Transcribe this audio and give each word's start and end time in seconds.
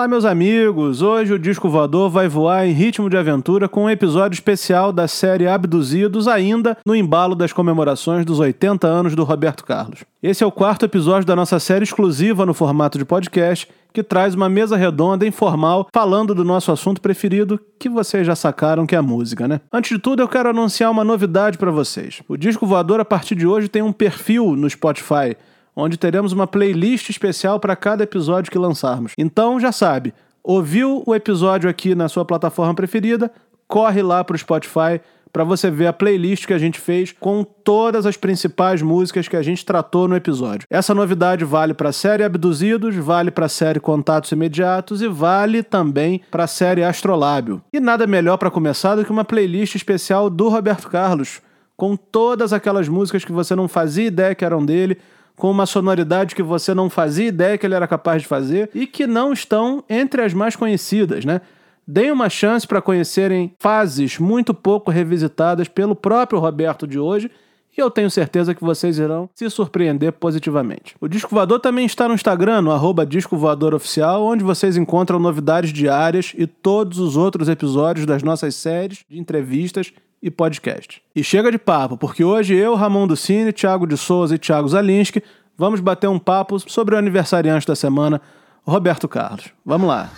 Olá, 0.00 0.08
meus 0.08 0.24
amigos! 0.24 1.02
Hoje 1.02 1.34
o 1.34 1.38
Disco 1.38 1.68
Voador 1.68 2.08
vai 2.08 2.26
voar 2.26 2.66
em 2.66 2.72
ritmo 2.72 3.10
de 3.10 3.18
aventura 3.18 3.68
com 3.68 3.84
um 3.84 3.90
episódio 3.90 4.34
especial 4.34 4.94
da 4.94 5.06
série 5.06 5.46
Abduzidos, 5.46 6.26
ainda 6.26 6.74
no 6.86 6.96
embalo 6.96 7.34
das 7.34 7.52
comemorações 7.52 8.24
dos 8.24 8.38
80 8.38 8.86
anos 8.86 9.14
do 9.14 9.24
Roberto 9.24 9.62
Carlos. 9.62 10.02
Esse 10.22 10.42
é 10.42 10.46
o 10.46 10.50
quarto 10.50 10.86
episódio 10.86 11.26
da 11.26 11.36
nossa 11.36 11.60
série 11.60 11.84
exclusiva 11.84 12.46
no 12.46 12.54
formato 12.54 12.96
de 12.96 13.04
podcast, 13.04 13.68
que 13.92 14.02
traz 14.02 14.34
uma 14.34 14.48
mesa 14.48 14.74
redonda 14.74 15.26
informal 15.26 15.86
falando 15.92 16.34
do 16.34 16.44
nosso 16.44 16.72
assunto 16.72 17.02
preferido, 17.02 17.60
que 17.78 17.90
vocês 17.90 18.26
já 18.26 18.34
sacaram 18.34 18.86
que 18.86 18.94
é 18.94 18.98
a 18.98 19.02
música, 19.02 19.46
né? 19.46 19.60
Antes 19.70 19.90
de 19.90 19.98
tudo, 19.98 20.22
eu 20.22 20.28
quero 20.28 20.48
anunciar 20.48 20.90
uma 20.90 21.04
novidade 21.04 21.58
para 21.58 21.70
vocês. 21.70 22.22
O 22.26 22.38
Disco 22.38 22.66
Voador, 22.66 23.00
a 23.00 23.04
partir 23.04 23.34
de 23.34 23.46
hoje, 23.46 23.68
tem 23.68 23.82
um 23.82 23.92
perfil 23.92 24.56
no 24.56 24.70
Spotify 24.70 25.36
onde 25.80 25.96
teremos 25.96 26.32
uma 26.32 26.46
playlist 26.46 27.10
especial 27.10 27.58
para 27.58 27.74
cada 27.74 28.04
episódio 28.04 28.50
que 28.50 28.58
lançarmos. 28.58 29.12
Então 29.16 29.58
já 29.58 29.72
sabe, 29.72 30.14
ouviu 30.42 31.02
o 31.06 31.14
episódio 31.14 31.68
aqui 31.68 31.94
na 31.94 32.08
sua 32.08 32.24
plataforma 32.24 32.74
preferida, 32.74 33.30
corre 33.66 34.02
lá 34.02 34.22
para 34.22 34.34
o 34.34 34.38
Spotify 34.38 35.00
para 35.32 35.44
você 35.44 35.70
ver 35.70 35.86
a 35.86 35.92
playlist 35.92 36.46
que 36.46 36.52
a 36.52 36.58
gente 36.58 36.80
fez 36.80 37.12
com 37.12 37.44
todas 37.44 38.04
as 38.04 38.16
principais 38.16 38.82
músicas 38.82 39.28
que 39.28 39.36
a 39.36 39.42
gente 39.42 39.64
tratou 39.64 40.08
no 40.08 40.16
episódio. 40.16 40.66
Essa 40.68 40.94
novidade 40.94 41.44
vale 41.44 41.72
para 41.72 41.90
a 41.90 41.92
série 41.92 42.24
Abduzidos, 42.24 42.96
vale 42.96 43.30
para 43.30 43.46
a 43.46 43.48
série 43.48 43.80
Contatos 43.80 44.32
Imediatos 44.32 45.02
e 45.02 45.08
vale 45.08 45.62
também 45.62 46.20
para 46.30 46.44
a 46.44 46.48
série 46.48 46.82
Astrolábio. 46.82 47.62
E 47.72 47.80
nada 47.80 48.06
melhor 48.06 48.36
para 48.38 48.50
começar 48.50 48.96
do 48.96 49.04
que 49.04 49.12
uma 49.12 49.24
playlist 49.24 49.76
especial 49.76 50.28
do 50.28 50.48
Roberto 50.48 50.88
Carlos, 50.88 51.40
com 51.76 51.96
todas 51.96 52.52
aquelas 52.52 52.88
músicas 52.88 53.24
que 53.24 53.32
você 53.32 53.54
não 53.54 53.68
fazia 53.68 54.06
ideia 54.06 54.34
que 54.34 54.44
eram 54.44 54.64
dele, 54.64 54.98
com 55.40 55.50
uma 55.50 55.64
sonoridade 55.64 56.34
que 56.34 56.42
você 56.42 56.74
não 56.74 56.90
fazia 56.90 57.26
ideia 57.26 57.56
que 57.56 57.66
ele 57.66 57.74
era 57.74 57.88
capaz 57.88 58.22
de 58.22 58.28
fazer 58.28 58.70
e 58.74 58.86
que 58.86 59.06
não 59.06 59.32
estão 59.32 59.82
entre 59.88 60.22
as 60.22 60.34
mais 60.34 60.54
conhecidas, 60.54 61.24
né? 61.24 61.40
Deem 61.88 62.12
uma 62.12 62.28
chance 62.28 62.66
para 62.66 62.82
conhecerem 62.82 63.52
fases 63.58 64.18
muito 64.18 64.52
pouco 64.52 64.90
revisitadas 64.90 65.66
pelo 65.66 65.96
próprio 65.96 66.38
Roberto 66.38 66.86
de 66.86 66.98
hoje 66.98 67.30
e 67.76 67.80
eu 67.80 67.90
tenho 67.90 68.10
certeza 68.10 68.54
que 68.54 68.62
vocês 68.62 68.98
irão 68.98 69.30
se 69.34 69.48
surpreender 69.48 70.12
positivamente. 70.12 70.94
O 71.00 71.08
Disco 71.08 71.34
Voador 71.34 71.58
também 71.58 71.86
está 71.86 72.06
no 72.06 72.14
Instagram, 72.14 72.60
no 72.60 72.70
arroba 72.70 73.06
Disco 73.06 73.36
Voador 73.36 73.74
Oficial, 73.74 74.22
onde 74.22 74.44
vocês 74.44 74.76
encontram 74.76 75.18
novidades 75.18 75.72
diárias 75.72 76.34
e 76.36 76.46
todos 76.46 76.98
os 76.98 77.16
outros 77.16 77.48
episódios 77.48 78.04
das 78.04 78.22
nossas 78.22 78.54
séries 78.54 79.04
de 79.08 79.18
entrevistas 79.18 79.90
e 80.22 80.30
podcast. 80.30 81.02
E 81.14 81.24
chega 81.24 81.50
de 81.50 81.58
papo, 81.58 81.96
porque 81.96 82.22
hoje 82.22 82.54
eu, 82.54 82.74
Ramon 82.74 83.06
do 83.06 83.16
Cine, 83.16 83.52
Thiago 83.52 83.86
de 83.86 83.96
Souza 83.96 84.34
e 84.34 84.38
Thiago 84.38 84.68
Zalinski 84.68 85.22
vamos 85.60 85.80
bater 85.80 86.08
um 86.08 86.18
papo 86.18 86.58
sobre 86.58 86.94
o 86.94 86.98
aniversariante 86.98 87.66
da 87.66 87.76
semana, 87.76 88.22
Roberto 88.64 89.06
Carlos. 89.06 89.52
Vamos 89.62 89.88
lá. 89.88 90.10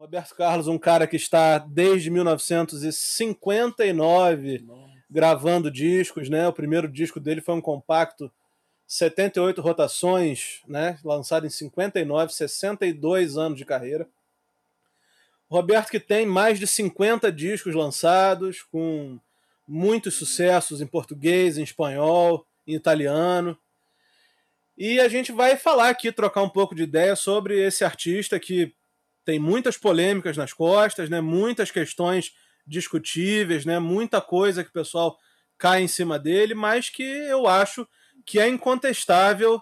Roberto 0.00 0.34
Carlos, 0.34 0.66
um 0.66 0.78
cara 0.78 1.06
que 1.06 1.14
está 1.14 1.58
desde 1.58 2.10
1959 2.10 4.64
Nossa. 4.66 4.82
gravando 5.08 5.70
discos, 5.70 6.28
né? 6.28 6.48
O 6.48 6.52
primeiro 6.52 6.88
disco 6.88 7.20
dele 7.20 7.40
foi 7.40 7.54
um 7.54 7.60
compacto 7.60 8.28
78 8.84 9.62
rotações, 9.62 10.60
né? 10.66 10.98
Lançado 11.04 11.46
em 11.46 11.50
59, 11.50 12.32
62 12.32 13.38
anos 13.38 13.56
de 13.56 13.64
carreira. 13.64 14.08
Roberto 15.52 15.90
que 15.90 16.00
tem 16.00 16.24
mais 16.24 16.58
de 16.58 16.66
50 16.66 17.30
discos 17.30 17.74
lançados, 17.74 18.62
com 18.62 19.20
muitos 19.68 20.14
sucessos 20.14 20.80
em 20.80 20.86
português, 20.86 21.58
em 21.58 21.62
espanhol, 21.62 22.46
em 22.66 22.74
italiano. 22.74 23.58
E 24.78 24.98
a 24.98 25.08
gente 25.08 25.30
vai 25.30 25.58
falar 25.58 25.90
aqui, 25.90 26.10
trocar 26.10 26.42
um 26.42 26.48
pouco 26.48 26.74
de 26.74 26.84
ideia 26.84 27.14
sobre 27.14 27.60
esse 27.60 27.84
artista 27.84 28.40
que 28.40 28.74
tem 29.26 29.38
muitas 29.38 29.76
polêmicas 29.76 30.38
nas 30.38 30.54
costas, 30.54 31.10
né? 31.10 31.20
muitas 31.20 31.70
questões 31.70 32.32
discutíveis, 32.66 33.66
né? 33.66 33.78
muita 33.78 34.22
coisa 34.22 34.64
que 34.64 34.70
o 34.70 34.72
pessoal 34.72 35.18
cai 35.58 35.82
em 35.82 35.88
cima 35.88 36.18
dele, 36.18 36.54
mas 36.54 36.88
que 36.88 37.02
eu 37.02 37.46
acho 37.46 37.86
que 38.24 38.40
é 38.40 38.48
incontestável 38.48 39.60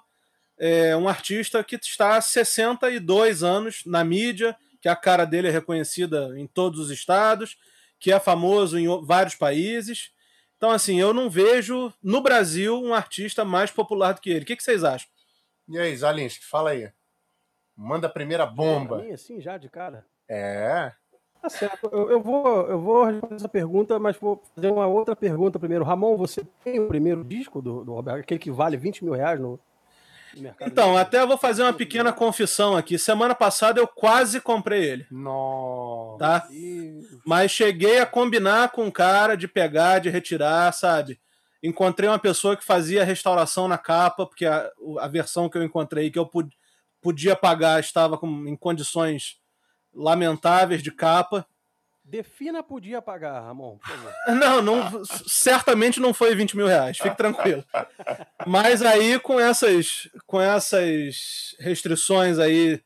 é, 0.56 0.97
um 0.97 1.09
artista 1.09 1.64
que 1.64 1.75
está 1.75 2.16
há 2.16 2.20
62 2.20 3.43
anos 3.43 3.82
na 3.84 4.04
mídia, 4.04 4.56
que 4.80 4.88
a 4.88 4.96
cara 4.96 5.24
dele 5.24 5.48
é 5.48 5.50
reconhecida 5.50 6.38
em 6.38 6.46
todos 6.46 6.80
os 6.80 6.91
estados, 6.91 7.56
que 7.98 8.12
é 8.12 8.18
famoso 8.18 8.78
em 8.78 8.86
vários 9.04 9.34
países. 9.34 10.10
Então, 10.56 10.70
assim, 10.70 11.00
eu 11.00 11.12
não 11.12 11.28
vejo 11.28 11.92
no 12.02 12.20
Brasil 12.20 12.80
um 12.80 12.94
artista 12.94 13.44
mais 13.44 13.70
popular 13.70 14.12
do 14.12 14.20
que 14.20 14.30
ele. 14.30 14.42
O 14.42 14.46
que, 14.46 14.56
que 14.56 14.62
vocês 14.62 14.84
acham? 14.84 15.08
E 15.69 15.78
aí, 15.78 15.96
Zalinski, 15.96 16.44
fala 16.44 16.70
aí. 16.70 16.90
Manda 17.76 18.06
a 18.06 18.10
primeira 18.10 18.44
bomba. 18.44 18.98
Mim, 18.98 19.12
assim, 19.12 19.40
já 19.40 19.56
de 19.56 19.69
cara? 19.69 20.06
É. 20.28 20.92
Tá 21.40 21.48
certo. 21.48 21.88
Eu, 21.90 22.10
eu, 22.10 22.20
vou, 22.20 22.69
eu 22.69 22.78
vou 22.78 23.04
responder 23.04 23.36
essa 23.36 23.48
pergunta, 23.48 23.98
mas 23.98 24.16
vou 24.16 24.42
fazer 24.54 24.70
uma 24.70 24.86
outra 24.86 25.16
pergunta 25.16 25.58
primeiro. 25.58 25.84
Ramon, 25.84 26.16
você 26.16 26.44
tem 26.62 26.78
o 26.78 26.88
primeiro 26.88 27.24
disco 27.24 27.62
do, 27.62 27.84
do 27.84 27.94
Roberto, 27.94 28.20
aquele 28.20 28.40
que 28.40 28.50
vale 28.50 28.76
20 28.76 29.04
mil 29.04 29.14
reais 29.14 29.40
no, 29.40 29.58
então, 30.60 30.96
até 30.96 31.24
vou 31.26 31.38
fazer 31.38 31.62
uma 31.62 31.72
pequena 31.72 32.12
confissão 32.12 32.76
aqui. 32.76 32.98
Semana 32.98 33.34
passada 33.34 33.80
eu 33.80 33.86
quase 33.86 34.41
comprei 34.41 34.84
ele. 34.84 35.06
Nossa. 35.10 36.18
Tá? 36.18 36.48
Mas 37.26 37.50
cheguei 37.50 37.98
a 37.98 38.06
combinar 38.06 38.70
com 38.70 38.86
o 38.86 38.92
cara 38.92 39.36
de 39.36 39.48
pegar, 39.48 39.98
de 39.98 40.08
retirar, 40.08 40.72
sabe? 40.72 41.20
Encontrei 41.62 42.08
uma 42.08 42.19
pessoa 42.19 42.56
que 42.56 42.64
fazia 42.64 43.04
restauração 43.04 43.69
na 43.69 43.76
capa, 43.76 44.26
porque 44.26 44.46
a, 44.46 44.70
a 44.98 45.08
versão 45.08 45.48
que 45.48 45.58
eu 45.58 45.62
encontrei 45.62 46.10
que 46.10 46.19
eu 46.19 46.30
podia 47.00 47.36
pagar 47.36 47.80
estava 47.80 48.16
com, 48.16 48.46
em 48.46 48.56
condições 48.56 49.38
lamentáveis 49.94 50.82
de 50.82 50.90
capa. 50.90 51.46
Defina 52.10 52.60
podia 52.60 53.00
pagar, 53.00 53.41
Ramon. 53.41 53.78
Não, 54.26 54.60
não, 54.60 55.04
certamente 55.04 56.00
não 56.00 56.12
foi 56.12 56.34
20 56.34 56.56
mil 56.56 56.66
reais, 56.66 56.98
fique 56.98 57.16
tranquilo. 57.16 57.65
Mas 58.44 58.82
aí, 58.82 59.19
com 59.21 59.38
essas, 59.38 60.09
com 60.26 60.41
essas 60.41 61.54
restrições 61.60 62.38
aí 62.41 62.82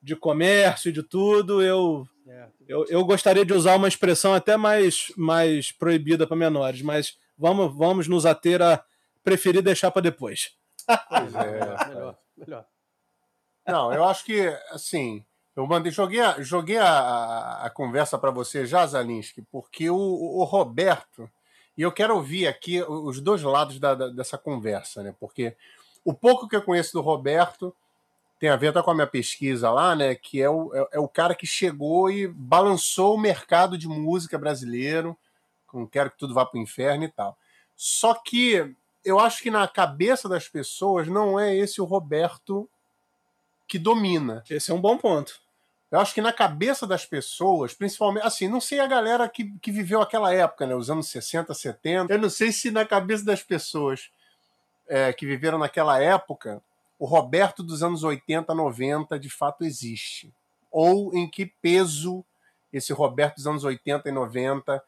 de 0.00 0.14
comércio 0.14 0.90
e 0.90 0.92
de 0.92 1.02
tudo, 1.02 1.60
eu, 1.60 2.06
eu, 2.68 2.84
eu 2.88 3.04
gostaria 3.04 3.44
de 3.44 3.52
usar 3.52 3.74
uma 3.74 3.88
expressão 3.88 4.32
até 4.32 4.56
mais, 4.56 5.12
mais 5.16 5.72
proibida 5.72 6.24
para 6.24 6.36
menores, 6.36 6.80
mas 6.80 7.18
vamos, 7.36 7.76
vamos 7.76 8.06
nos 8.06 8.24
ater 8.24 8.62
a 8.62 8.84
preferir 9.24 9.60
deixar 9.60 9.90
para 9.90 10.02
depois. 10.02 10.52
Pois 10.86 11.34
é, 11.34 11.50
melhor, 11.88 12.18
melhor. 12.36 12.66
Não, 13.66 13.92
eu 13.92 14.04
acho 14.04 14.24
que, 14.24 14.46
assim, 14.70 15.24
eu 15.58 15.66
mandei, 15.66 15.90
joguei 15.90 16.20
a, 16.20 16.40
joguei 16.40 16.76
a, 16.76 17.62
a, 17.64 17.70
conversa 17.70 18.16
para 18.16 18.30
você 18.30 18.64
já, 18.64 18.86
Zalinski, 18.86 19.42
porque 19.50 19.90
o, 19.90 19.96
o, 19.96 20.44
Roberto, 20.44 21.28
e 21.76 21.82
eu 21.82 21.90
quero 21.90 22.14
ouvir 22.14 22.46
aqui 22.46 22.80
os 22.80 23.20
dois 23.20 23.42
lados 23.42 23.80
da, 23.80 23.92
da, 23.92 24.08
dessa 24.08 24.38
conversa, 24.38 25.02
né? 25.02 25.12
Porque 25.18 25.56
o 26.04 26.14
pouco 26.14 26.46
que 26.48 26.54
eu 26.54 26.62
conheço 26.62 26.92
do 26.92 27.00
Roberto 27.00 27.74
tem 28.38 28.50
a 28.50 28.54
ver 28.54 28.68
até 28.68 28.80
com 28.80 28.92
a 28.92 28.94
minha 28.94 29.06
pesquisa 29.08 29.68
lá, 29.68 29.96
né? 29.96 30.14
Que 30.14 30.40
é 30.40 30.48
o, 30.48 30.72
é, 30.72 30.88
é 30.92 31.00
o 31.00 31.08
cara 31.08 31.34
que 31.34 31.44
chegou 31.44 32.08
e 32.08 32.28
balançou 32.28 33.16
o 33.16 33.20
mercado 33.20 33.76
de 33.76 33.88
música 33.88 34.38
brasileiro, 34.38 35.18
com 35.66 35.84
Quero 35.88 36.12
que 36.12 36.18
Tudo 36.18 36.34
Vá 36.34 36.46
para 36.46 36.60
o 36.60 36.62
Inferno 36.62 37.02
e 37.02 37.08
tal. 37.08 37.36
Só 37.74 38.14
que 38.14 38.76
eu 39.04 39.18
acho 39.18 39.42
que 39.42 39.50
na 39.50 39.66
cabeça 39.66 40.28
das 40.28 40.48
pessoas 40.48 41.08
não 41.08 41.38
é 41.38 41.52
esse 41.56 41.80
o 41.80 41.84
Roberto 41.84 42.70
que 43.66 43.76
domina. 43.76 44.44
Esse 44.48 44.70
é 44.70 44.74
um 44.74 44.80
bom 44.80 44.96
ponto. 44.96 45.47
Eu 45.90 46.00
acho 46.00 46.12
que 46.12 46.20
na 46.20 46.32
cabeça 46.32 46.86
das 46.86 47.06
pessoas, 47.06 47.72
principalmente, 47.72 48.26
assim, 48.26 48.46
não 48.46 48.60
sei 48.60 48.78
a 48.78 48.86
galera 48.86 49.26
que, 49.28 49.50
que 49.58 49.72
viveu 49.72 50.02
aquela 50.02 50.32
época, 50.32 50.66
né, 50.66 50.74
os 50.74 50.90
anos 50.90 51.08
60, 51.08 51.54
70, 51.54 52.12
eu 52.12 52.18
não 52.18 52.28
sei 52.28 52.52
se 52.52 52.70
na 52.70 52.84
cabeça 52.84 53.24
das 53.24 53.42
pessoas 53.42 54.10
é, 54.86 55.12
que 55.12 55.24
viveram 55.24 55.58
naquela 55.58 55.98
época, 56.00 56.62
o 56.98 57.06
Roberto 57.06 57.62
dos 57.62 57.82
anos 57.82 58.04
80, 58.04 58.54
90 58.54 59.18
de 59.18 59.30
fato 59.30 59.64
existe. 59.64 60.32
Ou 60.70 61.14
em 61.14 61.28
que 61.28 61.46
peso 61.46 62.22
esse 62.70 62.92
Roberto 62.92 63.36
dos 63.36 63.46
anos 63.46 63.64
80 63.64 64.08
e 64.08 64.12
90 64.12 64.82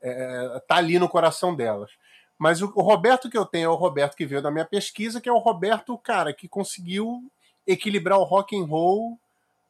é, 0.00 0.62
tá 0.66 0.76
ali 0.76 0.98
no 0.98 1.08
coração 1.08 1.54
delas. 1.54 1.90
Mas 2.38 2.62
o, 2.62 2.72
o 2.74 2.82
Roberto 2.82 3.28
que 3.28 3.36
eu 3.36 3.44
tenho 3.44 3.66
é 3.66 3.68
o 3.68 3.74
Roberto 3.74 4.16
que 4.16 4.24
veio 4.24 4.40
da 4.40 4.50
minha 4.50 4.64
pesquisa, 4.64 5.20
que 5.20 5.28
é 5.28 5.32
o 5.32 5.38
Roberto, 5.38 5.98
cara, 5.98 6.32
que 6.32 6.48
conseguiu 6.48 7.30
equilibrar 7.66 8.18
o 8.18 8.24
rock 8.24 8.56
and 8.56 8.64
roll 8.64 9.18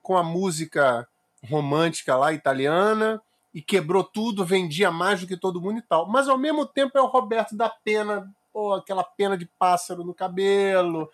com 0.06 0.17
a 0.17 0.23
música 0.23 1.05
romântica 1.50 2.14
lá 2.14 2.32
italiana 2.32 3.20
e 3.53 3.61
quebrou 3.61 4.05
tudo, 4.05 4.44
vendia 4.44 4.88
mais 4.88 5.20
do 5.20 5.26
que 5.26 5.37
todo 5.37 5.61
mundo 5.61 5.81
e 5.81 5.82
tal. 5.82 6.06
Mas 6.06 6.29
ao 6.29 6.38
mesmo 6.38 6.64
tempo 6.64 6.97
é 6.97 7.03
o 7.03 7.06
Roberto 7.06 7.56
da 7.56 7.69
pena, 7.69 8.32
pô, 8.53 8.75
aquela 8.75 9.03
pena 9.03 9.37
de 9.37 9.47
pássaro 9.58 10.05
no 10.05 10.14
cabelo. 10.14 11.11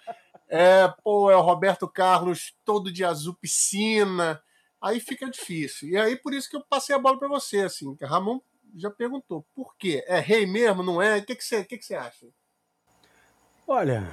É, 0.46 0.92
pô, 1.02 1.30
é 1.30 1.36
o 1.36 1.40
Roberto 1.40 1.88
Carlos 1.88 2.54
todo 2.66 2.92
de 2.92 3.02
azul 3.02 3.32
piscina. 3.32 4.42
Aí 4.78 5.00
fica 5.00 5.30
difícil. 5.30 5.88
E 5.88 5.96
aí 5.96 6.14
por 6.14 6.34
isso 6.34 6.50
que 6.50 6.56
eu 6.56 6.62
passei 6.68 6.94
a 6.94 6.98
bola 6.98 7.18
para 7.18 7.28
você, 7.28 7.60
assim. 7.60 7.96
Ramon 8.02 8.40
já 8.76 8.90
perguntou, 8.90 9.46
por 9.54 9.74
quê? 9.78 10.04
É 10.06 10.20
rei 10.20 10.44
mesmo, 10.44 10.82
não 10.82 11.00
é? 11.00 11.16
O 11.16 11.24
que, 11.24 11.34
que, 11.34 11.42
você, 11.42 11.64
que, 11.64 11.78
que 11.78 11.84
você 11.86 11.94
acha? 11.94 12.26
Olha, 13.66 14.06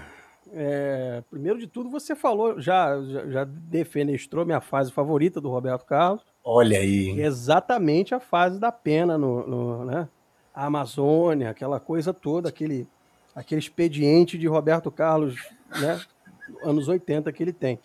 É, 0.53 1.23
primeiro 1.29 1.59
de 1.59 1.67
tudo, 1.67 1.89
você 1.89 2.15
falou, 2.15 2.59
já, 2.59 3.01
já, 3.03 3.27
já 3.27 3.43
defenestrou 3.43 4.45
minha 4.45 4.61
fase 4.61 4.91
favorita 4.91 5.39
do 5.39 5.49
Roberto 5.49 5.85
Carlos. 5.85 6.23
Olha 6.43 6.79
aí. 6.79 7.19
Exatamente 7.19 8.15
a 8.15 8.19
fase 8.19 8.59
da 8.59 8.71
pena 8.71 9.17
no, 9.17 9.47
no 9.47 9.85
né? 9.85 10.07
A 10.53 10.65
Amazônia, 10.65 11.49
aquela 11.49 11.79
coisa 11.79 12.13
toda, 12.13 12.49
aquele, 12.49 12.87
aquele 13.35 13.59
expediente 13.59 14.37
de 14.37 14.47
Roberto 14.47 14.91
Carlos, 14.91 15.35
né? 15.79 15.99
Anos 16.63 16.87
80 16.87 17.31
que 17.31 17.43
ele 17.43 17.53
tem. 17.53 17.79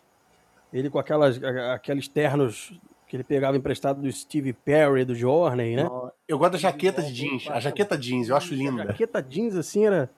Ele 0.72 0.90
com 0.90 0.98
aquelas, 0.98 1.40
aqueles 1.72 2.08
ternos 2.08 2.78
que 3.06 3.16
ele 3.16 3.22
pegava 3.22 3.56
emprestado 3.56 4.00
do 4.00 4.10
Steve 4.10 4.52
Perry, 4.52 5.04
do 5.04 5.14
Journey, 5.14 5.76
né? 5.76 5.88
Eu 6.26 6.38
gosto 6.38 6.52
da 6.52 6.58
jaqueta 6.58 7.02
de 7.02 7.12
jeans, 7.12 7.46
a 7.48 7.60
jaqueta 7.60 7.96
jeans, 7.96 8.28
eu 8.28 8.36
acho 8.36 8.54
linda. 8.54 8.82
A 8.82 8.86
jaqueta 8.86 9.22
jeans, 9.22 9.54
assim, 9.54 9.84
era 9.84 10.10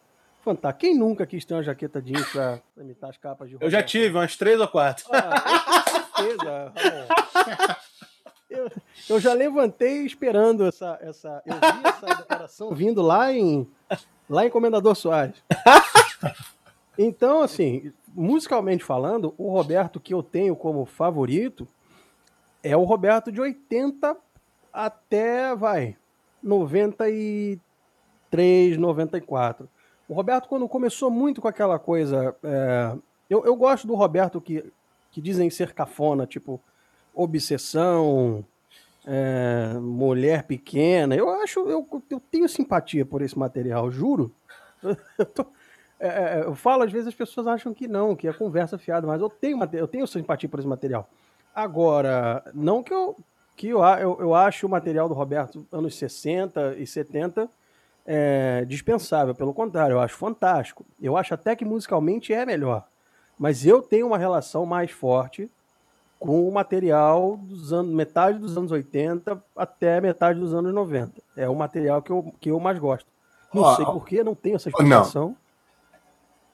fantástico. 0.46 0.80
Quem 0.80 0.96
nunca 0.96 1.26
quis 1.26 1.44
ter 1.44 1.54
uma 1.54 1.64
jaqueta 1.64 2.00
jeans 2.00 2.30
pra 2.30 2.60
imitar 2.76 3.10
as 3.10 3.16
capas 3.16 3.50
de 3.50 3.56
Eu 3.60 3.68
já 3.68 3.82
tive, 3.82 4.16
umas 4.16 4.36
três 4.36 4.60
ou 4.60 4.68
quatro. 4.68 5.04
Ah, 5.10 5.82
com 5.82 5.90
certeza, 6.22 6.72
Ramon. 6.74 7.06
Eu, 8.48 8.70
eu 9.10 9.20
já 9.20 9.32
levantei 9.32 10.06
esperando 10.06 10.64
essa, 10.64 10.96
essa. 11.02 11.42
Eu 11.44 11.54
vi 11.54 11.84
essa 11.84 12.06
declaração 12.14 12.72
vindo 12.72 13.02
lá 13.02 13.32
em, 13.32 13.68
lá 14.30 14.46
em 14.46 14.50
Comendador 14.50 14.94
Soares. 14.94 15.42
Então, 16.98 17.42
assim, 17.42 17.92
musicalmente 18.14 18.82
falando, 18.82 19.34
o 19.36 19.50
Roberto 19.50 20.00
que 20.00 20.14
eu 20.14 20.22
tenho 20.22 20.56
como 20.56 20.86
favorito 20.86 21.68
é 22.62 22.74
o 22.74 22.84
Roberto 22.84 23.30
de 23.30 23.38
80 23.38 24.16
até, 24.72 25.54
vai, 25.54 25.94
93, 26.42 28.78
94. 28.78 29.68
O 30.08 30.14
Roberto, 30.14 30.48
quando 30.48 30.68
começou 30.68 31.10
muito 31.10 31.40
com 31.40 31.48
aquela 31.48 31.78
coisa. 31.78 32.34
É, 32.42 32.96
eu, 33.28 33.44
eu 33.44 33.56
gosto 33.56 33.86
do 33.86 33.94
Roberto 33.94 34.40
que, 34.40 34.64
que 35.10 35.20
dizem 35.20 35.50
ser 35.50 35.72
cafona, 35.72 36.26
tipo, 36.26 36.60
obsessão, 37.14 38.44
é, 39.04 39.74
mulher 39.80 40.44
pequena. 40.44 41.14
Eu 41.14 41.28
acho, 41.30 41.60
eu, 41.60 41.86
eu 42.10 42.20
tenho 42.30 42.48
simpatia 42.48 43.04
por 43.04 43.22
esse 43.22 43.38
material, 43.38 43.90
juro. 43.90 44.32
Eu, 45.18 45.26
tô, 45.26 45.46
é, 45.98 46.08
é, 46.08 46.42
eu 46.44 46.54
falo, 46.54 46.82
às 46.82 46.92
vezes 46.92 47.08
as 47.08 47.14
pessoas 47.14 47.46
acham 47.46 47.72
que 47.72 47.88
não, 47.88 48.14
que 48.14 48.28
é 48.28 48.32
conversa 48.32 48.76
fiada, 48.76 49.06
mas 49.06 49.20
eu 49.20 49.30
tenho, 49.30 49.58
eu 49.72 49.88
tenho 49.88 50.06
simpatia 50.06 50.48
por 50.48 50.58
esse 50.58 50.68
material. 50.68 51.08
Agora, 51.54 52.44
não 52.54 52.82
que 52.82 52.92
eu. 52.92 53.16
Que 53.56 53.68
eu, 53.68 53.82
eu, 53.82 54.18
eu 54.20 54.34
acho 54.34 54.66
o 54.66 54.70
material 54.70 55.08
do 55.08 55.14
Roberto 55.14 55.66
anos 55.72 55.96
60 55.96 56.76
e 56.76 56.86
70 56.86 57.50
é, 58.06 58.64
dispensável, 58.64 59.34
pelo 59.34 59.52
contrário, 59.52 59.94
eu 59.94 60.00
acho 60.00 60.16
fantástico. 60.16 60.86
Eu 61.00 61.16
acho 61.16 61.34
até 61.34 61.56
que 61.56 61.64
musicalmente 61.64 62.32
é 62.32 62.46
melhor. 62.46 62.86
Mas 63.38 63.66
eu 63.66 63.82
tenho 63.82 64.06
uma 64.06 64.16
relação 64.16 64.64
mais 64.64 64.90
forte 64.90 65.50
com 66.18 66.48
o 66.48 66.52
material 66.52 67.36
dos 67.36 67.72
anos, 67.72 67.92
metade 67.92 68.38
dos 68.38 68.56
anos 68.56 68.70
80 68.70 69.42
até 69.54 70.00
metade 70.00 70.38
dos 70.38 70.54
anos 70.54 70.72
90. 70.72 71.20
É 71.36 71.48
o 71.48 71.54
material 71.54 72.00
que 72.00 72.10
eu, 72.10 72.34
que 72.40 72.50
eu 72.50 72.60
mais 72.60 72.78
gosto. 72.78 73.06
Não 73.52 73.62
oh, 73.62 73.74
sei 73.74 73.84
porquê, 73.84 74.24
não 74.24 74.34
tenho 74.34 74.56
essa 74.56 74.68
explicação. 74.68 75.28
Não. 75.28 75.36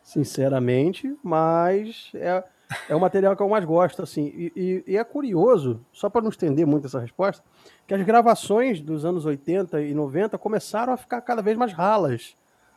Sinceramente, 0.02 1.16
mas 1.22 2.10
é, 2.14 2.42
é 2.88 2.94
o 2.94 3.00
material 3.00 3.36
que 3.36 3.42
eu 3.42 3.48
mais 3.48 3.64
gosto, 3.64 4.02
assim. 4.02 4.26
E, 4.34 4.52
e, 4.54 4.92
e 4.92 4.96
é 4.96 5.04
curioso, 5.04 5.84
só 5.92 6.08
para 6.08 6.22
não 6.22 6.30
estender 6.30 6.66
muito 6.66 6.86
essa 6.86 7.00
resposta, 7.00 7.44
que 7.86 7.94
as 7.94 8.02
gravações 8.02 8.80
dos 8.80 9.04
anos 9.04 9.24
80 9.24 9.80
e 9.82 9.94
90 9.94 10.38
começaram 10.38 10.92
a 10.92 10.96
ficar 10.96 11.20
cada 11.20 11.42
vez 11.42 11.56
mais 11.56 11.72
ralas, 11.72 12.36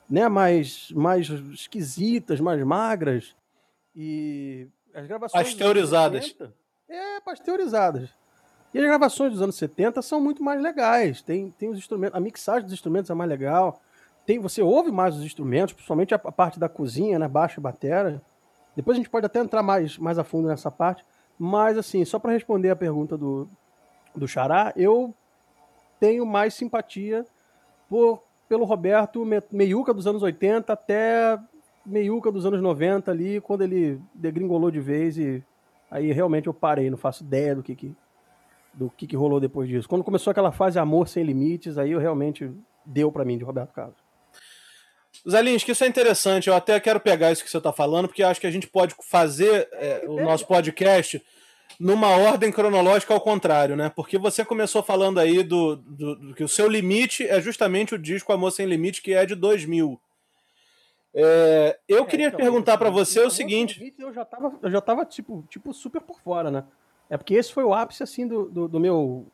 né? 0.09 0.27
Mais, 0.27 0.91
mais 0.91 1.29
esquisitas, 1.29 2.39
mais 2.39 2.63
magras. 2.63 3.35
E 3.95 4.67
as 4.93 5.07
gravações. 5.07 5.43
Pasteurizadas. 5.43 6.23
80, 6.25 6.53
é, 6.89 7.19
pasteurizadas. 7.21 8.09
E 8.73 8.77
as 8.77 8.83
gravações 8.83 9.31
dos 9.31 9.41
anos 9.41 9.55
70 9.55 10.01
são 10.01 10.19
muito 10.19 10.43
mais 10.43 10.61
legais. 10.61 11.21
Tem, 11.21 11.49
tem 11.51 11.69
os 11.69 11.77
instrumentos, 11.77 12.17
a 12.17 12.19
mixagem 12.19 12.63
dos 12.63 12.73
instrumentos 12.73 13.09
é 13.09 13.13
mais 13.13 13.29
legal. 13.29 13.81
Tem, 14.25 14.37
você 14.37 14.61
ouve 14.61 14.91
mais 14.91 15.15
os 15.15 15.23
instrumentos, 15.23 15.73
principalmente 15.73 16.13
a, 16.13 16.19
parte 16.19 16.59
da 16.59 16.67
cozinha, 16.67 17.17
né, 17.17 17.27
baixo 17.27 17.59
e 17.59 17.63
batera. 17.63 18.21
Depois 18.75 18.95
a 18.95 18.99
gente 18.99 19.09
pode 19.09 19.25
até 19.25 19.39
entrar 19.39 19.63
mais, 19.63 19.97
mais 19.97 20.19
a 20.19 20.23
fundo 20.23 20.47
nessa 20.47 20.69
parte. 20.69 21.05
Mas, 21.37 21.77
assim, 21.77 22.03
só 22.05 22.19
para 22.19 22.31
responder 22.31 22.69
a 22.69 22.75
pergunta 22.75 23.17
do, 23.17 23.47
do 24.15 24.27
Xará, 24.27 24.73
eu 24.75 25.13
tenho 25.99 26.25
mais 26.25 26.53
simpatia 26.53 27.25
por, 27.89 28.23
pelo 28.47 28.65
Roberto 28.65 29.25
Meiuca 29.51 29.93
dos 29.93 30.07
anos 30.07 30.23
80 30.23 30.71
até 30.71 31.39
Meiuca 31.85 32.31
dos 32.31 32.45
anos 32.45 32.61
90 32.61 33.11
ali, 33.11 33.39
quando 33.41 33.61
ele 33.61 34.01
degringolou 34.13 34.71
de 34.71 34.79
vez 34.79 35.17
e 35.17 35.43
aí 35.89 36.11
realmente 36.11 36.47
eu 36.47 36.53
parei, 36.53 36.89
não 36.89 36.97
faço 36.97 37.23
ideia 37.23 37.55
do 37.55 37.61
que 37.61 37.75
que, 37.75 37.95
do 38.73 38.89
que, 38.89 39.05
que 39.05 39.15
rolou 39.15 39.39
depois 39.39 39.69
disso. 39.69 39.87
Quando 39.87 40.03
começou 40.03 40.31
aquela 40.31 40.51
fase 40.51 40.79
Amor 40.79 41.07
Sem 41.07 41.23
Limites, 41.23 41.77
aí 41.77 41.91
eu 41.91 41.99
realmente 41.99 42.51
deu 42.85 43.11
para 43.11 43.23
mim 43.23 43.37
de 43.37 43.43
Roberto 43.43 43.71
Carlos. 43.71 44.04
Zalinski, 45.29 45.71
isso 45.71 45.83
é 45.83 45.87
interessante. 45.87 46.47
Eu 46.47 46.55
até 46.55 46.79
quero 46.79 46.99
pegar 46.99 47.31
isso 47.31 47.43
que 47.43 47.49
você 47.49 47.57
está 47.57 47.73
falando, 47.73 48.07
porque 48.07 48.23
acho 48.23 48.39
que 48.39 48.47
a 48.47 48.51
gente 48.51 48.67
pode 48.67 48.95
fazer 49.01 49.67
é, 49.73 50.03
o 50.07 50.21
nosso 50.21 50.45
podcast 50.45 51.21
numa 51.79 52.09
ordem 52.09 52.51
cronológica 52.51 53.13
ao 53.13 53.19
contrário, 53.19 53.75
né? 53.75 53.89
Porque 53.89 54.17
você 54.17 54.45
começou 54.45 54.81
falando 54.81 55.19
aí 55.19 55.43
do, 55.43 55.75
do, 55.75 56.15
do 56.15 56.33
que 56.33 56.43
o 56.43 56.47
seu 56.47 56.67
limite 56.67 57.27
é 57.27 57.41
justamente 57.41 57.95
o 57.95 57.99
disco 57.99 58.31
Amor 58.31 58.51
Sem 58.51 58.65
Limite, 58.65 59.01
que 59.01 59.13
é 59.13 59.25
de 59.25 59.35
2000. 59.35 59.99
É, 61.13 61.79
eu 61.87 62.03
é, 62.03 62.05
queria 62.05 62.27
então, 62.27 62.39
perguntar 62.39 62.77
para 62.77 62.89
você 62.89 63.19
o 63.21 63.29
seguinte. 63.29 63.93
Eu 63.97 64.13
já 64.13 64.25
tava, 64.25 64.53
eu 64.61 64.69
já 64.69 64.81
tava 64.81 65.05
tipo, 65.05 65.45
tipo 65.49 65.73
super 65.73 66.01
por 66.01 66.19
fora, 66.19 66.51
né? 66.51 66.63
É 67.09 67.17
porque 67.17 67.35
esse 67.35 67.53
foi 67.53 67.63
o 67.63 67.73
ápice 67.73 68.03
assim 68.03 68.27
do, 68.27 68.45
do, 68.45 68.67
do 68.67 68.79
meu. 68.79 69.25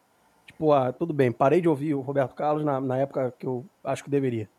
Tipo, 0.45 0.73
ah, 0.73 0.91
tudo 0.91 1.13
bem, 1.13 1.31
parei 1.31 1.61
de 1.61 1.69
ouvir 1.69 1.93
o 1.95 2.01
Roberto 2.01 2.35
Carlos 2.35 2.63
na, 2.63 2.79
na 2.79 2.97
época 2.97 3.33
que 3.38 3.45
eu 3.45 3.65
acho 3.83 4.03
que 4.03 4.09
deveria. 4.09 4.49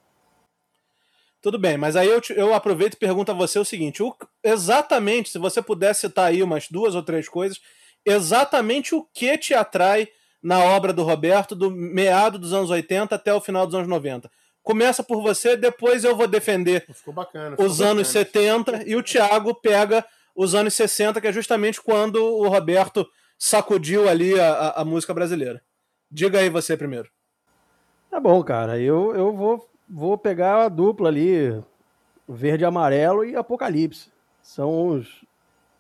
Tudo 1.43 1.59
bem, 1.59 1.77
mas 1.77 1.97
aí 1.97 2.09
eu, 2.09 2.21
te, 2.21 2.33
eu 2.35 2.55
aproveito 2.55 2.95
e 2.95 2.99
pergunto 2.99 3.33
a 3.33 3.35
você 3.35 3.59
o 3.59 3.65
seguinte: 3.65 4.01
o, 4.01 4.15
exatamente, 4.45 5.29
se 5.29 5.39
você 5.39 5.61
pudesse 5.61 6.03
citar 6.03 6.27
aí 6.27 6.41
umas 6.41 6.69
duas 6.69 6.95
ou 6.95 7.03
três 7.03 7.29
coisas, 7.29 7.61
exatamente 8.07 8.95
o 8.95 9.05
que 9.13 9.37
te 9.37 9.53
atrai 9.53 10.09
na 10.41 10.61
obra 10.61 10.93
do 10.93 11.03
Roberto 11.03 11.57
do 11.57 11.69
meado 11.69 12.39
dos 12.39 12.53
anos 12.53 12.71
80 12.71 13.17
até 13.17 13.35
o 13.35 13.41
final 13.41 13.67
dos 13.67 13.75
anos 13.75 13.89
90? 13.89 14.31
Começa 14.63 15.03
por 15.03 15.21
você, 15.21 15.57
depois 15.57 16.05
eu 16.05 16.15
vou 16.15 16.29
defender 16.29 16.87
bacana, 17.09 17.51
ficou 17.51 17.67
os 17.67 17.81
anos 17.81 18.07
70 18.07 18.85
e 18.87 18.95
o 18.95 19.03
Thiago 19.03 19.53
pega 19.57 20.05
os 20.37 20.55
anos 20.55 20.75
60, 20.75 21.21
que 21.21 21.27
é 21.27 21.33
justamente 21.33 21.83
quando 21.83 22.25
o 22.25 22.49
Roberto 22.49 23.05
sacudiu 23.37 24.09
ali 24.09 24.39
a, 24.39 24.53
a, 24.53 24.83
a 24.83 24.85
música 24.85 25.13
brasileira. 25.13 25.61
Diga 26.09 26.39
aí 26.39 26.49
você 26.49 26.77
primeiro. 26.77 27.11
Tá 28.09 28.21
bom, 28.21 28.41
cara. 28.45 28.79
Eu, 28.79 29.13
eu 29.17 29.35
vou 29.35 29.72
vou 29.93 30.17
pegar 30.17 30.65
a 30.65 30.69
dupla 30.69 31.09
ali, 31.09 31.63
verde 32.27 32.65
amarelo 32.65 33.25
e 33.25 33.37
Apocalipse. 33.37 34.11
São 34.43 34.89
os 34.89 35.25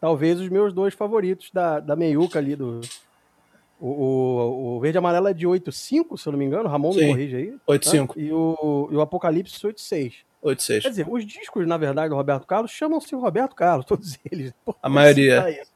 talvez 0.00 0.38
os 0.38 0.48
meus 0.48 0.72
dois 0.72 0.92
favoritos 0.94 1.50
da, 1.50 1.80
da 1.80 1.96
meiuca 1.96 2.38
ali 2.38 2.54
do. 2.54 2.80
O, 3.80 3.88
o, 3.88 4.76
o 4.76 4.80
verde 4.80 4.98
amarelo 4.98 5.26
é 5.26 5.34
de 5.34 5.46
8.5, 5.46 6.16
se 6.16 6.28
eu 6.28 6.32
não 6.32 6.38
me 6.38 6.44
engano. 6.44 6.68
Ramon 6.68 6.92
Sim, 6.92 7.00
me 7.00 7.08
corrige 7.08 7.36
aí. 7.36 7.56
8.5. 7.66 8.16
Né? 8.16 8.24
E, 8.24 8.32
o, 8.32 8.88
e 8.92 8.96
o 8.96 9.00
Apocalipse 9.00 9.58
8.6. 9.58 10.14
8.6. 10.44 10.82
Quer 10.82 10.88
dizer, 10.90 11.06
os 11.08 11.26
discos, 11.26 11.66
na 11.66 11.76
verdade, 11.76 12.10
do 12.10 12.14
Roberto 12.14 12.46
Carlos 12.46 12.70
chamam-se 12.70 13.12
Roberto 13.16 13.56
Carlos, 13.56 13.84
todos 13.86 14.18
eles. 14.30 14.52
Pô, 14.64 14.74
a 14.80 14.88
maioria. 14.88 15.66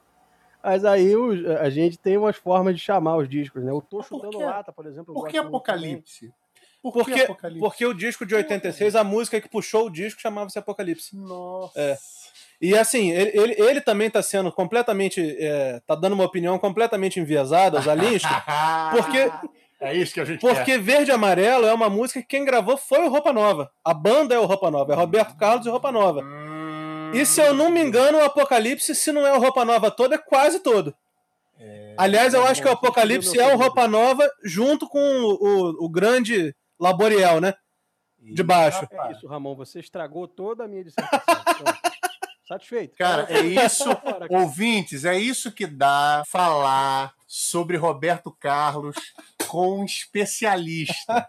Mas 0.63 0.85
aí 0.85 1.13
a 1.61 1.71
gente 1.71 1.99
tem 1.99 2.17
umas 2.17 2.37
formas 2.37 2.75
de 2.75 2.81
chamar 2.81 3.17
os 3.17 3.29
discos, 3.29 3.65
né? 3.65 3.71
Eu 3.71 3.81
tô 3.81 4.03
chutando 4.03 4.39
lata, 4.39 4.73
por 4.73 4.87
exemplo. 4.87 5.15
Por 5.15 5.29
que 5.29 5.39
Apocalipse? 5.39 6.33
Por 6.93 7.05
porque, 7.05 7.27
porque 7.59 7.87
o 7.87 7.95
disco 7.95 8.25
de 8.25 8.35
86, 8.35 8.95
a 8.95 9.03
música 9.03 9.41
que 9.41 9.49
puxou 9.49 9.87
o 9.87 9.91
disco 9.91 10.21
chamava-se 10.21 10.59
Apocalipse. 10.59 11.17
Nossa. 11.17 11.73
É. 11.79 11.99
E 12.61 12.77
assim, 12.77 13.11
ele, 13.11 13.31
ele, 13.35 13.55
ele 13.59 13.81
também 13.81 14.07
está 14.07 14.23
sendo 14.23 14.51
completamente. 14.51 15.37
É, 15.39 15.81
tá 15.87 15.95
dando 15.95 16.15
uma 16.15 16.25
opinião 16.25 16.59
completamente 16.59 17.21
enviesada, 17.21 17.81
Zalinski, 17.81 18.29
porque. 18.93 19.31
É 19.79 19.95
isso 19.95 20.15
que 20.15 20.21
a 20.21 20.25
gente 20.25 20.41
Porque 20.41 20.65
quer. 20.65 20.81
Verde 20.81 21.11
e 21.11 21.15
Amarelo 21.15 21.67
é 21.67 21.75
uma 21.75 21.91
música 21.91 22.23
que 22.23 22.27
quem 22.27 22.47
gravou 22.47 22.79
foi 22.79 23.01
o 23.01 23.11
Roupa 23.11 23.31
Nova. 23.31 23.71
A 23.85 23.93
banda 23.93 24.35
é 24.35 24.39
o 24.39 24.47
Roupa 24.47 24.71
Nova, 24.71 24.95
é 24.95 24.97
Roberto 24.97 25.37
Carlos 25.37 25.67
e 25.67 25.69
Roupa 25.69 25.93
Nova. 25.93 26.23
Hum... 26.23 27.11
E 27.13 27.27
se 27.27 27.43
eu 27.43 27.53
não 27.53 27.71
me 27.71 27.83
engano, 27.83 28.17
o 28.17 28.25
Apocalipse, 28.25 28.95
se 28.95 29.13
não 29.13 29.27
é 29.27 29.37
o 29.37 29.39
Roupa 29.39 29.67
Nova 29.67 29.91
todo, 29.91 30.15
é 30.15 30.19
quase 30.19 30.61
todo. 30.61 30.95
É... 31.61 31.95
Aliás, 31.99 32.33
eu 32.33 32.47
acho 32.47 32.63
que 32.63 32.69
o 32.69 32.73
Apocalipse 32.73 33.39
é 33.39 33.55
o 33.55 33.59
Roupa 33.59 33.87
Nova 33.87 34.27
junto 34.43 34.89
com 34.89 34.99
o, 34.99 35.35
o, 35.35 35.85
o 35.85 35.89
grande 35.91 36.55
Laboriel, 36.79 37.41
né? 37.41 37.55
De 38.19 38.43
baixo. 38.43 38.87
É 38.91 39.13
isso, 39.13 39.27
Ramon. 39.27 39.55
Você 39.55 39.81
estragou 39.81 40.27
toda 40.27 40.65
a 40.65 40.69
minha 40.69 40.85
dissertação. 40.85 41.25
Satisfeito? 42.47 42.97
Cara, 42.97 43.27
é 43.29 43.41
isso, 43.41 43.85
ouvintes, 44.31 45.05
é 45.05 45.19
isso 45.19 45.51
que 45.51 45.67
dá 45.67 46.23
falar 46.29 47.13
sobre 47.27 47.77
Roberto 47.77 48.31
Carlos 48.31 48.95
com 49.49 49.81
um 49.81 49.85
especialista. 49.85 51.27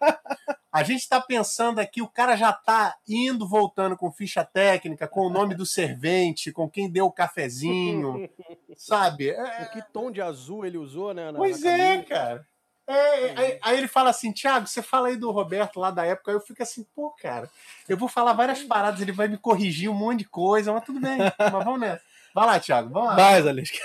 A 0.72 0.84
gente 0.84 1.00
está 1.00 1.20
pensando 1.20 1.80
aqui, 1.80 2.04
o 2.04 2.08
cara 2.08 2.36
já 2.36 2.52
está 2.52 2.96
indo, 3.08 3.48
voltando 3.48 3.98
com 3.98 4.12
ficha 4.12 4.46
técnica, 4.46 5.08
com 5.08 5.22
o 5.22 5.30
nome 5.30 5.56
do 5.56 5.66
servente, 5.66 6.52
com 6.52 6.70
quem 6.70 6.88
deu 6.88 7.08
o 7.08 7.12
cafezinho, 7.12 8.30
sabe? 8.78 9.32
É... 9.32 9.66
Que 9.74 9.82
tom 9.92 10.12
de 10.12 10.22
azul 10.22 10.68
ele 10.68 10.78
usou, 10.78 11.16
né? 11.16 11.32
Na, 11.32 11.40
pois 11.40 11.64
na 11.64 11.72
é, 11.72 12.02
cara. 12.04 12.48
É, 12.88 13.34
aí, 13.36 13.60
aí, 13.62 13.78
ele 13.78 13.88
fala 13.88 14.10
assim, 14.10 14.32
Thiago, 14.32 14.66
você 14.66 14.82
fala 14.82 15.10
aí 15.10 15.18
do 15.18 15.30
Roberto 15.30 15.78
lá 15.78 15.92
da 15.92 16.06
época, 16.06 16.32
aí 16.32 16.38
eu 16.38 16.42
fico 16.42 16.64
assim, 16.64 16.86
pô, 16.96 17.10
cara, 17.22 17.50
eu 17.90 17.98
vou 17.98 18.08
falar 18.08 18.32
várias 18.32 18.64
paradas, 18.64 19.02
ele 19.02 19.12
vai 19.12 19.28
me 19.28 19.38
corrigir 19.38 19.90
um 19.90 19.94
monte 19.94 20.20
de 20.20 20.26
coisa, 20.30 20.72
mas 20.72 20.86
tudo 20.86 21.02
bem, 21.02 21.18
mas 21.38 21.52
vamos 21.52 21.80
nessa. 21.80 22.02
Vai 22.34 22.46
lá, 22.46 22.60
Thiago, 22.60 22.90
vamos 22.90 23.10
lá. 23.10 23.16
Vai, 23.16 23.48
Alisca. 23.48 23.78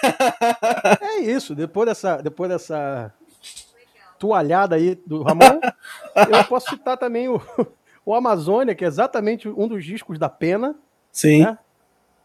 é 1.00 1.18
isso, 1.20 1.54
depois 1.54 1.88
dessa, 1.88 2.18
depois 2.18 2.48
dessa 2.48 3.12
toalhada 4.18 4.76
aí 4.76 4.94
do 5.04 5.22
Ramon, 5.22 5.58
eu 6.30 6.44
posso 6.44 6.70
citar 6.70 6.96
também 6.96 7.28
o, 7.28 7.40
o 8.06 8.14
Amazônia, 8.14 8.74
que 8.74 8.84
é 8.84 8.88
exatamente 8.88 9.48
um 9.48 9.66
dos 9.66 9.84
discos 9.84 10.16
da 10.16 10.28
Pena. 10.28 10.76
Sim. 11.10 11.42
Né? 11.42 11.58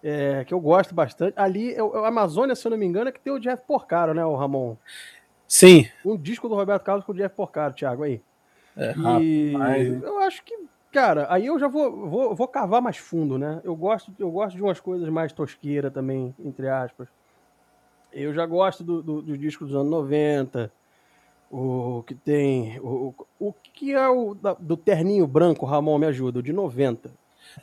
É, 0.03 0.45
que 0.45 0.53
eu 0.53 0.59
gosto 0.59 0.93
bastante. 0.93 1.33
Ali, 1.35 1.73
é 1.73 1.81
o 1.81 2.05
Amazônia, 2.05 2.55
se 2.55 2.67
eu 2.67 2.69
não 2.69 2.77
me 2.77 2.85
engano, 2.85 3.09
é 3.09 3.11
que 3.11 3.19
tem 3.19 3.33
o 3.33 3.39
Jeff 3.39 3.63
Porcaro, 3.65 4.13
né, 4.13 4.23
o 4.23 4.35
Ramon? 4.35 4.75
Sim. 5.47 5.87
Um 6.03 6.17
disco 6.17 6.49
do 6.49 6.55
Roberto 6.55 6.83
Carlos 6.83 7.05
com 7.05 7.13
o 7.13 7.15
Jeff 7.15 7.33
Porcaro, 7.35 7.73
Thiago, 7.73 8.03
aí. 8.03 8.21
É, 8.75 8.93
e 9.21 9.53
rapaz. 9.53 10.03
eu 10.03 10.19
acho 10.19 10.43
que, 10.43 10.55
cara, 10.91 11.25
aí 11.29 11.47
eu 11.47 11.57
já 11.57 11.67
vou, 11.67 12.07
vou, 12.07 12.35
vou 12.35 12.47
cavar 12.47 12.81
mais 12.81 12.97
fundo, 12.97 13.37
né? 13.37 13.61
Eu 13.63 13.75
gosto, 13.75 14.13
eu 14.19 14.29
gosto 14.29 14.55
de 14.55 14.61
umas 14.61 14.79
coisas 14.79 15.07
mais 15.09 15.31
tosqueiras 15.31 15.91
também, 15.91 16.35
entre 16.43 16.69
aspas. 16.69 17.07
Eu 18.11 18.33
já 18.33 18.45
gosto 18.45 18.83
do, 18.83 19.01
do, 19.01 19.21
do 19.21 19.37
disco 19.37 19.65
dos 19.65 19.75
anos 19.75 19.89
90, 19.89 20.71
o 21.49 22.03
que 22.05 22.13
tem. 22.13 22.79
O, 22.79 23.13
o, 23.39 23.47
o 23.47 23.53
que 23.53 23.93
é 23.93 24.07
o 24.09 24.35
da, 24.35 24.53
do 24.53 24.75
terninho 24.75 25.25
branco, 25.25 25.65
Ramon, 25.65 25.97
me 25.97 26.07
ajuda, 26.07 26.39
o 26.39 26.43
de 26.43 26.51
90. 26.53 27.09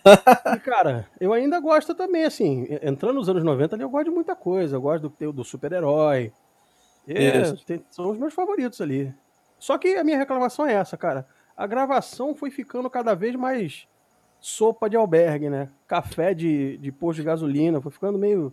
e, 0.57 0.61
cara, 0.61 1.07
eu 1.21 1.33
ainda 1.33 1.61
gosto 1.61 1.95
também, 1.95 2.25
assim, 2.25 2.67
entrando 2.83 3.17
nos 3.17 3.29
anos 3.29 3.45
90 3.45 3.77
ali, 3.77 3.83
eu 3.83 3.91
gosto 3.91 4.07
de 4.07 4.11
muita 4.11 4.35
coisa. 4.35 4.77
Eu 4.77 4.81
gosto 4.81 5.13
do, 5.19 5.33
do 5.33 5.45
super-herói. 5.45 6.33
É, 7.07 7.53
tem, 7.67 7.85
são 7.91 8.11
os 8.11 8.19
meus 8.19 8.33
favoritos 8.33 8.81
ali. 8.81 9.15
Só 9.59 9.79
que 9.79 9.97
a 9.97 10.05
minha 10.05 10.19
reclamação 10.19 10.67
é 10.67 10.75
essa, 10.75 10.97
cara. 10.97 11.27
A 11.57 11.67
gravação 11.67 12.35
foi 12.35 12.51
ficando 12.51 12.89
cada 12.91 13.15
vez 13.15 13.35
mais 13.35 13.87
sopa 14.41 14.91
de 14.91 14.97
albergue, 14.97 15.49
né? 15.49 15.71
Café 15.87 16.35
de, 16.35 16.77
de 16.79 16.93
posto 16.93 17.19
de 17.19 17.25
gasolina. 17.25 17.81
Foi 17.81 17.93
ficando 17.93 18.19
meio 18.19 18.53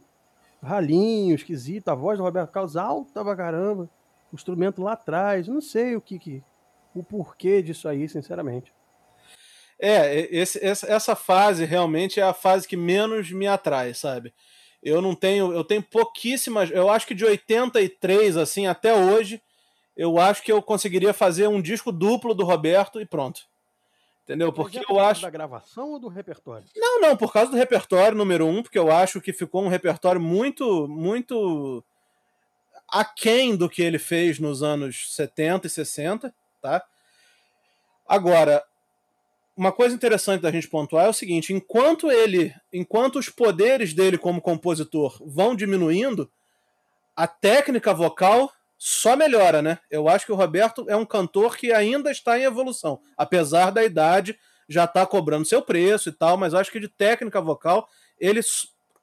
ralinho, 0.62 1.36
esquisito. 1.36 1.90
A 1.90 1.96
voz 1.96 2.18
do 2.18 2.24
Roberto 2.24 2.52
Carlos 2.52 2.78
alta 2.78 3.24
pra 3.24 3.36
caramba. 3.36 3.90
O 4.32 4.36
instrumento 4.36 4.82
lá 4.82 4.94
atrás. 4.94 5.48
Não 5.48 5.62
sei 5.62 5.96
o 5.96 6.02
que, 6.02 6.20
que 6.20 6.44
o 6.94 7.04
porquê 7.04 7.62
disso 7.62 7.88
aí, 7.88 8.08
sinceramente. 8.08 8.74
É, 9.80 10.28
esse, 10.36 10.64
essa 10.64 11.16
fase 11.16 11.66
realmente 11.66 12.20
é 12.20 12.24
a 12.24 12.34
fase 12.34 12.68
que 12.68 12.78
menos 12.78 13.32
me 13.32 13.48
atrai, 13.48 13.96
sabe? 13.96 14.32
Eu 14.82 15.02
não 15.02 15.14
tenho, 15.14 15.54
eu 15.54 15.64
tenho 15.64 15.84
pouquíssimas, 15.84 16.72
eu 16.72 16.90
acho 16.90 17.06
que 17.06 17.14
de 17.14 17.24
83 17.24 18.36
assim 18.36 18.66
até 18.66 18.94
hoje, 18.94 19.42
eu 19.96 20.20
acho 20.20 20.42
que 20.42 20.52
eu 20.52 20.62
conseguiria 20.62 21.14
fazer 21.14 21.48
um 21.48 21.62
disco 21.62 21.92
duplo 21.92 22.34
do 22.34 22.44
Roberto 22.44 23.00
e 23.00 23.06
pronto. 23.06 23.42
Entendeu? 24.24 24.54
Porque 24.54 24.80
é 24.80 24.84
eu 24.88 25.00
acho 25.00 25.22
da 25.22 25.30
gravação 25.30 25.92
ou 25.92 26.00
do 26.00 26.08
repertório? 26.08 26.66
Não, 26.76 27.02
não, 27.02 27.18
por 27.18 27.34
causa 27.34 27.52
do 27.52 27.58
repertório 27.58 28.18
número 28.18 28.46
um, 28.46 28.64
porque 28.64 28.80
eu 28.80 28.92
acho 28.92 29.20
que 29.20 29.34
ficou 29.34 29.64
um 29.64 29.68
repertório 29.68 30.22
muito, 30.22 30.88
muito 30.88 31.84
aquém 32.88 33.56
do 33.56 33.70
que 33.70 33.82
ele 33.82 34.00
fez 34.00 34.40
nos 34.40 34.64
anos 34.64 35.14
70 35.16 35.68
e 35.68 35.70
60, 35.70 36.34
tá? 36.62 36.84
Agora, 38.08 38.64
uma 39.56 39.72
coisa 39.72 39.96
interessante 39.96 40.42
da 40.42 40.52
gente 40.52 40.68
pontuar 40.68 41.06
é 41.06 41.10
o 41.10 41.14
seguinte: 41.14 41.54
enquanto 41.54 42.12
ele, 42.12 42.54
enquanto 42.72 43.20
os 43.20 43.30
poderes 43.30 43.94
dele 43.94 44.18
como 44.18 44.42
compositor 44.42 45.22
vão 45.26 45.56
diminuindo, 45.56 46.32
a 47.16 47.28
técnica 47.28 47.94
vocal 47.94 48.52
só 48.78 49.16
melhora, 49.16 49.62
né? 49.62 49.78
Eu 49.90 50.10
acho 50.10 50.26
que 50.26 50.32
o 50.32 50.36
Roberto 50.36 50.86
é 50.90 50.96
um 50.96 51.06
cantor 51.06 51.56
que 51.56 51.72
ainda 51.72 52.10
está 52.10 52.40
em 52.40 52.44
evolução, 52.44 53.00
apesar 53.16 53.72
da 53.72 53.84
idade 53.84 54.38
já 54.68 54.88
tá 54.88 55.06
cobrando 55.06 55.46
seu 55.46 55.62
preço 55.62 56.10
e 56.10 56.12
tal, 56.12 56.38
mas 56.38 56.54
acho 56.54 56.72
que 56.72 56.80
de 56.80 56.88
técnica 56.88 57.42
vocal 57.42 57.88
ele 58.20 58.40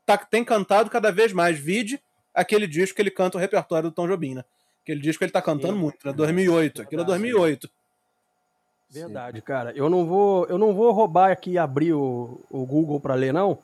tá, 0.06 0.16
tem 0.16 0.42
cantado 0.42 0.88
cada 0.88 1.12
vez 1.12 1.32
mais. 1.32 1.58
Vide 1.58 2.00
aquele 2.34 2.66
disco 2.66 2.96
que 2.96 3.02
ele 3.02 3.10
canta 3.10 3.36
o 3.36 3.40
repertório 3.40 3.90
do 3.90 3.94
Tom 3.94 4.08
Jobim, 4.08 4.34
né? 4.34 4.44
Aquele 4.82 5.00
disco 5.00 5.18
que 5.18 5.24
ele 5.26 5.32
tá 5.32 5.42
cantando 5.42 5.74
Sim. 5.74 5.80
muito, 5.80 5.98
né? 6.06 6.12
2008. 6.12 6.82
Aquilo 6.82 7.02
é 7.02 7.04
2008. 7.04 7.70
Verdade, 8.90 9.42
cara. 9.42 9.73
Eu 9.76 9.90
não 9.90 10.07
vou, 10.07 10.47
eu 10.47 10.57
não 10.57 10.73
vou 10.73 10.90
roubar 10.92 11.30
aqui 11.30 11.52
e 11.52 11.59
abrir 11.59 11.92
o, 11.92 12.40
o 12.50 12.64
Google 12.64 12.99
para 12.99 13.14
ler, 13.14 13.33
não. 13.33 13.59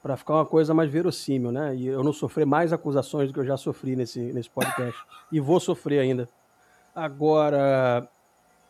Para 0.00 0.16
ficar 0.16 0.34
uma 0.34 0.46
coisa 0.46 0.72
mais 0.72 0.90
verossímil, 0.90 1.50
né? 1.50 1.74
E 1.74 1.88
eu 1.88 2.04
não 2.04 2.12
sofrer 2.12 2.46
mais 2.46 2.72
acusações 2.72 3.28
do 3.28 3.34
que 3.34 3.40
eu 3.40 3.44
já 3.44 3.56
sofri 3.56 3.96
nesse, 3.96 4.20
nesse 4.32 4.48
podcast. 4.48 4.98
e 5.32 5.40
vou 5.40 5.58
sofrer 5.58 5.98
ainda. 5.98 6.28
Agora, 6.94 8.08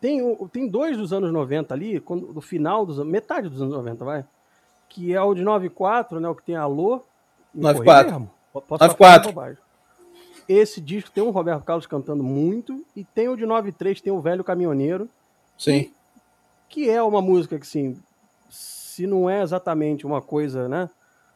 tem, 0.01 0.35
tem 0.51 0.67
dois 0.67 0.97
dos 0.97 1.13
anos 1.13 1.31
90 1.31 1.73
ali, 1.73 1.99
quando, 1.99 2.33
do 2.33 2.41
final 2.41 2.83
dos 2.83 2.97
metade 3.05 3.47
dos 3.47 3.61
anos 3.61 3.73
90, 3.75 4.03
vai. 4.03 4.25
Que 4.87 5.13
é 5.13 5.21
o 5.21 5.35
de 5.35 5.43
94, 5.43 6.19
né? 6.19 6.27
O 6.27 6.35
que 6.35 6.43
tem 6.43 6.55
Alô. 6.55 7.03
94. 7.53 8.27
94. 8.53 9.57
Esse 10.47 10.81
disco 10.81 11.11
tem 11.11 11.23
o 11.23 11.29
Roberto 11.29 11.63
Carlos 11.63 11.85
cantando 11.85 12.23
muito. 12.23 12.83
E 12.95 13.03
tem 13.03 13.29
o 13.29 13.35
de 13.37 13.45
93, 13.45 14.01
tem 14.01 14.11
o 14.11 14.19
Velho 14.19 14.43
Caminhoneiro 14.43 15.07
Sim. 15.59 15.91
Que 16.69 16.89
é 16.89 17.03
uma 17.03 17.21
música 17.21 17.59
que, 17.59 17.63
assim, 17.63 18.01
se 18.49 19.05
não 19.05 19.29
é 19.29 19.43
exatamente 19.43 20.05
uma 20.05 20.21
coisa, 20.21 20.67
né? 20.69 20.89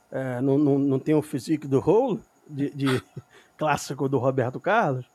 É, 0.09 0.41
não, 0.41 0.57
não, 0.57 0.79
não 0.79 0.99
tem 0.99 1.13
o 1.13 1.21
physique 1.21 1.67
do 1.67 1.77
Hole, 1.79 2.21
de, 2.49 2.69
de 2.71 3.03
clássico 3.57 4.07
do 4.07 4.17
Roberto 4.17 4.59
Carlos, 4.59 5.05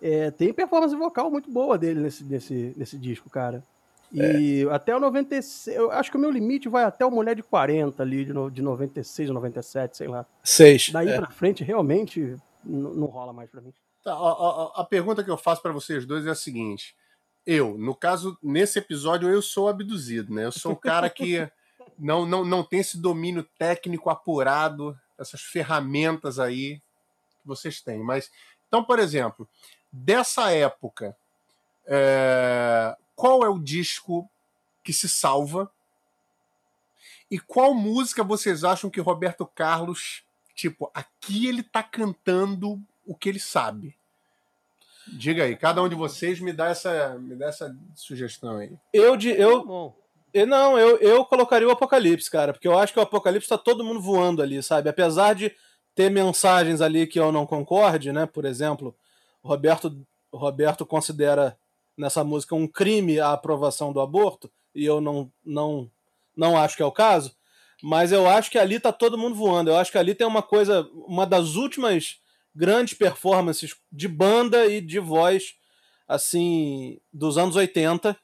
é, 0.00 0.30
tem 0.30 0.52
performance 0.52 0.94
vocal 0.94 1.30
muito 1.30 1.50
boa 1.50 1.78
dele 1.78 2.00
nesse, 2.00 2.24
nesse, 2.24 2.74
nesse 2.76 2.98
disco, 2.98 3.30
cara. 3.30 3.64
E 4.12 4.66
é. 4.68 4.74
até 4.74 4.94
o 4.94 5.00
96, 5.00 5.74
eu 5.74 5.90
acho 5.90 6.10
que 6.10 6.16
o 6.18 6.20
meu 6.20 6.30
limite 6.30 6.68
vai 6.68 6.84
até 6.84 7.06
o 7.06 7.10
Mulher 7.10 7.34
de 7.34 7.42
40 7.42 8.02
ali, 8.02 8.26
de, 8.26 8.32
no, 8.32 8.50
de 8.50 8.60
96 8.60 9.30
ou 9.30 9.34
97, 9.34 9.96
sei 9.96 10.08
lá. 10.08 10.26
Seis. 10.44 10.90
Daí 10.90 11.08
é. 11.08 11.16
pra 11.16 11.30
frente, 11.30 11.64
realmente, 11.64 12.36
não 12.62 13.06
rola 13.06 13.32
mais 13.32 13.48
pra 13.48 13.62
mim. 13.62 13.72
Tá, 14.02 14.12
a, 14.12 14.16
a, 14.16 14.72
a, 14.82 14.84
pergunta 14.84 15.24
que 15.24 15.30
eu 15.30 15.36
faço 15.38 15.62
para 15.62 15.72
vocês 15.72 16.04
dois 16.04 16.26
é 16.26 16.30
a 16.30 16.34
seguinte: 16.34 16.94
eu, 17.46 17.76
no 17.76 17.94
caso, 17.94 18.38
nesse 18.42 18.78
episódio, 18.78 19.28
eu 19.28 19.42
sou 19.42 19.68
abduzido, 19.68 20.32
né? 20.32 20.44
Eu 20.44 20.52
sou 20.52 20.72
um 20.72 20.76
cara 20.76 21.10
que 21.10 21.48
não, 21.98 22.24
não, 22.24 22.44
não 22.44 22.62
tem 22.62 22.80
esse 22.80 22.98
domínio 22.98 23.42
técnico 23.58 24.10
apurado, 24.10 24.98
essas 25.18 25.42
ferramentas 25.42 26.38
aí 26.38 26.80
que 27.40 27.46
vocês 27.46 27.80
têm. 27.80 28.02
Mas, 28.02 28.30
então, 28.68 28.84
por 28.84 28.98
exemplo, 28.98 29.48
dessa 29.90 30.50
época, 30.50 31.16
é, 31.86 32.96
qual 33.14 33.44
é 33.44 33.48
o 33.48 33.58
disco 33.58 34.28
que 34.82 34.92
se 34.92 35.08
salva? 35.08 35.70
E 37.30 37.38
qual 37.38 37.74
música 37.74 38.22
vocês 38.22 38.62
acham 38.62 38.90
que 38.90 39.00
Roberto 39.00 39.46
Carlos, 39.46 40.22
tipo, 40.54 40.90
aqui 40.94 41.46
ele 41.46 41.62
tá 41.62 41.82
cantando 41.82 42.80
o 43.06 43.16
que 43.16 43.28
ele 43.28 43.40
sabe? 43.40 43.96
Diga 45.06 45.44
aí, 45.44 45.56
cada 45.56 45.82
um 45.82 45.88
de 45.88 45.94
vocês 45.94 46.40
me 46.40 46.52
dá 46.52 46.68
essa, 46.68 47.16
me 47.18 47.34
dá 47.34 47.46
essa 47.46 47.74
sugestão 47.94 48.58
aí. 48.58 48.72
Eu 48.92 49.16
de 49.16 49.30
eu, 49.30 49.94
eu 50.32 50.46
não, 50.46 50.78
eu, 50.78 50.96
eu 50.98 51.24
colocaria 51.24 51.66
o 51.66 51.70
Apocalipse, 51.70 52.30
cara, 52.30 52.52
porque 52.52 52.68
eu 52.68 52.78
acho 52.78 52.92
que 52.92 52.98
o 52.98 53.02
Apocalipse 53.02 53.48
tá 53.48 53.58
todo 53.58 53.84
mundo 53.84 54.00
voando 54.00 54.40
ali, 54.40 54.62
sabe? 54.62 54.88
Apesar 54.88 55.34
de 55.34 55.52
ter 55.94 56.10
mensagens 56.10 56.80
ali 56.80 57.06
que 57.06 57.18
eu 57.20 57.32
não 57.32 57.46
concorde, 57.46 58.12
né? 58.12 58.26
Por 58.26 58.44
exemplo, 58.44 58.94
Roberto 59.42 59.94
Roberto 60.32 60.86
considera 60.86 61.58
nessa 61.96 62.24
música 62.24 62.54
um 62.54 62.66
crime 62.66 63.20
a 63.20 63.32
aprovação 63.32 63.92
do 63.92 64.00
aborto, 64.00 64.50
e 64.74 64.84
eu 64.84 65.00
não 65.00 65.30
não 65.44 65.90
não 66.34 66.56
acho 66.56 66.76
que 66.76 66.82
é 66.82 66.86
o 66.86 66.92
caso, 66.92 67.36
mas 67.82 68.12
eu 68.12 68.26
acho 68.26 68.50
que 68.50 68.58
ali 68.58 68.80
tá 68.80 68.92
todo 68.92 69.18
mundo 69.18 69.34
voando. 69.34 69.70
Eu 69.70 69.76
acho 69.76 69.92
que 69.92 69.98
ali 69.98 70.14
tem 70.14 70.26
uma 70.26 70.42
coisa, 70.42 70.88
uma 70.94 71.26
das 71.26 71.56
últimas 71.56 72.21
grandes 72.54 72.94
performances 72.94 73.74
de 73.90 74.08
banda 74.08 74.66
e 74.66 74.80
de 74.80 74.98
voz 74.98 75.54
assim 76.06 76.98
dos 77.12 77.38
anos 77.38 77.56
80. 77.56 78.16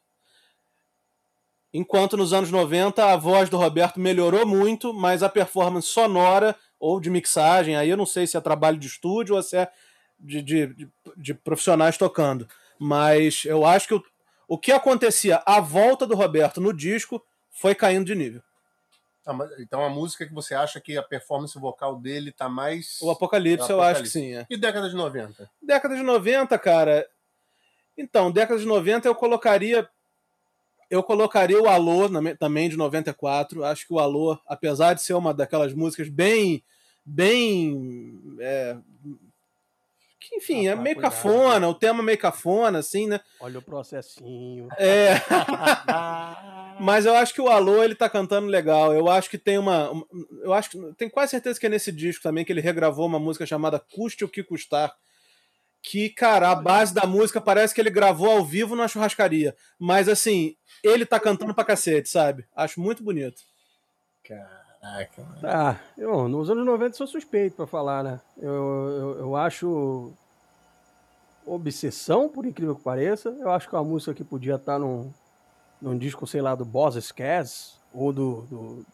Enquanto 1.73 2.17
nos 2.17 2.33
anos 2.33 2.51
90 2.51 3.05
a 3.05 3.17
voz 3.17 3.49
do 3.49 3.57
Roberto 3.57 4.01
melhorou 4.01 4.47
muito, 4.47 4.93
mas 4.93 5.23
a 5.23 5.29
performance 5.29 5.89
sonora 5.89 6.57
ou 6.79 7.01
de 7.01 7.11
mixagem, 7.11 7.77
aí 7.77 7.89
eu 7.89 7.97
não 7.97 8.07
sei 8.07 8.27
se 8.27 8.37
é 8.37 8.41
trabalho 8.41 8.79
de 8.79 8.87
estúdio 8.87 9.35
ou 9.35 9.43
se 9.43 9.57
é 9.57 9.71
de, 10.19 10.43
de, 10.43 10.89
de, 11.17 11.35
profissionais 11.35 11.97
tocando. 11.97 12.49
Mas 12.79 13.45
eu 13.45 13.65
acho 13.65 13.89
que 13.89 13.95
o, 13.95 14.03
o 14.47 14.59
que 14.59 14.73
acontecia 14.73 15.43
à 15.45 15.61
volta 15.61 16.07
do 16.07 16.15
Roberto 16.15 16.61
no 16.61 16.73
disco 16.73 17.23
foi 17.51 17.75
caindo 17.75 18.07
de 18.07 18.15
nível. 18.15 18.43
Tá, 19.29 19.37
então 19.59 19.85
a 19.85 19.91
música 19.91 20.27
que 20.27 20.33
você 20.33 20.55
acha 20.55 20.81
que 20.81 20.97
a 20.97 21.03
performance 21.03 21.59
vocal 21.59 21.97
dele 21.97 22.33
tá 22.33 22.49
mais. 22.49 22.99
O 23.03 23.11
Apocalipse, 23.11 23.69
eu 23.69 23.83
acho 23.83 24.05
que 24.05 24.09
sim. 24.09 24.35
É. 24.35 24.47
E 24.49 24.57
década 24.57 24.89
de 24.89 24.97
90? 24.97 25.51
Década 25.61 25.95
de 25.95 26.03
90, 26.03 26.59
cara. 26.59 27.07
Então, 27.95 28.31
década 28.31 28.59
de 28.59 28.65
90 28.65 29.07
eu 29.07 29.15
colocaria. 29.15 29.87
Eu 30.89 31.03
colocaria 31.03 31.61
o 31.61 31.69
Alô 31.69 32.09
também 32.39 32.71
de 32.71 32.77
94. 32.79 33.63
Acho 33.67 33.87
que 33.87 33.93
o 33.93 33.99
Alô, 33.99 34.39
apesar 34.47 34.95
de 34.95 35.03
ser 35.03 35.13
uma 35.13 35.35
daquelas 35.35 35.75
músicas 35.75 36.09
bem. 36.09 36.65
bem. 37.05 38.19
É, 38.41 38.79
que, 40.29 40.37
enfim, 40.37 40.69
ah, 40.69 40.73
é 40.73 40.75
meio 40.75 40.97
cuidado, 40.97 41.13
cafona, 41.13 41.61
né? 41.61 41.67
o 41.67 41.75
tema 41.75 42.03
meio 42.03 42.19
cafona, 42.19 42.79
assim, 42.79 43.07
né? 43.07 43.21
Olha 43.41 43.59
o 43.59 43.63
processinho. 43.63 44.69
É. 44.77 45.15
Mas 46.79 47.07
eu 47.07 47.15
acho 47.15 47.33
que 47.33 47.41
o 47.41 47.49
Alô, 47.49 47.83
ele 47.83 47.95
tá 47.95 48.09
cantando 48.09 48.47
legal. 48.47 48.95
Eu 48.95 49.09
acho 49.09 49.31
que 49.31 49.39
tem 49.39 49.59
uma. 49.59 49.91
Eu 50.43 50.53
acho 50.53 50.71
que. 50.71 50.95
Tenho 50.97 51.11
quase 51.11 51.31
certeza 51.31 51.59
que 51.59 51.67
é 51.67 51.69
nesse 51.69 51.91
disco 51.91 52.23
também 52.23 52.45
que 52.45 52.53
ele 52.53 52.61
regravou 52.61 53.07
uma 53.07 53.19
música 53.19 53.47
chamada 53.47 53.79
Custe 53.79 54.25
o 54.25 54.29
que 54.29 54.43
Custar. 54.43 54.95
Que, 55.81 56.11
cara, 56.11 56.51
a 56.51 56.55
base 56.55 56.93
da 56.93 57.07
música 57.07 57.41
parece 57.41 57.75
que 57.75 57.81
ele 57.81 57.91
gravou 57.91 58.31
ao 58.31 58.45
vivo 58.45 58.77
na 58.77 58.89
churrascaria. 58.89 59.57
Mas, 59.79 60.09
assim, 60.09 60.57
ele 60.83 61.07
tá 61.07 61.19
cantando 61.19 61.55
pra 61.55 61.65
cacete, 61.65 62.09
sabe? 62.09 62.45
Acho 62.55 62.81
muito 62.81 63.03
bonito. 63.03 63.43
Caraca, 64.81 65.23
mano. 65.23 65.41
Ah, 65.45 65.77
eu, 65.97 66.29
nos 66.29 66.51
anos 66.51 66.65
90 66.65 66.97
sou 66.97 67.07
suspeito 67.07 67.57
pra 67.57 67.67
falar, 67.67 68.05
né? 68.05 68.21
Eu, 68.37 68.53
eu, 68.53 69.19
eu 69.19 69.37
acho. 69.37 70.13
Obsessão, 71.47 72.29
por 72.29 72.45
incrível 72.45 72.77
que 72.77 72.83
pareça. 72.83 73.31
Eu 73.41 73.51
acho 73.51 73.69
que 73.69 73.75
é 73.75 73.79
uma 73.79 73.85
música 73.85 74.13
que 74.13 74.23
podia 74.23 74.57
estar 74.57 74.75
tá 74.75 74.79
num 74.79 75.11
num 75.81 75.97
disco, 75.97 76.27
sei 76.27 76.43
lá, 76.43 76.55
do 76.55 76.65
Boss 76.65 76.97
Scaz 77.03 77.79
ou 77.93 78.13
do, 78.13 78.43
do, 78.43 78.87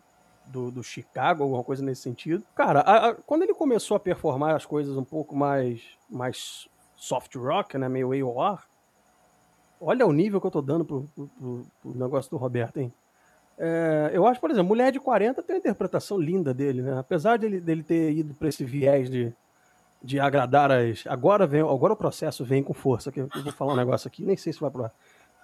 do, 0.47 0.71
do, 0.71 0.83
Chicago, 0.83 1.43
alguma 1.43 1.64
coisa 1.64 1.83
nesse 1.83 2.03
sentido. 2.03 2.45
Cara, 2.55 2.81
a, 2.81 3.09
a, 3.09 3.14
quando 3.14 3.43
ele 3.43 3.55
começou 3.55 3.97
a 3.97 4.00
performar 4.00 4.55
as 4.55 4.67
coisas 4.67 4.97
um 4.97 5.05
pouco 5.05 5.35
mais, 5.35 5.83
mais 6.09 6.69
soft 6.97 7.35
rock, 7.37 7.76
né, 7.79 7.88
meio 7.88 8.12
AOR, 8.12 8.62
olha 9.81 10.07
o 10.07 10.12
nível 10.12 10.41
que 10.41 10.47
eu 10.47 10.50
tô 10.50 10.62
dando 10.62 10.85
pro, 10.85 11.09
pro, 11.14 11.26
pro, 11.29 11.67
pro 11.81 11.95
negócio 11.95 12.31
do 12.31 12.37
Roberto, 12.37 12.79
hein? 12.79 12.93
É, 13.58 14.11
eu 14.12 14.26
acho, 14.26 14.40
por 14.40 14.50
exemplo, 14.50 14.68
Mulher 14.68 14.90
de 14.90 14.99
40 14.99 15.42
tem 15.42 15.54
uma 15.54 15.61
interpretação 15.61 16.18
linda 16.18 16.52
dele, 16.52 16.82
né? 16.82 16.99
Apesar 16.99 17.38
dele, 17.38 17.61
dele 17.61 17.82
ter 17.82 18.12
ido 18.12 18.34
para 18.34 18.49
esse 18.49 18.64
viés 18.64 19.08
de, 19.08 19.32
de 20.02 20.18
agradar 20.18 20.70
as. 20.73 21.04
Agora 21.06 21.46
vem, 21.46 21.61
agora 21.61 21.92
o 21.92 21.96
processo 21.96 22.44
vem 22.44 22.62
com 22.62 22.75
força. 22.75 23.12
Que 23.12 23.20
eu 23.20 23.28
vou 23.42 23.52
falar 23.52 23.75
um 23.75 23.76
negócio 23.76 24.08
aqui, 24.08 24.25
nem 24.25 24.37
sei 24.37 24.52
se 24.52 24.61
vai 24.61 24.70
pro 24.70 24.90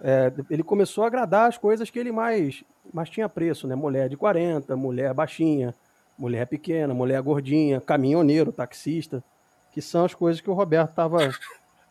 é, 0.03 0.33
ele 0.49 0.63
começou 0.63 1.03
a 1.03 1.07
agradar 1.07 1.47
as 1.47 1.59
coisas 1.59 1.89
que 1.89 1.99
ele 1.99 2.11
mais, 2.11 2.63
mais 2.91 3.07
tinha 3.07 3.29
preço, 3.29 3.67
né? 3.67 3.75
Mulher 3.75 4.09
de 4.09 4.17
40, 4.17 4.75
mulher 4.75 5.13
baixinha, 5.13 5.75
mulher 6.17 6.47
pequena, 6.47 6.91
mulher 6.91 7.21
gordinha, 7.21 7.79
caminhoneiro, 7.79 8.51
taxista, 8.51 9.23
que 9.71 9.79
são 9.79 10.03
as 10.03 10.15
coisas 10.15 10.41
que 10.41 10.49
o 10.49 10.53
Roberto 10.53 10.89
estava 10.89 11.29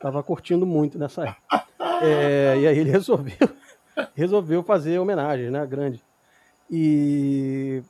tava 0.00 0.22
curtindo 0.22 0.66
muito 0.66 0.98
nessa 0.98 1.28
época. 1.28 1.64
É, 2.02 2.58
e 2.58 2.66
aí 2.66 2.78
ele 2.78 2.90
resolveu, 2.90 3.48
resolveu 4.14 4.62
fazer 4.62 4.98
homenagem, 4.98 5.50
né? 5.50 5.64
Grande. 5.64 6.02
E 6.70 7.82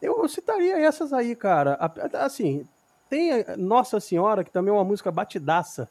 eu 0.00 0.26
citaria 0.28 0.78
essas 0.78 1.12
aí, 1.12 1.34
cara. 1.34 1.76
Assim, 2.14 2.66
tem 3.08 3.44
Nossa 3.58 3.98
Senhora, 3.98 4.44
que 4.44 4.52
também 4.52 4.70
é 4.70 4.76
uma 4.76 4.84
música 4.84 5.10
batidaça, 5.10 5.90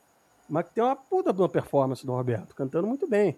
mas 0.49 0.65
que 0.65 0.73
tem 0.73 0.83
uma 0.83 0.95
puta 0.95 1.33
performance 1.49 2.05
do 2.05 2.13
Roberto, 2.13 2.55
cantando 2.55 2.87
muito 2.87 3.07
bem. 3.07 3.37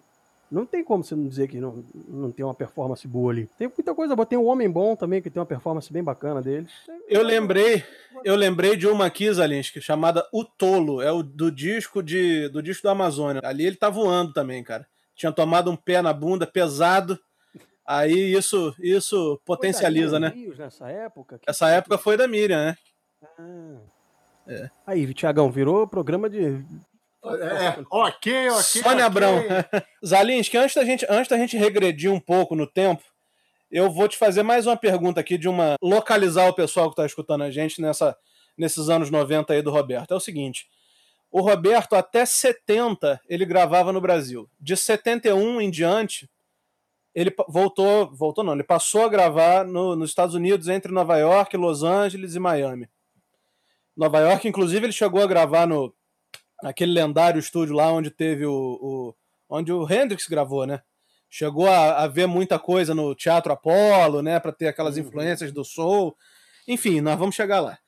Não 0.52 0.66
tem 0.66 0.84
como 0.84 1.02
você 1.02 1.14
não 1.14 1.26
dizer 1.26 1.48
que 1.48 1.58
não, 1.58 1.82
não 2.06 2.30
tem 2.30 2.44
uma 2.44 2.54
performance 2.54 3.08
boa 3.08 3.32
ali. 3.32 3.48
Tem 3.56 3.68
muita 3.74 3.94
coisa 3.94 4.14
boa. 4.14 4.26
Tem 4.26 4.38
o 4.38 4.44
Homem 4.44 4.70
Bom 4.70 4.94
também, 4.94 5.22
que 5.22 5.30
tem 5.30 5.40
uma 5.40 5.46
performance 5.46 5.90
bem 5.90 6.04
bacana 6.04 6.42
dele. 6.42 6.66
Eu 7.08 7.22
lembrei, 7.22 7.82
eu 8.22 8.36
lembrei 8.36 8.76
de 8.76 8.86
uma 8.86 9.06
aqui, 9.06 9.32
Zalinski, 9.32 9.80
chamada 9.80 10.28
O 10.30 10.44
Tolo. 10.44 11.00
É 11.00 11.10
o 11.10 11.22
do 11.22 11.50
disco 11.50 12.02
de, 12.02 12.50
do 12.50 12.62
disco 12.62 12.82
do 12.82 12.90
Amazônia. 12.90 13.40
Ali 13.42 13.64
ele 13.64 13.76
tá 13.76 13.88
voando 13.88 14.34
também, 14.34 14.62
cara. 14.62 14.86
Tinha 15.16 15.32
tomado 15.32 15.70
um 15.70 15.76
pé 15.76 16.02
na 16.02 16.12
bunda 16.12 16.46
pesado. 16.46 17.18
Aí 17.86 18.32
isso, 18.32 18.74
isso 18.78 19.40
potencializa, 19.44 20.20
né? 20.20 20.32
Nessa 20.56 20.88
época? 20.88 21.40
Essa 21.46 21.68
época 21.68 21.98
foi 21.98 22.16
da 22.16 22.28
Miriam, 22.28 22.66
né? 22.66 22.76
Ah. 23.38 23.78
É. 24.46 24.70
Aí, 24.86 25.14
Tiagão, 25.14 25.50
virou 25.50 25.86
programa 25.86 26.28
de 26.28 26.64
é, 27.24 27.84
ok, 27.88 28.50
ok. 28.50 28.62
Sônia 28.62 28.92
okay. 28.92 29.02
Abrão. 29.04 29.36
Zalinski, 30.04 30.56
antes 30.56 30.74
da, 30.74 30.84
gente, 30.84 31.06
antes 31.08 31.28
da 31.28 31.36
gente 31.36 31.56
regredir 31.56 32.12
um 32.12 32.18
pouco 32.18 32.56
no 32.56 32.66
tempo, 32.66 33.02
eu 33.70 33.88
vou 33.88 34.08
te 34.08 34.18
fazer 34.18 34.42
mais 34.42 34.66
uma 34.66 34.76
pergunta 34.76 35.20
aqui 35.20 35.38
de 35.38 35.48
uma. 35.48 35.76
localizar 35.80 36.48
o 36.48 36.54
pessoal 36.54 36.88
que 36.88 36.94
está 36.94 37.06
escutando 37.06 37.44
a 37.44 37.50
gente 37.50 37.80
nessa, 37.80 38.16
nesses 38.58 38.88
anos 38.88 39.08
90 39.08 39.52
aí 39.52 39.62
do 39.62 39.70
Roberto. 39.70 40.12
É 40.12 40.16
o 40.16 40.20
seguinte. 40.20 40.66
O 41.30 41.40
Roberto, 41.40 41.94
até 41.94 42.26
70, 42.26 43.20
ele 43.28 43.46
gravava 43.46 43.92
no 43.92 44.00
Brasil. 44.00 44.50
De 44.60 44.76
71 44.76 45.60
em 45.60 45.70
diante, 45.70 46.28
ele 47.14 47.34
voltou. 47.48 48.10
Voltou 48.14 48.42
não, 48.44 48.54
ele 48.54 48.64
passou 48.64 49.04
a 49.04 49.08
gravar 49.08 49.64
no, 49.64 49.94
nos 49.96 50.10
Estados 50.10 50.34
Unidos 50.34 50.68
entre 50.68 50.92
Nova 50.92 51.16
York, 51.18 51.56
Los 51.56 51.82
Angeles 51.82 52.34
e 52.34 52.40
Miami. 52.40 52.88
Nova 53.96 54.20
York, 54.20 54.48
inclusive, 54.48 54.86
ele 54.86 54.92
chegou 54.92 55.22
a 55.22 55.26
gravar 55.26 55.66
no 55.66 55.94
aquele 56.62 56.92
lendário 56.92 57.38
estúdio 57.38 57.74
lá 57.74 57.92
onde 57.92 58.10
teve 58.10 58.46
o, 58.46 58.52
o 58.80 59.14
onde 59.48 59.72
o 59.72 59.90
Hendrix 59.90 60.26
gravou, 60.26 60.66
né? 60.66 60.80
Chegou 61.28 61.66
a, 61.68 62.04
a, 62.04 62.06
ver 62.06 62.26
muita 62.26 62.58
coisa 62.58 62.94
no 62.94 63.14
Teatro 63.14 63.52
Apolo, 63.52 64.22
né, 64.22 64.38
para 64.38 64.52
ter 64.52 64.68
aquelas 64.68 64.96
uhum. 64.96 65.02
influências 65.02 65.50
do 65.52 65.64
soul. 65.64 66.16
Enfim, 66.68 67.00
nós 67.00 67.18
vamos 67.18 67.34
chegar 67.34 67.60
lá. 67.60 67.78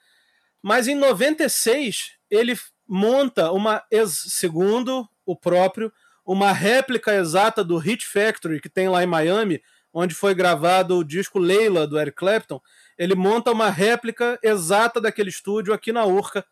Mas 0.63 0.89
em 0.89 0.95
96 0.95 2.13
ele 2.31 2.59
monta 2.87 3.53
uma 3.53 3.83
segundo 4.07 5.09
o 5.25 5.37
próprio 5.37 5.93
uma 6.25 6.53
réplica 6.53 7.15
exata 7.15 7.63
do 7.63 7.77
Hit 7.77 8.07
Factory 8.07 8.61
que 8.61 8.69
tem 8.69 8.89
lá 8.89 9.03
em 9.03 9.07
Miami, 9.07 9.63
onde 9.93 10.15
foi 10.15 10.35
gravado 10.35 10.97
o 10.97 11.05
disco 11.05 11.39
Leila 11.39 11.87
do 11.87 11.99
Eric 11.99 12.17
Clapton. 12.17 12.61
Ele 12.99 13.15
monta 13.15 13.53
uma 13.53 13.71
réplica 13.71 14.39
exata 14.43 15.01
daquele 15.01 15.29
estúdio 15.29 15.75
aqui 15.75 15.93
na 15.93 16.05
Urca 16.05 16.45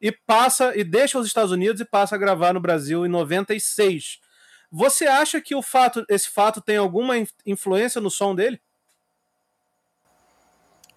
e 0.00 0.10
passa 0.10 0.76
e 0.76 0.82
deixa 0.82 1.18
os 1.18 1.26
Estados 1.26 1.52
Unidos 1.52 1.80
e 1.80 1.84
passa 1.84 2.14
a 2.14 2.18
gravar 2.18 2.52
no 2.52 2.60
Brasil 2.60 3.06
em 3.06 3.08
96. 3.08 4.18
Você 4.70 5.06
acha 5.06 5.40
que 5.40 5.54
o 5.54 5.62
fato, 5.62 6.04
esse 6.08 6.28
fato 6.28 6.60
tem 6.60 6.76
alguma 6.76 7.14
influência 7.44 8.00
no 8.00 8.10
som 8.10 8.34
dele? 8.34 8.60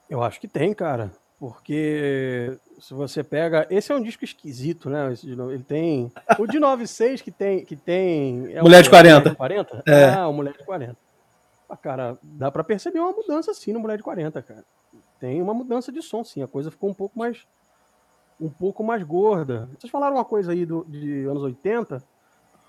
Eu 0.10 0.22
acho 0.22 0.40
que 0.40 0.48
tem, 0.48 0.74
cara. 0.74 1.12
Porque 1.44 2.58
se 2.80 2.94
você 2.94 3.22
pega. 3.22 3.68
Esse 3.70 3.92
é 3.92 3.96
um 3.96 4.02
disco 4.02 4.24
esquisito, 4.24 4.90
né? 4.90 5.14
Ele 5.22 5.62
tem. 5.62 6.10
O 6.40 6.48
de 6.48 6.58
96 6.58 7.22
que 7.22 7.32
tem. 7.32 7.66
Que 7.66 7.76
tem 7.76 8.54
é 8.54 8.62
Mulher 8.62 8.82
de 8.82 8.90
40. 8.90 9.20
Mulher 9.20 9.30
de 9.32 9.36
40? 9.36 9.84
É. 9.86 10.06
Ah, 10.14 10.30
o 10.30 10.32
Mulher 10.32 10.54
de 10.54 10.64
40. 10.64 10.96
Ah, 11.70 11.76
cara, 11.76 12.18
dá 12.24 12.50
para 12.50 12.64
perceber 12.64 13.00
uma 13.00 13.12
mudança 13.12 13.54
sim 13.54 13.74
no 13.74 13.82
Mulher 13.82 13.98
de 13.98 14.04
40, 14.04 14.42
cara. 14.42 14.64
Tem 15.20 15.42
uma 15.42 15.54
mudança 15.54 15.92
de 15.92 16.02
som, 16.02 16.24
sim. 16.24 16.42
A 16.42 16.48
coisa 16.48 16.72
ficou 16.72 16.90
um 16.90 16.94
pouco 16.94 17.20
mais 17.20 17.46
um 18.40 18.50
pouco 18.50 18.82
mais 18.82 19.04
gorda. 19.04 19.68
Vocês 19.78 19.92
falaram 19.92 20.16
uma 20.16 20.26
coisa 20.26 20.54
aí 20.54 20.66
do, 20.66 20.86
de 20.88 21.26
anos 21.26 21.44
80. 21.44 22.02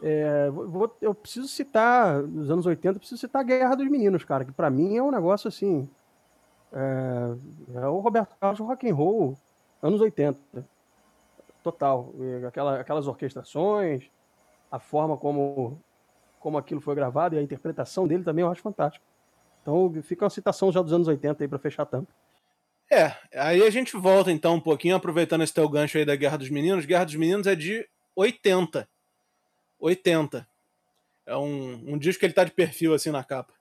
É, 0.02 0.50
vou, 0.50 0.92
eu 1.00 1.14
preciso 1.14 1.46
citar, 1.46 2.20
nos 2.24 2.50
anos 2.50 2.66
80, 2.66 2.98
preciso 2.98 3.20
citar 3.20 3.42
a 3.42 3.44
Guerra 3.44 3.76
dos 3.76 3.88
Meninos, 3.88 4.24
cara, 4.24 4.44
que 4.44 4.50
para 4.50 4.68
mim 4.68 4.96
é 4.96 5.02
um 5.02 5.12
negócio 5.12 5.46
assim. 5.46 5.88
É, 6.74 7.78
é, 7.78 7.86
o 7.86 8.00
Roberto 8.00 8.36
Carlos 8.40 8.58
rock 8.58 8.90
and 8.90 8.94
roll, 8.94 9.38
anos 9.80 10.00
80. 10.00 10.38
Total. 11.62 12.12
Aquela, 12.48 12.80
aquelas 12.80 13.06
orquestrações, 13.06 14.04
a 14.70 14.78
forma 14.78 15.16
como, 15.16 15.80
como 16.40 16.58
aquilo 16.58 16.80
foi 16.80 16.94
gravado 16.94 17.36
e 17.36 17.38
a 17.38 17.42
interpretação 17.42 18.08
dele 18.08 18.24
também 18.24 18.44
eu 18.44 18.50
acho 18.50 18.60
fantástico. 18.60 19.04
Então 19.62 19.94
fica 20.02 20.24
uma 20.24 20.30
citação 20.30 20.70
já 20.70 20.82
dos 20.82 20.92
anos 20.92 21.08
80 21.08 21.44
aí 21.44 21.48
para 21.48 21.58
fechar 21.58 21.84
a 21.84 21.86
tampa. 21.86 22.12
É, 22.90 23.14
aí 23.34 23.62
a 23.62 23.70
gente 23.70 23.96
volta 23.96 24.30
então 24.30 24.56
um 24.56 24.60
pouquinho, 24.60 24.94
aproveitando 24.94 25.42
esse 25.42 25.54
teu 25.54 25.68
gancho 25.68 25.96
aí 25.96 26.04
da 26.04 26.16
Guerra 26.16 26.36
dos 26.36 26.50
Meninos. 26.50 26.84
Guerra 26.84 27.04
dos 27.04 27.14
Meninos 27.14 27.46
é 27.46 27.54
de 27.54 27.88
80. 28.14 28.86
80. 29.78 30.46
É 31.26 31.36
um, 31.36 31.94
um 31.94 31.98
disco 31.98 32.20
que 32.20 32.26
ele 32.26 32.34
tá 32.34 32.44
de 32.44 32.50
perfil 32.50 32.92
assim 32.92 33.10
na 33.10 33.24
capa. 33.24 33.54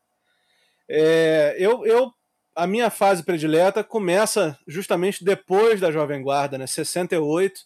É, 0.89 1.55
eu, 1.57 1.85
eu, 1.85 2.11
a 2.55 2.67
minha 2.67 2.89
fase 2.89 3.23
predileta 3.23 3.83
começa 3.83 4.57
justamente 4.67 5.23
depois 5.23 5.79
da 5.79 5.91
Jovem 5.91 6.21
Guarda, 6.21 6.57
né? 6.57 6.67
68. 6.67 7.61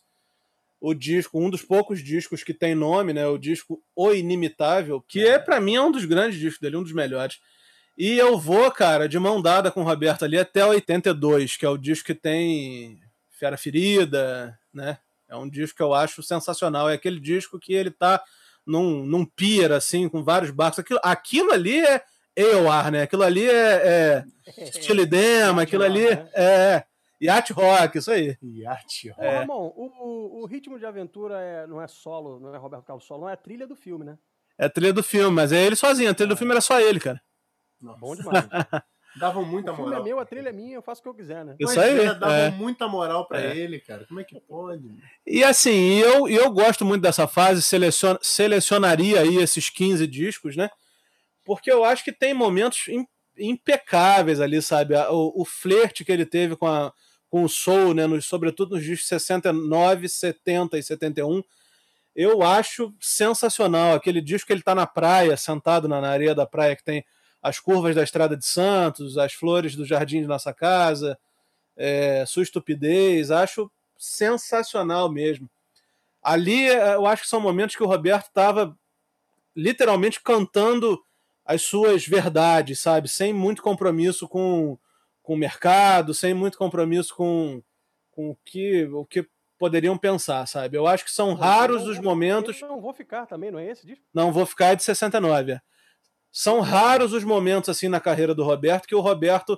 O 0.79 0.93
disco, 0.93 1.39
um 1.39 1.49
dos 1.49 1.63
poucos 1.63 2.03
discos 2.03 2.43
que 2.43 2.53
tem 2.53 2.75
nome, 2.75 3.11
né? 3.11 3.25
O 3.27 3.37
disco 3.37 3.81
O 3.95 4.13
Inimitável, 4.13 5.01
que 5.01 5.25
é 5.25 5.39
para 5.39 5.59
mim 5.59 5.75
é 5.75 5.81
um 5.81 5.91
dos 5.91 6.05
grandes 6.05 6.39
discos 6.39 6.59
dele, 6.59 6.77
um 6.77 6.83
dos 6.83 6.93
melhores. 6.93 7.39
E 7.97 8.15
eu 8.15 8.37
vou, 8.37 8.69
cara, 8.71 9.09
de 9.09 9.17
mão 9.17 9.41
dada 9.41 9.71
com 9.71 9.81
o 9.81 9.83
Roberto 9.83 10.23
ali 10.23 10.37
até 10.37 10.63
82, 10.63 11.57
que 11.57 11.65
é 11.65 11.69
o 11.69 11.77
disco 11.77 12.05
que 12.05 12.13
tem 12.13 12.99
Fera 13.31 13.57
Ferida, 13.57 14.57
né? 14.71 14.99
É 15.27 15.35
um 15.35 15.49
disco 15.49 15.77
que 15.77 15.83
eu 15.83 15.93
acho 15.93 16.21
sensacional. 16.21 16.89
É 16.89 16.93
aquele 16.93 17.19
disco 17.19 17.59
que 17.59 17.73
ele 17.73 17.89
tá 17.89 18.23
num, 18.65 19.03
num 19.03 19.25
pier, 19.25 19.71
assim, 19.71 20.07
com 20.07 20.23
vários 20.23 20.51
barcos. 20.51 20.79
Aquilo, 20.79 20.99
aquilo 21.03 21.51
ali 21.51 21.79
é, 21.79 22.03
AOR, 22.37 22.91
né? 22.91 23.01
Aquilo 23.03 23.23
ali 23.23 23.49
é, 23.49 23.53
é 23.53 24.25
aquilo 25.61 25.83
ali 25.83 26.05
é 26.05 26.83
yacht 27.21 27.51
rock, 27.53 27.97
isso 27.97 28.11
aí. 28.11 28.37
Yacht 28.43 29.11
Ô, 29.17 29.21
Ramon, 29.21 29.73
o, 29.75 30.41
o 30.41 30.45
ritmo 30.45 30.77
de 30.77 30.85
aventura 30.85 31.39
é, 31.39 31.67
não 31.67 31.81
é 31.81 31.87
solo, 31.87 32.39
não 32.39 32.53
é 32.53 32.57
Roberto 32.57 32.85
Carlos 32.85 33.05
solo, 33.05 33.21
não 33.21 33.29
é 33.29 33.33
a 33.33 33.37
trilha 33.37 33.65
do 33.65 33.75
filme, 33.75 34.05
né? 34.05 34.17
É 34.57 34.65
a 34.65 34.69
trilha 34.69 34.93
do 34.93 35.03
filme, 35.03 35.35
mas 35.35 35.51
é 35.51 35.63
ele 35.63 35.75
sozinho. 35.75 36.09
A 36.09 36.13
trilha 36.13 36.29
do 36.29 36.37
filme 36.37 36.51
era 36.51 36.61
só 36.61 36.79
ele, 36.79 36.99
cara. 36.99 37.21
Nossa. 37.81 37.99
Bom 37.99 38.15
demais. 38.15 38.45
Davam 39.19 39.43
muita 39.43 39.71
o 39.71 39.75
filme 39.75 39.89
moral. 39.89 40.05
é 40.05 40.09
meu, 40.09 40.19
a 40.19 40.25
trilha 40.25 40.49
é 40.49 40.51
minha, 40.51 40.75
eu 40.75 40.81
faço 40.81 40.99
o 40.99 41.03
que 41.03 41.09
eu 41.09 41.13
quiser, 41.15 41.43
né? 41.43 41.55
Isso 41.59 41.79
aí, 41.79 42.01
é, 42.01 42.13
davam 42.13 42.35
é. 42.35 42.51
muita 42.51 42.87
moral 42.87 43.27
pra 43.27 43.41
É. 43.41 43.57
ele, 43.57 43.79
cara. 43.79 44.05
Como 44.05 44.19
é 44.19 44.23
que 44.23 44.39
pode? 44.41 44.83
E 45.25 45.43
assim, 45.43 45.95
eu, 45.97 46.27
eu 46.27 46.51
gosto 46.51 46.85
muito 46.85 47.01
dessa 47.01 47.27
fase, 47.27 47.63
selecion, 47.63 48.15
selecionaria 48.21 49.21
aí 49.21 49.37
esses 49.37 49.69
15 49.71 50.05
discos, 50.05 50.55
né? 50.55 50.69
Porque 51.47 51.71
eu 51.71 51.85
acho 51.85 52.03
que 52.03 52.11
tem 52.11 52.33
momentos 52.33 52.89
im- 52.89 53.07
impecáveis 53.37 54.41
ali, 54.41 54.61
sabe? 54.61 54.93
O, 55.09 55.41
o 55.41 55.45
flerte 55.45 56.03
que 56.03 56.11
ele 56.11 56.25
teve 56.25 56.57
com, 56.57 56.67
a, 56.67 56.91
com 57.29 57.41
o 57.43 57.47
soul, 57.47 57.93
né? 57.93 58.05
Nos, 58.05 58.25
sobretudo 58.25 58.75
nos 58.75 58.83
discos 58.83 59.07
69, 59.07 60.09
70 60.09 60.77
e 60.77 60.83
71. 60.83 61.41
Eu 62.13 62.43
acho 62.43 62.93
sensacional. 62.99 63.95
Aquele 63.95 64.19
disco 64.19 64.47
que 64.47 64.53
ele 64.53 64.61
tá 64.61 64.75
na 64.75 64.85
praia, 64.85 65.37
sentado 65.37 65.87
na, 65.87 66.01
na 66.01 66.09
areia 66.09 66.35
da 66.35 66.45
praia, 66.45 66.75
que 66.75 66.83
tem 66.83 67.05
as 67.41 67.59
curvas 67.59 67.95
da 67.95 68.03
Estrada 68.03 68.35
de 68.35 68.45
Santos, 68.45 69.17
as 69.17 69.31
flores 69.31 69.73
do 69.73 69.85
jardim 69.85 70.19
de 70.19 70.27
nossa 70.27 70.53
casa, 70.53 71.17
é, 71.77 72.25
sua 72.27 72.43
estupidez. 72.43 73.31
Acho 73.31 73.71
sensacional 73.97 75.09
mesmo. 75.09 75.49
Ali 76.21 76.67
eh, 76.67 76.95
eu 76.95 77.05
acho 77.05 77.21
que 77.21 77.29
são 77.29 77.39
momentos 77.39 77.77
que 77.77 77.83
o 77.83 77.87
Roberto 77.87 78.27
estava 78.27 78.77
literalmente 79.55 80.19
cantando 80.21 81.01
as 81.47 81.61
suas 81.61 82.05
verdades, 82.05 82.79
sabe? 82.79 83.07
Sem 83.07 83.31
muito 83.31 83.63
compromisso 83.63 84.27
com, 84.27 84.77
com 85.23 85.33
o 85.33 85.37
mercado, 85.37 86.13
sem 86.13 86.33
muito 86.33 86.57
compromisso 86.57 87.15
com, 87.15 87.63
com 88.11 88.31
o, 88.31 88.37
que, 88.43 88.83
o 88.91 89.05
que 89.05 89.25
poderiam 89.57 89.97
pensar, 89.97 90.45
sabe? 90.45 90.77
Eu 90.77 90.85
acho 90.85 91.05
que 91.05 91.11
são 91.11 91.33
raros 91.33 91.83
Eu 91.83 91.91
os 91.91 91.99
momentos. 91.99 92.59
Não 92.61 92.81
vou 92.81 92.93
ficar 92.93 93.25
também, 93.25 93.49
não 93.49 93.59
é 93.59 93.71
esse 93.71 93.87
disco? 93.87 94.03
Não, 94.13 94.31
vou 94.31 94.45
ficar 94.45 94.75
de 94.75 94.83
69. 94.83 95.53
é. 95.53 95.61
São 96.29 96.59
raros 96.59 97.13
os 97.13 97.23
momentos 97.23 97.69
assim 97.69 97.87
na 97.87 98.01
carreira 98.01 98.35
do 98.35 98.43
Roberto 98.43 98.85
que 98.85 98.93
o 98.93 98.99
Roberto 98.99 99.57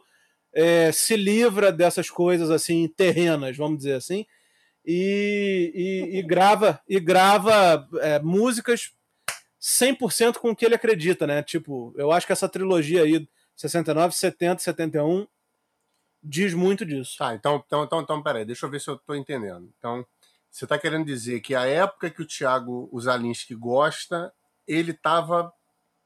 é, 0.53 0.91
se 0.91 1.17
livra 1.17 1.71
dessas 1.71 2.09
coisas 2.09 2.49
assim 2.51 2.87
terrenas, 2.87 3.57
vamos 3.57 3.79
dizer 3.79 3.93
assim, 3.95 4.25
e, 4.85 5.71
e- 6.13 6.19
e 6.19 6.21
grava 6.21 6.79
e 6.87 6.99
grava 6.99 7.87
é, 7.99 8.19
músicas 8.19 8.91
100% 9.61 10.37
com 10.37 10.51
o 10.51 10.55
que 10.55 10.65
ele 10.65 10.75
acredita, 10.75 11.27
né? 11.27 11.43
Tipo, 11.43 11.93
eu 11.97 12.11
acho 12.11 12.25
que 12.25 12.33
essa 12.33 12.47
trilogia 12.47 13.03
aí 13.03 13.27
69, 13.55 14.15
70, 14.15 14.61
71 14.61 15.27
diz 16.23 16.53
muito 16.53 16.85
disso. 16.85 17.15
Tá, 17.17 17.33
então, 17.35 17.61
então, 17.65 17.83
então, 17.83 18.01
então, 18.01 18.23
peraí, 18.23 18.45
deixa 18.45 18.65
eu 18.65 18.69
ver 18.69 18.79
se 18.79 18.89
eu 18.89 18.97
tô 18.97 19.13
entendendo. 19.15 19.69
Então, 19.77 20.05
você 20.49 20.65
tá 20.65 20.77
querendo 20.77 21.05
dizer 21.05 21.41
que 21.41 21.53
a 21.53 21.65
época 21.65 22.09
que 22.09 22.21
o 22.21 22.25
Thiago 22.25 22.89
Zalinski 22.99 23.53
gosta, 23.55 24.33
ele 24.67 24.93
tava 24.93 25.51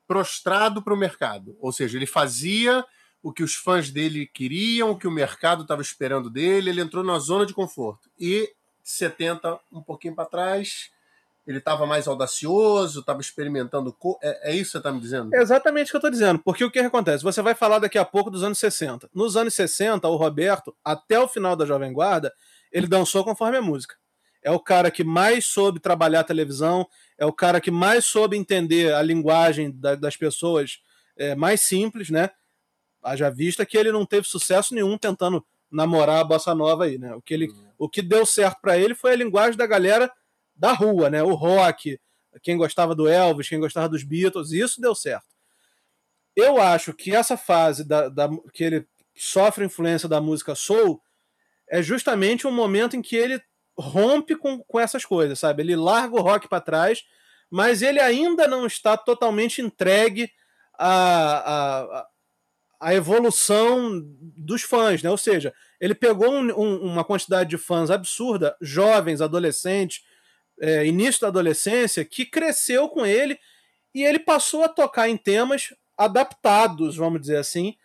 prostrado 0.07 0.81
pro 0.81 0.97
mercado. 0.97 1.55
Ou 1.59 1.71
seja, 1.71 1.97
ele 1.97 2.05
fazia 2.05 2.85
o 3.21 3.31
que 3.31 3.43
os 3.43 3.55
fãs 3.55 3.89
dele 3.89 4.27
queriam, 4.27 4.91
o 4.91 4.97
que 4.97 5.07
o 5.07 5.11
mercado 5.11 5.61
estava 5.61 5.81
esperando 5.81 6.29
dele, 6.29 6.69
ele 6.69 6.81
entrou 6.81 7.03
na 7.03 7.17
zona 7.19 7.45
de 7.45 7.53
conforto. 7.53 8.11
E 8.19 8.53
70, 8.83 9.59
um 9.71 9.81
pouquinho 9.81 10.13
para 10.13 10.25
trás, 10.25 10.91
ele 11.45 11.57
estava 11.57 11.85
mais 11.85 12.07
audacioso, 12.07 13.01
estava 13.01 13.19
experimentando. 13.21 13.91
Co... 13.91 14.17
É, 14.21 14.51
é 14.51 14.55
isso 14.55 14.65
que 14.65 14.71
você 14.71 14.77
está 14.77 14.91
me 14.91 14.99
dizendo? 14.99 15.35
É 15.35 15.41
exatamente 15.41 15.87
o 15.87 15.91
que 15.91 15.95
eu 15.97 15.99
estou 15.99 16.11
dizendo. 16.11 16.39
Porque 16.39 16.63
o 16.63 16.71
que 16.71 16.79
acontece? 16.79 17.23
Você 17.23 17.41
vai 17.41 17.53
falar 17.53 17.79
daqui 17.79 17.97
a 17.97 18.05
pouco 18.05 18.29
dos 18.29 18.43
anos 18.43 18.57
60. 18.57 19.09
Nos 19.13 19.35
anos 19.35 19.53
60, 19.53 20.07
o 20.07 20.15
Roberto, 20.15 20.75
até 20.83 21.19
o 21.19 21.27
final 21.27 21.55
da 21.55 21.65
Jovem 21.65 21.91
Guarda, 21.91 22.33
ele 22.71 22.87
dançou 22.87 23.23
conforme 23.23 23.57
a 23.57 23.61
música. 23.61 23.95
É 24.41 24.51
o 24.51 24.59
cara 24.59 24.89
que 24.91 25.03
mais 25.03 25.45
soube 25.45 25.79
trabalhar 25.79 26.21
a 26.21 26.23
televisão, 26.23 26.87
é 27.17 27.25
o 27.25 27.31
cara 27.31 27.61
que 27.61 27.71
mais 27.71 28.05
soube 28.05 28.37
entender 28.37 28.93
a 28.93 29.01
linguagem 29.01 29.71
da- 29.71 29.95
das 29.95 30.17
pessoas 30.17 30.79
é, 31.15 31.35
mais 31.35 31.61
simples, 31.61 32.09
né? 32.09 32.29
Haja 33.03 33.29
vista 33.29 33.65
que 33.65 33.77
ele 33.77 33.91
não 33.91 34.05
teve 34.05 34.27
sucesso 34.27 34.73
nenhum 34.73 34.97
tentando 34.97 35.45
namorar 35.71 36.19
a 36.21 36.23
bossa 36.23 36.55
nova 36.55 36.85
aí, 36.85 36.97
né? 36.97 37.13
O 37.15 37.21
que, 37.21 37.33
ele, 37.33 37.53
o 37.77 37.87
que 37.89 38.01
deu 38.01 38.25
certo 38.25 38.59
para 38.61 38.77
ele 38.77 38.95
foi 38.95 39.11
a 39.11 39.15
linguagem 39.15 39.57
da 39.57 39.65
galera 39.67 40.11
da 40.55 40.71
rua, 40.73 41.09
né? 41.09 41.23
O 41.23 41.33
rock, 41.33 41.99
quem 42.41 42.57
gostava 42.57 42.93
do 42.95 43.07
Elvis, 43.07 43.49
quem 43.49 43.59
gostava 43.59 43.89
dos 43.89 44.03
Beatles, 44.03 44.51
isso 44.51 44.79
deu 44.81 44.95
certo. 44.95 45.25
Eu 46.35 46.59
acho 46.61 46.93
que 46.93 47.15
essa 47.15 47.37
fase 47.37 47.83
da, 47.83 48.09
da- 48.09 48.29
que 48.53 48.63
ele 48.63 48.87
sofre 49.15 49.65
influência 49.65 50.09
da 50.09 50.19
música 50.19 50.55
soul 50.55 51.01
é 51.69 51.81
justamente 51.81 52.47
um 52.47 52.51
momento 52.51 52.95
em 52.95 53.01
que 53.01 53.15
ele 53.15 53.41
rompe 53.77 54.35
com, 54.35 54.59
com 54.63 54.79
essas 54.79 55.05
coisas, 55.05 55.39
sabe? 55.39 55.61
Ele 55.63 55.75
larga 55.75 56.15
o 56.15 56.21
rock 56.21 56.47
para 56.47 56.61
trás, 56.61 57.03
mas 57.49 57.81
ele 57.81 57.99
ainda 57.99 58.47
não 58.47 58.65
está 58.65 58.97
totalmente 58.97 59.61
entregue 59.61 60.31
à, 60.77 61.91
à, 62.01 62.07
à 62.79 62.93
evolução 62.95 64.01
dos 64.03 64.63
fãs, 64.63 65.03
né? 65.03 65.09
Ou 65.09 65.17
seja, 65.17 65.53
ele 65.79 65.93
pegou 65.95 66.31
um- 66.31 66.51
um- 66.59 66.81
uma 66.81 67.03
quantidade 67.03 67.49
de 67.49 67.57
fãs 67.57 67.91
absurda, 67.91 68.55
jovens, 68.59 69.21
adolescentes, 69.21 70.03
é, 70.63 70.85
início 70.85 71.21
da 71.21 71.27
adolescência, 71.27 72.05
que 72.05 72.25
cresceu 72.25 72.87
com 72.87 73.05
ele 73.05 73.37
e 73.93 74.03
ele 74.03 74.19
passou 74.19 74.63
a 74.63 74.69
tocar 74.69 75.09
em 75.09 75.17
temas 75.17 75.73
adaptados, 75.97 76.95
vamos 76.95 77.19
dizer 77.21 77.37
assim, 77.37 77.75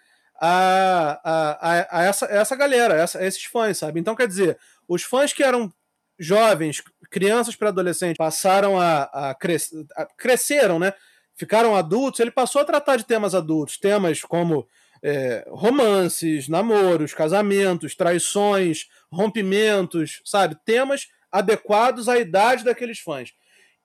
a, 0.40 1.20
a, 1.24 1.98
a, 2.00 2.04
essa, 2.04 2.26
a 2.26 2.34
essa 2.36 2.56
galera, 2.56 2.94
a, 2.94 2.98
essa- 2.98 3.18
a 3.18 3.26
esses 3.26 3.44
fãs, 3.44 3.78
sabe? 3.78 3.98
Então, 4.00 4.14
quer 4.14 4.28
dizer, 4.28 4.56
os 4.86 5.02
fãs 5.02 5.32
que 5.32 5.42
eram 5.42 5.72
jovens, 6.18 6.82
crianças 7.10 7.56
para 7.56 7.68
adolescentes, 7.70 8.16
passaram 8.16 8.78
a, 8.80 9.02
a, 9.30 9.34
cres, 9.34 9.70
a 9.96 10.06
cresceram, 10.06 10.78
né? 10.78 10.92
Ficaram 11.34 11.76
adultos, 11.76 12.20
ele 12.20 12.30
passou 12.30 12.60
a 12.60 12.64
tratar 12.64 12.96
de 12.96 13.04
temas 13.04 13.34
adultos, 13.34 13.76
temas 13.78 14.22
como 14.22 14.66
é, 15.02 15.44
romances, 15.48 16.48
namoros, 16.48 17.14
casamentos, 17.14 17.94
traições, 17.94 18.86
rompimentos, 19.12 20.20
sabe? 20.24 20.56
Temas 20.64 21.08
adequados 21.30 22.08
à 22.08 22.18
idade 22.18 22.64
daqueles 22.64 22.98
fãs. 22.98 23.32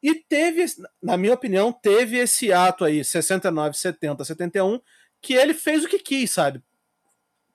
E 0.01 0.15
teve, 0.15 0.65
na 1.01 1.15
minha 1.17 1.33
opinião, 1.33 1.71
teve 1.71 2.17
esse 2.17 2.51
ato 2.51 2.83
aí, 2.83 3.03
69, 3.03 3.77
70, 3.77 4.25
71, 4.25 4.79
que 5.21 5.33
ele 5.33 5.53
fez 5.53 5.83
o 5.83 5.87
que 5.87 5.97
quis, 5.99 6.31
sabe? 6.31 6.61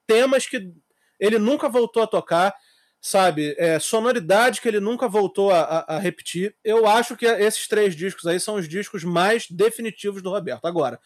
Temas 0.07 0.47
que 0.47 0.73
ele 1.21 1.39
nunca 1.39 1.69
voltou 1.69 2.03
a 2.03 2.07
tocar, 2.07 2.55
sabe? 3.01 3.55
É, 3.59 3.79
sonoridade 3.79 4.61
que 4.61 4.69
ele 4.69 4.81
nunca 4.81 5.07
voltou 5.09 5.51
a, 5.51 5.61
a- 5.61 5.97
a 5.97 5.99
repetir. 5.99 6.57
Eu 6.65 6.87
acho 6.87 7.17
que 7.17 7.27
esses 7.27 7.69
três 7.69 7.95
discos 7.95 8.27
aí 8.27 8.41
são 8.41 8.55
os 8.55 8.67
discos 8.67 9.05
mais 9.05 9.47
definitivos 9.51 10.23
do 10.23 10.31
Roberto. 10.31 10.65
Agora, 10.67 10.99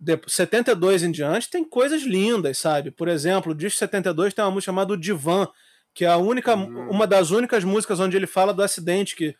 de 0.00 0.18
72 0.26 1.02
em 1.02 1.10
diante, 1.10 1.48
tem 1.50 1.64
coisas 1.64 2.02
lindas, 2.02 2.58
sabe? 2.58 2.90
Por 2.90 3.08
exemplo, 3.08 3.52
o 3.52 3.54
disco 3.54 3.78
72 3.78 4.34
tem 4.34 4.44
uma 4.44 4.50
música 4.50 4.70
chamada 4.72 4.92
O 4.92 4.96
Divan, 4.96 5.46
que 5.94 6.04
é 6.04 6.08
a 6.08 6.16
única, 6.16 6.54
Hum. 6.56 6.88
uma 6.90 7.06
das 7.06 7.30
únicas 7.30 7.62
músicas 7.64 8.00
onde 8.00 8.16
ele 8.16 8.26
fala 8.26 8.52
do 8.52 8.62
acidente 8.62 9.14
que, 9.14 9.34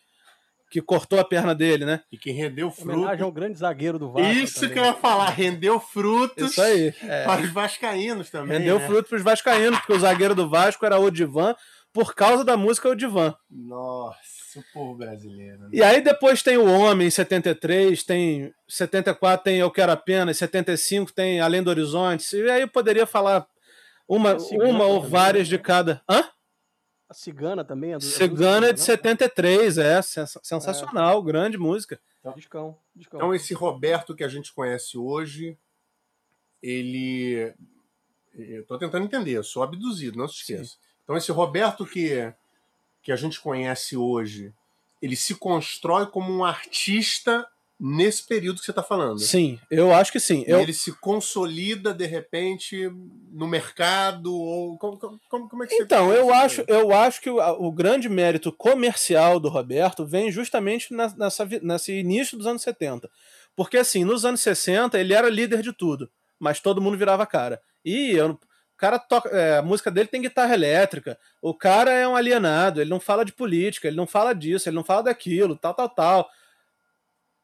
que 0.70 0.80
cortou 0.80 1.18
a 1.20 1.24
perna 1.24 1.54
dele, 1.54 1.84
né? 1.84 2.00
E 2.10 2.16
que 2.18 2.30
rendeu 2.30 2.72
Homenagem 2.78 3.04
frutos. 3.06 3.20
ao 3.22 3.32
grande 3.32 3.58
zagueiro 3.58 3.98
do 3.98 4.12
Vasco. 4.12 4.28
Isso 4.32 4.54
também. 4.60 4.70
que 4.72 4.78
eu 4.78 4.84
ia 4.84 4.94
falar, 4.94 5.30
rendeu 5.30 5.78
frutos 5.80 6.52
Isso 6.52 6.62
aí. 6.62 6.94
é. 7.02 7.24
para 7.24 7.42
os 7.42 7.50
vascaínos 7.50 8.30
também. 8.30 8.58
Rendeu 8.58 8.78
né? 8.78 8.86
fruto 8.86 9.08
pros 9.08 9.22
vascaínos, 9.22 9.78
porque 9.80 9.92
o 9.92 9.98
zagueiro 10.00 10.34
do 10.34 10.48
Vasco 10.48 10.84
era 10.86 10.98
o 10.98 11.10
Divan, 11.10 11.54
por 11.92 12.12
causa 12.14 12.44
da 12.44 12.56
música 12.56 12.88
O 12.88 12.94
Divan. 12.96 13.34
Nossa, 13.48 14.58
o 14.58 14.62
povo 14.72 14.96
brasileiro. 14.96 15.58
né? 15.60 15.68
E 15.72 15.80
aí 15.82 16.00
depois 16.00 16.42
tem 16.42 16.56
o 16.56 16.66
Homem, 16.66 17.06
em 17.06 17.10
73, 17.10 18.02
tem 18.02 18.52
74 18.68 19.44
tem 19.44 19.58
Eu 19.58 19.70
Quero 19.70 19.92
Apenas, 19.92 20.36
75 20.38 21.12
tem 21.12 21.40
Além 21.40 21.62
do 21.62 21.70
Horizonte, 21.70 22.36
e 22.36 22.50
aí 22.50 22.62
eu 22.62 22.68
poderia 22.68 23.06
falar 23.06 23.46
uma, 24.08 24.36
uma 24.64 24.86
ou 24.86 25.00
várias 25.02 25.48
né? 25.48 25.56
de 25.56 25.62
cada. 25.62 26.02
Hã? 26.10 26.24
A 27.14 27.16
Cigana 27.16 27.64
também. 27.64 27.92
É 27.92 27.98
do, 27.98 28.03
Cigana 28.05 28.66
é 28.68 28.72
de 28.72 28.81
né? 28.81 28.85
73, 28.87 29.79
é 29.79 30.03
sens- 30.03 30.37
sensacional, 30.42 31.22
grande 31.22 31.57
música. 31.57 32.00
Discão, 32.35 32.77
discão. 32.94 33.18
Então, 33.20 33.33
esse 33.35 33.55
Roberto 33.55 34.16
que 34.16 34.24
a 34.24 34.29
gente 34.29 34.53
conhece 34.53 34.98
hoje, 34.98 35.57
ele. 36.61 37.55
Eu 38.35 38.62
estou 38.62 38.77
tentando 38.79 39.05
entender, 39.05 39.31
eu 39.33 39.44
sou 39.44 39.62
abduzido, 39.62 40.18
não 40.18 40.27
se 40.27 40.40
esqueça. 40.40 40.77
Então, 41.05 41.16
esse 41.16 41.31
Roberto 41.31 41.87
que, 41.87 42.33
que 43.00 43.12
a 43.12 43.16
gente 43.16 43.40
conhece 43.40 43.96
hoje, 43.96 44.53
ele 45.00 45.14
se 45.14 45.37
constrói 45.37 46.07
como 46.07 46.33
um 46.33 46.44
artista 46.44 47.46
nesse 47.87 48.27
período 48.27 48.61
que 48.61 48.64
você 48.64 48.70
está 48.70 48.83
falando. 48.83 49.18
Sim, 49.18 49.61
eu 49.70 49.92
acho 49.92 50.11
que 50.11 50.18
sim. 50.18 50.42
Eu, 50.47 50.59
ele 50.59 50.73
se 50.73 50.90
consolida 50.92 51.92
de 51.92 52.07
repente 52.07 52.90
no 53.31 53.47
mercado 53.47 54.35
ou 54.35 54.79
como, 54.79 54.99
como, 55.29 55.49
como 55.51 55.64
é 55.64 55.66
que 55.66 55.77
você 55.77 55.83
Então, 55.83 56.11
eu 56.11 56.33
acho, 56.33 56.64
eu 56.66 56.94
acho 56.94 57.20
que 57.20 57.29
o, 57.29 57.37
o 57.38 57.70
grande 57.70 58.09
mérito 58.09 58.51
comercial 58.51 59.38
do 59.38 59.51
Roberto 59.51 60.07
vem 60.07 60.33
justamente 60.33 60.94
nessa, 60.94 61.47
nesse 61.61 61.92
início 61.92 62.38
dos 62.38 62.47
anos 62.47 62.62
70. 62.62 63.11
Porque 63.55 63.77
assim, 63.77 64.03
nos 64.03 64.25
anos 64.25 64.40
60 64.40 64.99
ele 64.99 65.12
era 65.12 65.29
líder 65.29 65.61
de 65.61 65.73
tudo, 65.75 66.09
mas 66.40 66.61
todo 66.61 66.81
mundo 66.81 66.97
virava 66.97 67.27
cara. 67.27 67.61
E 67.85 68.12
eu, 68.12 68.31
o 68.31 68.38
cara 68.79 68.99
toca, 68.99 69.29
é, 69.29 69.59
a 69.59 69.62
música 69.62 69.90
dele 69.90 70.09
tem 70.09 70.23
guitarra 70.23 70.55
elétrica. 70.55 71.18
O 71.42 71.53
cara 71.53 71.92
é 71.92 72.09
um 72.09 72.16
alienado, 72.16 72.81
ele 72.81 72.88
não 72.88 72.99
fala 72.99 73.27
de 73.27 73.33
política, 73.35 73.88
ele 73.88 73.97
não 73.97 74.07
fala 74.07 74.33
disso, 74.33 74.70
ele 74.70 74.77
não 74.77 74.85
fala 74.85 75.03
daquilo, 75.03 75.55
tal, 75.55 75.75
tal, 75.75 75.88
tal. 75.90 76.31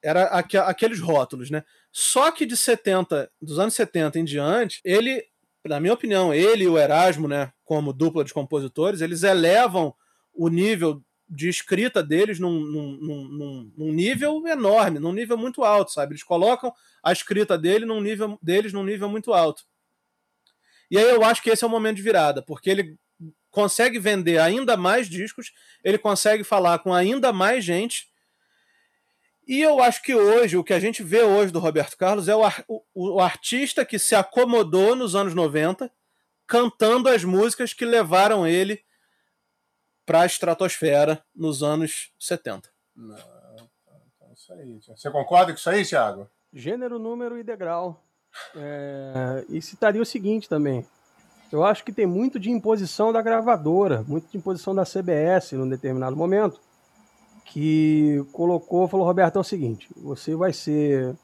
Era 0.02 0.24
aqu 0.24 0.58
aqueles 0.58 1.00
rótulos, 1.00 1.50
né? 1.50 1.64
Só 1.92 2.30
que 2.30 2.46
de 2.46 2.56
70, 2.56 3.30
dos 3.40 3.58
anos 3.58 3.74
70 3.74 4.18
em 4.18 4.24
diante, 4.24 4.80
ele, 4.84 5.24
na 5.64 5.80
minha 5.80 5.92
opinião, 5.92 6.32
ele 6.32 6.64
e 6.64 6.68
o 6.68 6.78
Erasmo, 6.78 7.28
né, 7.28 7.52
como 7.64 7.92
dupla 7.92 8.24
de 8.24 8.32
compositores, 8.32 9.00
eles 9.00 9.22
elevam 9.22 9.94
o 10.32 10.48
nível 10.48 11.02
de 11.28 11.48
escrita 11.48 12.02
deles 12.02 12.40
num, 12.40 12.60
num, 12.60 12.98
num, 12.98 13.72
num, 13.76 13.92
nível 13.92 14.44
enorme, 14.48 14.98
num 14.98 15.12
nível 15.12 15.36
muito 15.36 15.62
alto, 15.62 15.92
sabe? 15.92 16.12
Eles 16.12 16.24
colocam 16.24 16.72
a 17.02 17.12
escrita 17.12 17.56
dele 17.56 17.84
num 17.84 18.00
nível, 18.00 18.36
deles 18.42 18.72
num 18.72 18.82
nível 18.82 19.08
muito 19.08 19.32
alto. 19.32 19.64
E 20.90 20.98
aí 20.98 21.08
eu 21.08 21.22
acho 21.22 21.40
que 21.40 21.50
esse 21.50 21.62
é 21.62 21.66
o 21.66 21.70
momento 21.70 21.96
de 21.96 22.02
virada, 22.02 22.42
porque 22.42 22.68
ele 22.68 22.98
consegue 23.50 23.98
vender 23.98 24.38
ainda 24.38 24.76
mais 24.76 25.08
discos, 25.08 25.52
ele 25.84 25.98
consegue 25.98 26.42
falar 26.42 26.80
com 26.80 26.92
ainda 26.92 27.32
mais 27.32 27.64
gente. 27.64 28.09
E 29.50 29.60
eu 29.62 29.82
acho 29.82 30.00
que 30.04 30.14
hoje, 30.14 30.56
o 30.56 30.62
que 30.62 30.72
a 30.72 30.78
gente 30.78 31.02
vê 31.02 31.24
hoje 31.24 31.52
do 31.52 31.58
Roberto 31.58 31.96
Carlos 31.96 32.28
é 32.28 32.36
o, 32.36 32.42
o, 32.68 32.84
o 32.94 33.20
artista 33.20 33.84
que 33.84 33.98
se 33.98 34.14
acomodou 34.14 34.94
nos 34.94 35.16
anos 35.16 35.34
90, 35.34 35.90
cantando 36.46 37.08
as 37.08 37.24
músicas 37.24 37.72
que 37.72 37.84
levaram 37.84 38.46
ele 38.46 38.80
para 40.06 40.20
a 40.20 40.26
estratosfera 40.26 41.20
nos 41.34 41.64
anos 41.64 42.12
70. 42.16 42.68
Não, 42.94 43.16
então, 43.16 44.32
isso 44.32 44.52
aí. 44.52 44.78
Você 44.86 45.10
concorda 45.10 45.52
com 45.52 45.58
isso 45.58 45.68
aí, 45.68 45.84
Thiago? 45.84 46.30
Gênero, 46.52 47.00
número 47.00 47.36
e 47.36 47.42
degrau. 47.42 48.00
É, 48.54 49.44
e 49.48 49.60
citaria 49.60 50.00
o 50.00 50.06
seguinte 50.06 50.48
também. 50.48 50.86
Eu 51.50 51.64
acho 51.64 51.82
que 51.82 51.90
tem 51.92 52.06
muito 52.06 52.38
de 52.38 52.52
imposição 52.52 53.12
da 53.12 53.20
gravadora, 53.20 54.04
muito 54.06 54.30
de 54.30 54.38
imposição 54.38 54.72
da 54.72 54.84
CBS 54.84 55.50
num 55.54 55.68
determinado 55.68 56.14
momento, 56.14 56.60
que 57.50 58.24
colocou, 58.30 58.86
falou, 58.86 59.04
Roberto, 59.04 59.36
é 59.36 59.40
o 59.40 59.44
seguinte, 59.44 59.88
você 59.96 60.36
vai 60.36 60.52
ser 60.52 61.16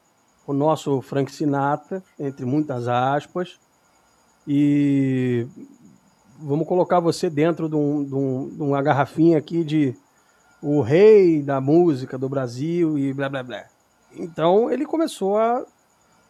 o 0.45 0.51
nosso 0.51 1.01
Frank 1.01 1.31
Sinatra, 1.31 2.03
entre 2.19 2.45
muitas 2.45 2.87
aspas, 2.89 3.57
e 4.45 5.47
vamos 6.37 6.67
colocar 6.67 6.99
você 6.99 7.29
dentro 7.29 7.69
de, 7.69 7.75
um, 7.75 8.03
de, 8.03 8.13
um, 8.13 8.49
de 8.49 8.61
uma 8.61 8.81
garrafinha 8.81 9.37
aqui 9.37 9.63
de 9.63 9.95
o 10.61 10.81
rei 10.81 11.41
da 11.41 11.61
música 11.61 12.17
do 12.17 12.27
Brasil 12.27 12.97
e 12.97 13.13
blá 13.13 13.29
blá 13.29 13.43
blá. 13.43 13.63
Então 14.13 14.69
ele 14.69 14.85
começou 14.85 15.37
a, 15.37 15.63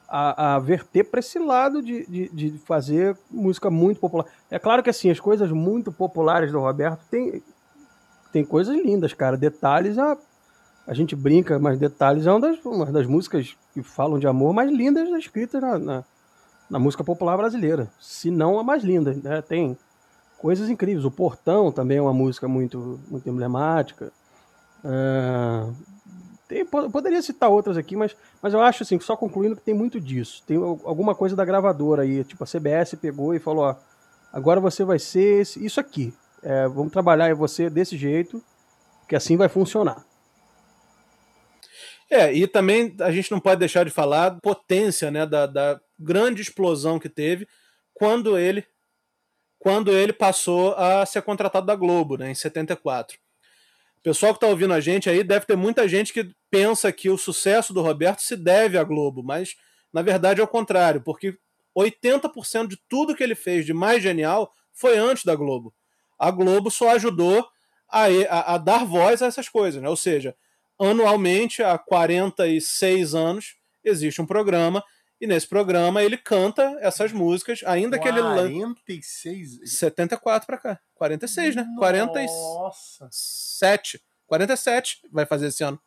a, 0.08 0.56
a 0.56 0.60
verter 0.60 1.06
para 1.06 1.22
esse 1.22 1.40
lado 1.40 1.82
de, 1.82 2.06
de, 2.06 2.30
de, 2.30 2.58
fazer 2.60 3.18
música 3.32 3.72
muito 3.72 4.00
popular. 4.00 4.26
É 4.52 4.60
claro 4.60 4.84
que 4.84 4.92
assim, 4.92 5.10
as 5.10 5.20
coisas 5.20 5.52
muito 5.52 5.92
populares 5.92 6.52
do 6.52 6.60
Roberto 6.60 7.02
tem, 7.10 7.42
tem 8.32 8.44
coisas 8.44 8.76
lindas, 8.76 9.14
cara. 9.14 9.38
Detalhes, 9.38 9.98
a, 9.98 10.18
a 10.86 10.94
gente 10.94 11.16
brinca, 11.16 11.58
mas 11.60 11.80
Detalhes 11.80 12.26
é 12.26 12.32
uma 12.32 12.40
das, 12.40 12.64
uma 12.66 12.86
das 12.86 13.06
músicas 13.06 13.56
que 13.74 13.82
falam 13.82 14.20
de 14.20 14.28
amor 14.28 14.54
mais 14.54 14.72
lindas 14.72 15.10
escritas 15.10 15.62
na, 15.62 15.78
na, 15.78 16.04
na 16.70 16.80
música 16.80 17.04
popular 17.04 17.38
brasileira. 17.38 17.90
Se 18.00 18.30
não 18.32 18.60
a 18.60 18.64
mais 18.64 18.84
linda. 18.84 19.14
Né? 19.14 19.42
Tem 19.42 19.78
coisas 20.38 20.70
incríveis. 20.70 21.06
O 21.06 21.12
Portão 21.12 21.72
também 21.72 21.98
é 21.98 22.02
uma 22.02 22.14
música 22.14 22.48
muito, 22.48 23.00
muito 23.10 23.30
emblemática. 23.30 24.12
Uh, 24.84 25.74
tem, 26.48 26.66
poderia 26.66 27.22
citar 27.22 27.50
outras 27.50 27.76
aqui, 27.76 27.96
mas, 27.96 28.16
mas 28.42 28.54
eu 28.54 28.62
acho 28.62 28.84
assim, 28.84 28.98
só 29.00 29.18
concluindo 29.18 29.56
que 29.56 29.62
tem 29.62 29.74
muito 29.74 30.00
disso. 30.00 30.42
Tem 30.48 30.56
alguma 30.58 31.14
coisa 31.14 31.36
da 31.36 31.44
gravadora 31.44 32.04
aí, 32.04 32.24
tipo 32.24 32.44
a 32.44 32.48
CBS 32.48 32.96
pegou 32.96 33.36
e 33.36 33.40
falou, 33.40 33.66
ó, 33.66 33.76
agora 34.32 34.62
você 34.62 34.86
vai 34.86 34.98
ser 34.98 35.42
esse, 35.42 35.64
isso 35.64 35.80
aqui. 35.80 36.14
É, 36.44 36.68
vamos 36.68 36.92
trabalhar 36.92 37.34
você 37.36 37.70
desse 37.70 37.98
jeito, 37.98 38.44
que 39.08 39.16
assim 39.16 39.38
vai 39.38 39.50
funcionar. 39.50 40.06
É, 42.10 42.32
e 42.32 42.48
também 42.48 42.96
a 43.02 43.12
gente 43.12 43.32
não 43.32 43.40
pode 43.40 43.60
deixar 43.60 43.84
de 43.84 43.92
falar 43.92 44.30
da 44.30 44.40
potência, 44.40 45.12
né, 45.12 45.26
da, 45.26 45.46
da 45.46 45.80
grande 46.00 46.42
explosão 46.42 47.00
que 47.00 47.10
teve 47.10 47.48
quando 47.94 48.38
ele 48.38 48.66
quando 49.60 49.92
ele 49.92 50.14
passou 50.14 50.76
a 50.76 51.06
ser 51.06 51.22
contratado 51.24 51.66
da 51.66 51.76
Globo, 51.76 52.16
né, 52.16 52.30
em 52.32 52.36
74. 52.36 53.18
O 53.98 54.02
pessoal 54.02 54.32
que 54.32 54.38
está 54.38 54.48
ouvindo 54.48 54.74
a 54.74 54.80
gente 54.80 55.10
aí 55.10 55.24
deve 55.24 55.46
ter 55.46 55.58
muita 55.58 55.88
gente 55.88 56.14
que 56.14 56.32
pensa 56.50 56.92
que 56.92 57.10
o 57.10 57.18
sucesso 57.18 57.74
do 57.74 57.82
Roberto 57.82 58.22
se 58.22 58.38
deve 58.38 58.78
à 58.78 58.84
Globo, 58.84 59.24
mas 59.24 59.56
na 59.92 60.02
verdade 60.02 60.40
é 60.40 60.44
o 60.44 60.48
contrário, 60.48 61.02
porque 61.02 61.38
80% 61.78 62.68
de 62.68 62.78
tudo 62.88 63.16
que 63.16 63.24
ele 63.24 63.36
fez 63.36 63.66
de 63.66 63.74
mais 63.74 64.02
genial 64.02 64.54
foi 64.72 64.98
antes 64.98 65.26
da 65.26 65.36
Globo. 65.36 65.74
A 66.18 66.32
Globo 66.32 66.72
só 66.72 66.92
ajudou 66.92 67.48
a, 67.90 68.06
a, 68.06 68.56
a 68.56 68.58
dar 68.58 68.86
voz 68.86 69.22
a 69.22 69.28
essas 69.28 69.48
coisas, 69.48 69.82
né? 69.82 69.88
ou 69.88 69.96
seja, 69.96 70.36
anualmente, 70.80 71.64
há 71.64 71.78
46 71.78 73.16
anos, 73.16 73.56
existe 73.84 74.22
um 74.22 74.26
programa 74.26 74.84
e 75.20 75.26
nesse 75.26 75.48
programa 75.48 76.04
ele 76.04 76.18
canta 76.18 76.78
essas 76.80 77.12
músicas, 77.12 77.62
ainda 77.66 77.98
46... 77.98 78.44
que 78.44 78.54
ele. 78.54 78.76
46? 78.76 79.78
74 79.78 80.46
pra 80.46 80.58
cá. 80.58 80.80
46, 80.94 81.56
né? 81.56 81.64
Nossa. 81.64 81.80
47. 81.80 84.00
47 84.28 85.02
vai 85.12 85.26
fazer 85.26 85.48
esse 85.48 85.64
ano. 85.64 85.80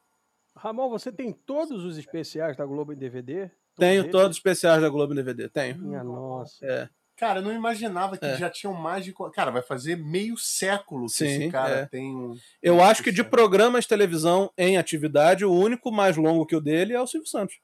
Ramon, 0.57 0.90
você 0.90 1.12
tem 1.12 1.33
todos 1.33 1.85
os 1.85 1.97
especiais 1.97 2.57
da 2.57 2.66
Globo 2.66 2.93
em 2.93 2.97
DVD? 2.97 3.49
Todos 3.49 3.61
Tenho 3.79 4.03
eles? 4.03 4.12
todos 4.12 4.31
os 4.31 4.37
especiais 4.37 4.83
da 4.83 4.88
Globo 4.88 5.12
em 5.12 5.16
DVD, 5.16 5.49
tenho. 5.49 5.79
Minha 5.79 6.03
nossa. 6.03 6.66
É. 6.66 6.88
Cara, 7.20 7.40
eu 7.40 7.42
não 7.42 7.52
imaginava 7.52 8.16
que 8.16 8.24
é. 8.24 8.38
já 8.38 8.48
tinham 8.48 8.72
mais 8.72 9.04
de. 9.04 9.12
Cara, 9.35 9.50
vai 9.50 9.61
fazer 9.61 9.94
meio 9.94 10.38
século 10.38 11.04
que 11.04 11.12
Sim, 11.12 11.26
esse 11.26 11.50
cara 11.50 11.80
é. 11.80 11.87
tem 11.87 12.16
um. 12.16 12.35
Eu 12.62 12.83
acho 12.83 13.02
que 13.02 13.12
de 13.12 13.22
programas 13.22 13.85
de 13.85 13.88
televisão 13.88 14.50
em 14.56 14.78
atividade, 14.78 15.44
o 15.44 15.52
único 15.52 15.92
mais 15.92 16.16
longo 16.16 16.46
que 16.46 16.56
o 16.56 16.62
dele 16.62 16.94
é 16.94 17.00
o 17.00 17.06
Silvio 17.06 17.28
Santos. 17.28 17.61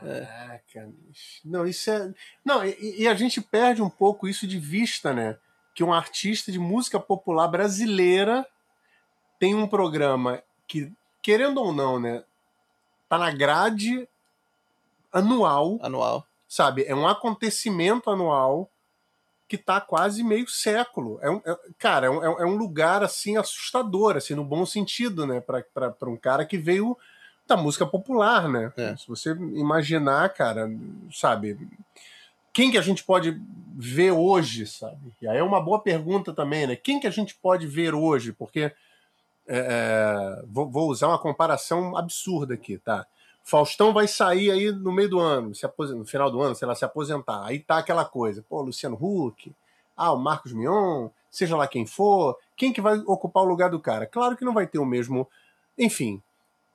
Caraca, 0.00 0.90
não, 1.44 1.66
isso 1.66 1.90
é. 1.90 2.10
Não, 2.42 2.64
e, 2.64 3.02
e, 3.02 3.06
a 3.06 3.14
gente 3.14 3.42
perde 3.42 3.82
um 3.82 3.90
pouco 3.90 4.26
isso 4.26 4.46
de 4.46 4.58
vista, 4.58 5.12
né? 5.12 5.36
Que 5.74 5.84
um 5.84 5.92
artista 5.92 6.50
de 6.50 6.58
música 6.58 6.98
popular 6.98 7.48
brasileira 7.48 8.46
tem 9.38 9.54
um 9.54 9.66
programa 9.66 10.42
que, 10.66 10.90
querendo 11.20 11.58
ou 11.58 11.70
não, 11.70 12.00
né? 12.00 12.24
Tá 13.10 13.18
na 13.18 13.30
grade 13.30 14.08
anual. 15.12 15.78
Anual. 15.82 16.26
Sabe? 16.48 16.84
É 16.84 16.94
um 16.94 17.06
acontecimento 17.06 18.10
anual 18.10 18.70
que 19.48 19.58
tá 19.58 19.80
quase 19.80 20.22
meio 20.22 20.48
século. 20.48 21.18
É 21.22 21.30
um, 21.30 21.40
é, 21.44 21.56
cara, 21.78 22.06
é 22.06 22.10
um, 22.10 22.22
é 22.22 22.46
um 22.46 22.56
lugar 22.56 23.02
assim 23.02 23.36
assustador, 23.36 24.16
assim, 24.16 24.34
no 24.34 24.44
bom 24.44 24.64
sentido, 24.64 25.26
né? 25.26 25.40
Para 25.40 26.10
um 26.10 26.16
cara 26.16 26.44
que 26.44 26.56
veio 26.56 26.96
da 27.46 27.56
música 27.56 27.86
popular, 27.86 28.48
né? 28.48 28.72
É. 28.76 28.96
Se 28.96 29.06
você 29.06 29.30
imaginar, 29.32 30.28
cara, 30.30 30.70
sabe, 31.12 31.58
quem 32.52 32.70
que 32.70 32.78
a 32.78 32.82
gente 32.82 33.04
pode 33.04 33.38
ver 33.76 34.12
hoje, 34.12 34.66
sabe? 34.66 35.12
E 35.20 35.28
aí 35.28 35.38
é 35.38 35.42
uma 35.42 35.60
boa 35.60 35.80
pergunta 35.80 36.32
também, 36.32 36.66
né? 36.66 36.76
Quem 36.76 36.98
que 36.98 37.06
a 37.06 37.10
gente 37.10 37.34
pode 37.34 37.66
ver 37.66 37.94
hoje? 37.94 38.32
Porque 38.32 38.60
é, 38.60 38.72
é 39.48 40.42
vou, 40.46 40.70
vou, 40.70 40.88
usar 40.88 41.08
uma 41.08 41.18
comparação 41.18 41.96
absurda 41.96 42.54
aqui, 42.54 42.78
tá? 42.78 43.06
Faustão 43.44 43.92
vai 43.92 44.08
sair 44.08 44.50
aí 44.50 44.72
no 44.72 44.90
meio 44.90 45.10
do 45.10 45.20
ano, 45.20 45.54
se 45.54 45.68
no 45.94 46.06
final 46.06 46.30
do 46.30 46.40
ano, 46.40 46.54
sei 46.54 46.66
lá, 46.66 46.74
se 46.74 46.84
aposentar. 46.84 47.44
Aí 47.44 47.58
tá 47.58 47.76
aquela 47.76 48.04
coisa, 48.04 48.42
pô, 48.48 48.62
Luciano 48.62 48.96
Huck, 48.96 49.54
ah, 49.94 50.12
o 50.12 50.18
Marcos 50.18 50.54
Mion, 50.54 51.10
seja 51.30 51.54
lá 51.54 51.68
quem 51.68 51.84
for, 51.84 52.38
quem 52.56 52.72
que 52.72 52.80
vai 52.80 52.96
ocupar 53.00 53.42
o 53.42 53.46
lugar 53.46 53.68
do 53.68 53.78
cara? 53.78 54.06
Claro 54.06 54.34
que 54.34 54.46
não 54.46 54.54
vai 54.54 54.66
ter 54.66 54.78
o 54.78 54.86
mesmo, 54.86 55.28
enfim, 55.76 56.22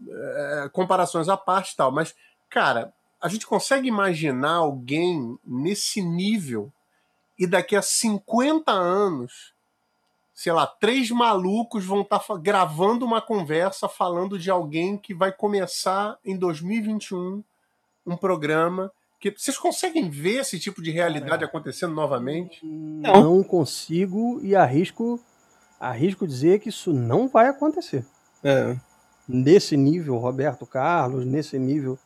é, 0.07 0.69
comparações 0.71 1.27
à 1.27 1.35
parte 1.35 1.73
e 1.73 1.75
tal, 1.75 1.91
mas, 1.91 2.15
cara, 2.47 2.93
a 3.19 3.27
gente 3.27 3.47
consegue 3.47 3.87
imaginar 3.87 4.57
alguém 4.57 5.39
nesse 5.43 6.03
nível 6.03 6.71
e 7.37 7.47
daqui 7.47 7.75
a 7.75 7.81
50 7.81 8.71
anos, 8.71 9.55
sei 10.39 10.53
lá, 10.53 10.65
três 10.65 11.11
malucos 11.11 11.83
vão 11.85 12.01
estar 12.01 12.19
tá 12.19 12.37
gravando 12.37 13.05
uma 13.05 13.21
conversa 13.21 13.89
falando 13.89 14.39
de 14.39 14.49
alguém 14.49 14.97
que 14.97 15.13
vai 15.13 15.33
começar 15.33 16.17
em 16.23 16.37
2021 16.37 17.43
um 18.05 18.15
programa 18.15 18.89
que 19.19 19.31
vocês 19.31 19.57
conseguem 19.57 20.09
ver 20.09 20.39
esse 20.39 20.57
tipo 20.57 20.81
de 20.81 20.91
realidade 20.91 21.43
acontecendo 21.43 21.93
novamente? 21.93 22.65
Não. 22.65 23.21
não 23.21 23.43
consigo 23.43 24.39
e 24.41 24.55
arrisco 24.55 25.19
arrisco 25.77 26.25
dizer 26.25 26.59
que 26.59 26.69
isso 26.69 26.93
não 26.93 27.27
vai 27.27 27.49
acontecer. 27.49 28.05
É 28.41 28.77
nesse 29.29 29.77
nível, 29.77 30.17
Roberto 30.17 30.65
Carlos, 30.65 31.23
nesse 31.23 31.59
nível, 31.59 31.99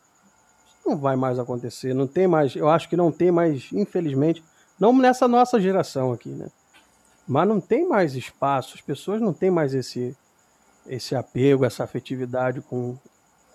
isso 0.66 0.76
não 0.84 0.96
vai 0.96 1.16
mais 1.16 1.38
acontecer. 1.38 1.94
Não 1.94 2.06
tem 2.06 2.26
mais, 2.26 2.54
eu 2.54 2.68
acho 2.68 2.86
que 2.86 2.96
não 2.96 3.10
tem 3.10 3.30
mais, 3.30 3.70
infelizmente, 3.72 4.44
não 4.78 4.92
nessa 4.92 5.26
nossa 5.26 5.58
geração 5.58 6.12
aqui, 6.12 6.28
né? 6.28 6.48
Mas 7.26 7.48
não 7.48 7.60
tem 7.60 7.88
mais 7.88 8.14
espaço, 8.14 8.74
as 8.74 8.80
pessoas 8.80 9.20
não 9.20 9.32
têm 9.32 9.50
mais 9.50 9.74
esse 9.74 10.16
esse 10.86 11.14
apego, 11.14 11.64
essa 11.64 11.82
afetividade 11.82 12.60
com, 12.60 12.96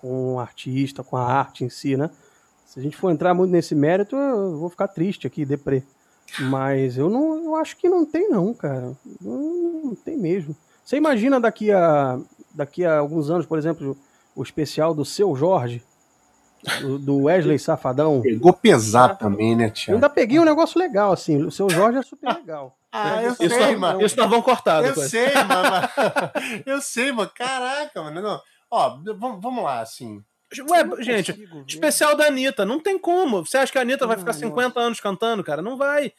com 0.01 0.36
o 0.36 0.39
artista, 0.39 1.03
com 1.03 1.15
a 1.15 1.23
arte 1.23 1.63
em 1.63 1.69
si, 1.69 1.95
né? 1.95 2.10
Se 2.65 2.79
a 2.79 2.84
gente 2.84 2.97
for 2.97 3.12
entrar 3.12 3.34
muito 3.34 3.51
nesse 3.51 3.75
mérito, 3.75 4.15
eu 4.15 4.58
vou 4.58 4.69
ficar 4.69 4.88
triste 4.88 5.27
aqui, 5.27 5.45
deprê. 5.45 5.84
Mas 6.39 6.97
eu 6.97 7.10
não, 7.10 7.43
eu 7.43 7.55
acho 7.55 7.77
que 7.77 7.89
não 7.89 8.05
tem 8.05 8.29
não, 8.29 8.53
cara. 8.53 8.95
Não, 9.21 9.84
não 9.84 9.95
tem 9.95 10.17
mesmo. 10.17 10.55
Você 10.84 10.97
imagina 10.97 11.39
daqui 11.39 11.71
a 11.71 12.19
daqui 12.53 12.84
a 12.84 12.97
alguns 12.97 13.29
anos, 13.29 13.45
por 13.45 13.58
exemplo, 13.58 13.97
o 14.36 14.43
especial 14.43 14.93
do 14.93 15.05
Seu 15.05 15.36
Jorge, 15.36 15.84
do, 16.82 17.00
do 17.00 17.17
Wesley 17.24 17.58
Safadão. 17.60 18.22
Pegou 18.22 18.54
pesado 18.54 19.17
também, 19.17 19.56
né, 19.56 19.69
Tiago? 19.69 19.98
Ainda 19.98 20.10
peguei 20.10 20.39
um 20.39 20.45
negócio 20.45 20.80
legal, 20.80 21.12
assim. 21.12 21.43
O 21.43 21.52
Seu 21.52 21.69
Jorge 21.69 21.98
é 22.00 22.02
super 22.04 22.34
legal. 22.34 22.76
Ah, 22.91 23.22
eu 23.22 23.34
Isso, 23.34 23.50
sei, 23.50 23.76
mano. 23.76 24.04
isso 24.04 24.17
nós 24.17 24.28
vamos 24.28 24.43
cortar 24.43 24.78
Eu 24.84 24.89
depois. 24.89 25.12
sei, 25.12 25.32
mano. 25.45 25.88
Eu 26.65 26.82
sei, 26.82 27.12
mano. 27.12 27.30
Caraca, 27.36 28.02
mano. 28.02 28.19
Não. 28.19 28.41
Ó, 28.72 28.98
vamos, 29.15 29.39
vamos 29.39 29.63
lá, 29.63 29.82
assim. 29.82 30.24
Ué, 30.67 31.04
gente, 31.04 31.32
consigo 31.34 31.65
especial 31.67 32.15
da 32.15 32.26
Anitta, 32.26 32.65
não 32.65 32.80
tem 32.80 32.98
como. 32.98 33.45
Você 33.45 33.60
acha 33.60 33.72
que 33.72 33.78
a 33.78 33.82
Anitta 33.82 34.08
vai 34.08 34.17
ficar 34.17 34.34
não. 34.34 34.39
50 34.39 34.80
anos 34.80 35.00
cantando, 35.00 35.43
cara? 35.43 35.62
Não 35.62 35.78
vai. 35.78 36.12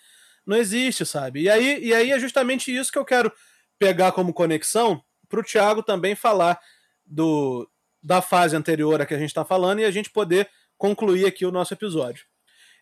Não 0.46 0.56
existe, 0.56 1.04
sabe? 1.04 1.42
E 1.42 1.50
aí, 1.50 1.82
e 1.82 1.92
aí 1.92 2.12
é 2.12 2.20
justamente 2.20 2.72
isso 2.72 2.92
que 2.92 2.98
eu 3.00 3.04
quero 3.04 3.32
pegar 3.76 4.12
como 4.12 4.32
conexão 4.32 5.02
pro 5.28 5.42
Thiago 5.42 5.82
também 5.82 6.14
falar 6.14 6.56
do, 7.04 7.68
da 8.02 8.20
fase 8.22 8.56
anterior 8.56 9.00
a 9.00 9.06
que 9.06 9.14
a 9.14 9.18
gente 9.18 9.34
tá 9.34 9.44
falando 9.44 9.80
e 9.80 9.84
a 9.84 9.90
gente 9.90 10.10
poder 10.10 10.48
concluir 10.78 11.26
aqui 11.26 11.44
o 11.44 11.50
nosso 11.52 11.74
episódio. 11.74 12.24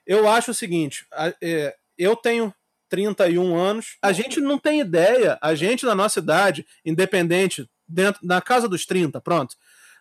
Eu 0.07 0.29
acho 0.29 0.51
o 0.53 0.55
seguinte, 0.55 1.05
a- 1.13 1.35
é, 1.43 1.75
eu 1.97 2.15
tenho 2.17 2.55
31 2.89 3.57
anos, 3.57 3.99
a 4.01 4.13
gente 4.13 4.41
não 4.41 4.59
tem 4.59 4.81
ideia, 4.81 5.39
a 5.43 5.55
gente 5.55 5.85
da 5.85 5.95
nossa 5.95 6.21
idade, 6.21 6.67
independente, 6.85 7.69
dentro 7.87 8.21
na 8.27 8.41
casa 8.41 8.69
dos 8.69 8.87
30, 8.87 9.21
pronto, 9.21 9.55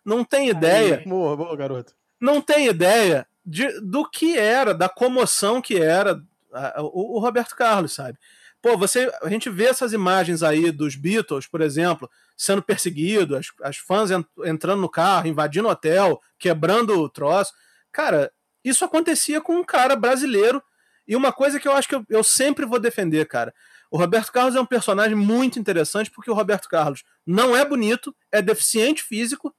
não 0.06 0.24
tem 0.24 0.50
ideia 0.50 1.04
Boa, 1.06 1.36
boa, 1.36 1.56
garoto. 1.58 1.94
não 2.22 2.42
tem 2.42 2.68
ideia 2.68 3.28
de, 3.46 3.68
do 3.82 4.10
que 4.10 4.38
era, 4.38 4.74
da 4.74 4.88
comoção 4.88 5.62
que 5.62 5.78
era 5.78 6.22
a- 6.54 6.82
o, 6.82 7.18
o 7.18 7.20
Roberto 7.20 7.56
Carlos, 7.56 7.94
sabe? 7.94 8.18
Pô, 8.62 8.78
você, 8.78 9.12
a 9.22 9.30
gente 9.30 9.50
vê 9.50 9.66
essas 9.66 9.92
imagens 9.94 10.42
aí 10.44 10.72
dos 10.72 10.96
Beatles, 10.96 11.46
por 11.48 11.62
exemplo, 11.62 12.10
sendo 12.38 12.62
perseguido, 12.62 13.36
as, 13.36 13.48
as 13.64 13.78
fãs 13.78 14.12
en- 14.12 14.24
entrando 14.46 14.80
no 14.80 14.90
carro, 14.90 15.28
invadindo 15.28 15.68
o 15.68 15.72
hotel, 15.72 16.22
quebrando 16.38 17.00
o 17.02 17.10
troço. 17.10 17.52
Cara, 17.92 18.32
isso 18.64 18.86
acontecia 18.86 19.42
com 19.42 19.56
um 19.56 19.64
cara 19.64 19.96
brasileiro. 19.96 20.64
E 21.08 21.16
uma 21.16 21.34
coisa 21.34 21.60
que 21.60 21.68
eu 21.68 21.72
acho 21.72 21.88
que 21.88 21.96
eu, 21.96 22.06
eu 22.10 22.24
sempre 22.24 22.66
vou 22.66 22.80
defender, 22.80 23.26
cara. 23.28 23.54
O 23.90 23.98
Roberto 23.98 24.32
Carlos 24.32 24.56
é 24.56 24.62
um 24.62 24.66
personagem 24.66 25.16
muito 25.16 25.58
interessante 25.58 26.12
porque 26.12 26.30
o 26.30 26.34
Roberto 26.34 26.68
Carlos 26.70 27.04
não 27.26 27.56
é 27.56 27.66
bonito, 27.66 28.16
é 28.32 28.42
deficiente 28.42 29.02
físico, 29.02 29.56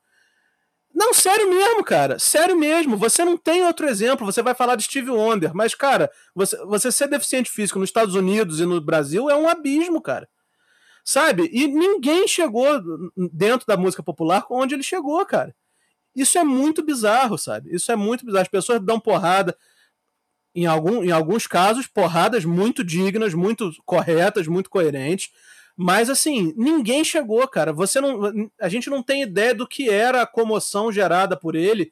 não, 0.95 1.15
sério 1.15 1.49
mesmo, 1.49 1.85
cara. 1.85 2.19
Sério 2.19 2.57
mesmo. 2.57 2.97
Você 2.97 3.25
não 3.25 3.37
tem 3.37 3.65
outro 3.65 3.89
exemplo. 3.89 4.27
Você 4.27 4.43
vai 4.43 4.55
falar 4.55 4.75
de 4.75 4.83
Steve 4.83 5.11
Wonder, 5.11 5.55
mas, 5.55 5.75
cara, 5.75 6.11
você, 6.35 6.57
você 6.65 6.91
ser 6.91 7.07
deficiente 7.07 7.51
físico 7.51 7.79
nos 7.79 7.89
Estados 7.89 8.15
Unidos 8.17 8.59
e 8.59 8.67
no 8.67 8.81
Brasil 8.81 9.31
é 9.31 9.37
um 9.37 9.49
abismo, 9.49 10.01
cara. 10.03 10.29
Sabe? 11.09 11.49
E 11.51 11.67
ninguém 11.67 12.29
chegou 12.29 12.67
dentro 13.33 13.67
da 13.67 13.79
música 13.79 14.03
popular 14.03 14.45
onde 14.51 14.75
ele 14.75 14.83
chegou, 14.83 15.25
cara. 15.25 15.57
Isso 16.15 16.37
é 16.37 16.45
muito 16.45 16.83
bizarro, 16.83 17.39
sabe? 17.39 17.75
Isso 17.75 17.91
é 17.91 17.97
muito 17.97 18.27
bizarro. 18.27 18.43
As 18.43 18.49
pessoas 18.49 18.79
dão 18.79 19.01
porrada. 19.01 19.57
Em, 20.55 20.67
algum, 20.67 21.03
em 21.03 21.11
alguns 21.11 21.47
casos, 21.47 21.87
porradas 21.87 22.45
muito 22.45 22.85
dignas, 22.85 23.33
muito 23.33 23.73
corretas, 23.87 24.47
muito 24.47 24.69
coerentes. 24.69 25.31
Mas 25.75 26.11
assim, 26.11 26.53
ninguém 26.59 27.03
chegou, 27.03 27.49
cara. 27.49 27.73
Você 27.73 28.03
não, 28.03 28.51
a 28.61 28.69
gente 28.69 28.91
não 28.91 29.03
tem 29.03 29.23
ideia 29.23 29.55
do 29.55 29.67
que 29.67 29.89
era 29.89 30.21
a 30.21 30.27
comoção 30.27 30.93
gerada 30.93 31.39
por 31.39 31.55
ele 31.55 31.91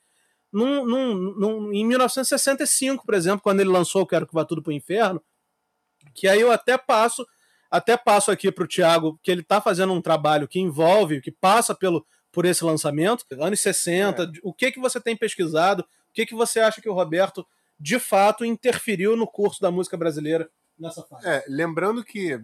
num, 0.52 0.85
num, 0.85 1.14
num, 1.14 1.72
em 1.72 1.87
1965, 1.87 3.07
por 3.07 3.14
exemplo, 3.14 3.40
quando 3.40 3.61
ele 3.61 3.70
lançou 3.70 4.07
Quero 4.07 4.26
que 4.26 4.35
vá 4.35 4.44
tudo 4.44 4.62
pro 4.62 4.72
inferno. 4.72 5.22
Que 6.14 6.29
aí 6.29 6.42
eu 6.42 6.52
até 6.52 6.76
passo, 6.76 7.26
até 7.70 7.96
passo 7.96 8.31
aqui 8.31 8.50
pro 8.52 8.66
Thiago, 8.66 9.18
que 9.22 9.31
ele 9.31 9.42
tá 9.42 9.61
fazendo 9.61 9.92
um 9.92 10.00
trabalho 10.00 10.48
que 10.48 10.61
envolve, 10.61 11.20
que 11.20 11.31
passa 11.31 11.74
pelo 11.74 12.07
por 12.33 12.44
esse 12.44 12.62
lançamento, 12.62 13.24
anos 13.40 13.61
60, 13.61 14.24
É. 14.24 14.26
o 14.42 14.52
que 14.52 14.70
que 14.70 14.79
você 14.79 15.00
tem 15.00 15.16
pesquisado? 15.16 15.83
O 16.11 16.12
que 16.12 16.26
que 16.26 16.35
você 16.35 16.61
acha 16.61 16.83
que 16.83 16.88
o 16.88 16.92
Roberto 16.92 17.46
de 17.81 17.98
fato 17.98 18.44
interferiu 18.44 19.16
no 19.16 19.26
curso 19.26 19.61
da 19.61 19.70
música 19.70 19.96
brasileira 19.96 20.50
nessa 20.79 21.02
fase? 21.02 21.26
É, 21.26 21.44
lembrando 21.48 22.05
que 22.05 22.38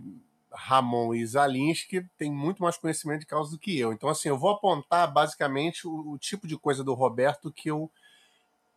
Ramon 0.50 1.14
e 1.14 1.26
Zalinski 1.26 2.06
têm 2.16 2.32
muito 2.32 2.62
mais 2.62 2.76
conhecimento 2.78 3.20
de 3.20 3.26
causa 3.26 3.50
do 3.50 3.58
que 3.58 3.78
eu. 3.78 3.92
Então, 3.92 4.08
assim, 4.08 4.28
eu 4.30 4.38
vou 4.38 4.50
apontar 4.50 5.12
basicamente 5.12 5.86
o, 5.86 6.12
o 6.12 6.18
tipo 6.18 6.46
de 6.46 6.56
coisa 6.56 6.82
do 6.82 6.94
Roberto 6.94 7.52
que 7.52 7.70
eu, 7.70 7.90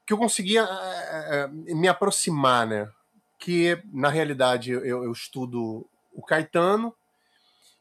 que 0.06 0.14
eu 0.14 0.18
conseguia 0.18 0.64
é, 0.64 1.44
é, 1.44 1.48
me 1.48 1.88
aproximar, 1.88 2.68
né? 2.68 2.90
Que, 3.40 3.82
na 3.94 4.10
realidade, 4.10 4.72
eu, 4.72 4.86
eu 4.86 5.12
estudo 5.12 5.88
o 6.16 6.22
Caetano, 6.22 6.94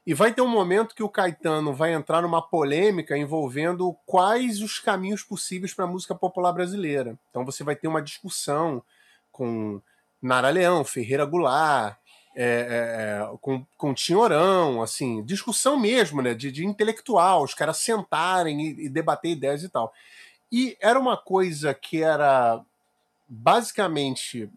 e 0.07 0.13
vai 0.13 0.35
ter 0.35 0.43
um 0.43 0.49
momento 0.49 0.95
que 0.95 1.03
o 1.03 1.09
Caetano 1.09 1.73
vai 1.73 1.95
entrar 1.95 2.21
numa 2.21 2.43
polêmica 2.43 3.17
envolvendo 3.17 3.97
quais 4.05 4.61
os 4.61 4.79
caminhos 4.79 5.23
possíveis 5.23 5.73
para 5.73 5.87
a 5.87 5.89
música 5.89 6.15
popular 6.15 6.53
brasileira. 6.53 7.19
Então 7.31 7.45
você 7.45 7.65
vai 7.65 7.75
ter 7.75 7.89
uma 7.89 8.03
discussão 8.03 8.83
com 9.33 9.81
Nara 10.21 10.51
Leão, 10.51 10.85
Ferreira 10.85 11.25
Goulart, 11.25 11.97
é, 12.37 13.23
é, 13.31 13.37
com, 13.41 13.65
com 13.79 13.95
Tinhorão, 13.95 14.83
assim, 14.83 15.23
discussão 15.25 15.79
mesmo, 15.79 16.21
né, 16.21 16.35
de, 16.35 16.51
de 16.51 16.67
intelectual, 16.67 17.45
os 17.45 17.55
caras 17.55 17.79
sentarem 17.79 18.61
e, 18.61 18.87
e 18.87 18.89
debater 18.89 19.31
ideias 19.31 19.63
e 19.63 19.69
tal. 19.69 19.93
E 20.53 20.77
era 20.81 20.99
uma 20.99 21.17
coisa 21.17 21.73
que 21.73 22.03
era 22.03 22.61
basicamente 23.27 24.51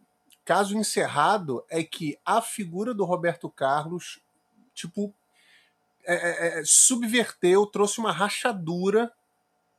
caso 0.47 0.77
encerrado 0.77 1.61
é 1.69 1.83
que 1.83 2.17
a 2.23 2.41
figura 2.41 2.93
do 2.93 3.03
Roberto 3.03 3.49
Carlos, 3.49 4.21
tipo, 4.73 5.13
é, 6.05 6.59
é, 6.59 6.63
subverteu, 6.63 7.65
trouxe 7.65 7.99
uma 7.99 8.13
rachadura 8.13 9.11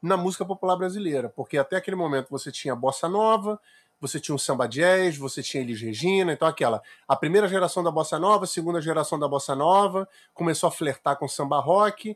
na 0.03 0.15
música 0.15 0.45
popular 0.45 0.77
brasileira, 0.77 1.31
porque 1.31 1.57
até 1.57 1.77
aquele 1.77 1.97
momento 1.97 2.29
você 2.29 2.53
tinha 2.53 2.77
bossa 2.77 3.09
nova, 3.09 3.59
você 3.99 4.21
tinha 4.21 4.35
o 4.35 4.39
samba 4.39 4.69
jazz, 4.69 5.17
você 5.17 5.43
tinha 5.43 5.63
Elis 5.63 5.81
Regina, 5.81 6.35
então 6.35 6.47
aquela, 6.47 6.83
a 7.09 7.17
primeira 7.17 7.49
geração 7.49 7.83
da 7.83 7.91
bossa 7.91 8.19
nova, 8.19 8.45
a 8.45 8.47
segunda 8.47 8.79
geração 8.79 9.19
da 9.19 9.27
bossa 9.27 9.57
nova, 9.57 10.07
começou 10.35 10.69
a 10.69 10.71
flertar 10.71 11.17
com 11.17 11.27
samba 11.27 11.59
rock, 11.61 12.15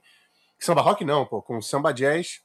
samba 0.58 0.82
rock 0.82 1.06
não, 1.06 1.24
pô, 1.24 1.40
com 1.40 1.62
samba 1.62 1.90
jazz. 1.90 2.42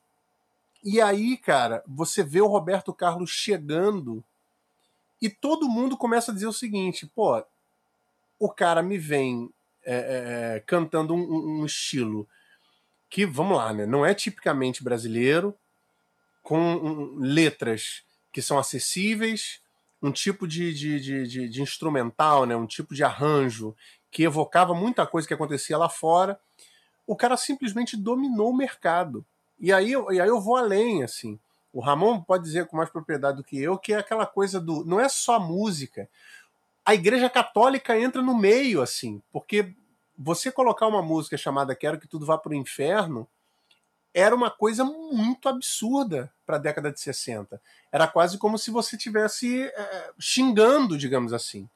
E 0.81 1.01
aí, 1.01 1.35
cara, 1.35 1.83
você 1.85 2.23
vê 2.23 2.39
o 2.39 2.47
Roberto 2.47 2.93
Carlos 2.93 3.29
chegando 3.29 4.23
e 5.21 5.29
todo 5.29 5.69
mundo 5.69 5.97
começa 5.97 6.31
a 6.31 6.33
dizer 6.33 6.47
o 6.47 6.53
seguinte, 6.53 7.07
pô, 7.07 7.43
o 8.39 8.49
cara 8.49 8.81
me 8.83 8.97
vem 8.97 9.49
é, 9.83 10.55
é, 10.55 10.59
cantando 10.65 11.13
um, 11.13 11.61
um, 11.61 11.65
estilo 11.65 12.27
que, 13.09 13.25
vamos 13.25 13.57
lá, 13.57 13.73
né, 13.73 13.85
não 13.85 14.05
é 14.05 14.13
tipicamente 14.13 14.83
brasileiro, 14.83 15.55
com 16.43 16.59
um, 16.59 17.19
letras 17.19 18.03
que 18.31 18.41
são 18.41 18.59
acessíveis, 18.59 19.61
um 20.01 20.11
tipo 20.11 20.47
de, 20.47 20.73
de, 20.73 20.99
de, 21.25 21.49
de, 21.49 21.61
instrumental, 21.61 22.45
né, 22.45 22.55
um 22.55 22.67
tipo 22.67 22.93
de 22.93 23.03
arranjo 23.03 23.75
que 24.11 24.23
evocava 24.23 24.73
muita 24.73 25.07
coisa 25.07 25.27
que 25.27 25.33
acontecia 25.33 25.77
lá 25.77 25.89
fora. 25.89 26.39
O 27.05 27.15
cara 27.15 27.35
simplesmente 27.35 27.97
dominou 27.97 28.51
o 28.51 28.55
mercado. 28.55 29.25
E 29.59 29.73
aí, 29.73 29.91
e 29.91 30.21
aí 30.21 30.27
eu 30.27 30.39
vou 30.39 30.55
além, 30.55 31.03
assim. 31.03 31.39
O 31.77 31.79
Ramon 31.79 32.19
pode 32.19 32.43
dizer 32.43 32.65
com 32.65 32.75
mais 32.75 32.89
propriedade 32.89 33.37
do 33.37 33.43
que 33.43 33.61
eu 33.61 33.77
que 33.77 33.93
é 33.93 33.97
aquela 33.97 34.25
coisa 34.25 34.59
do. 34.59 34.83
Não 34.83 34.99
é 34.99 35.07
só 35.07 35.39
música. 35.39 36.09
A 36.83 36.95
Igreja 36.95 37.29
Católica 37.29 37.95
entra 37.95 38.19
no 38.19 38.35
meio, 38.35 38.81
assim, 38.81 39.21
porque 39.31 39.75
você 40.17 40.51
colocar 40.51 40.87
uma 40.87 41.03
música 41.03 41.37
chamada 41.37 41.75
Quero 41.75 41.99
que 41.99 42.07
Tudo 42.07 42.25
Vá 42.25 42.35
para 42.35 42.51
o 42.51 42.55
Inferno 42.55 43.27
era 44.11 44.35
uma 44.35 44.49
coisa 44.49 44.83
muito 44.83 45.47
absurda 45.47 46.33
para 46.47 46.55
a 46.55 46.59
década 46.59 46.91
de 46.91 46.99
60. 46.99 47.61
Era 47.91 48.07
quase 48.07 48.39
como 48.39 48.57
se 48.57 48.71
você 48.71 48.95
estivesse 48.95 49.65
é, 49.65 50.09
xingando, 50.19 50.97
digamos 50.97 51.31
assim. 51.31 51.69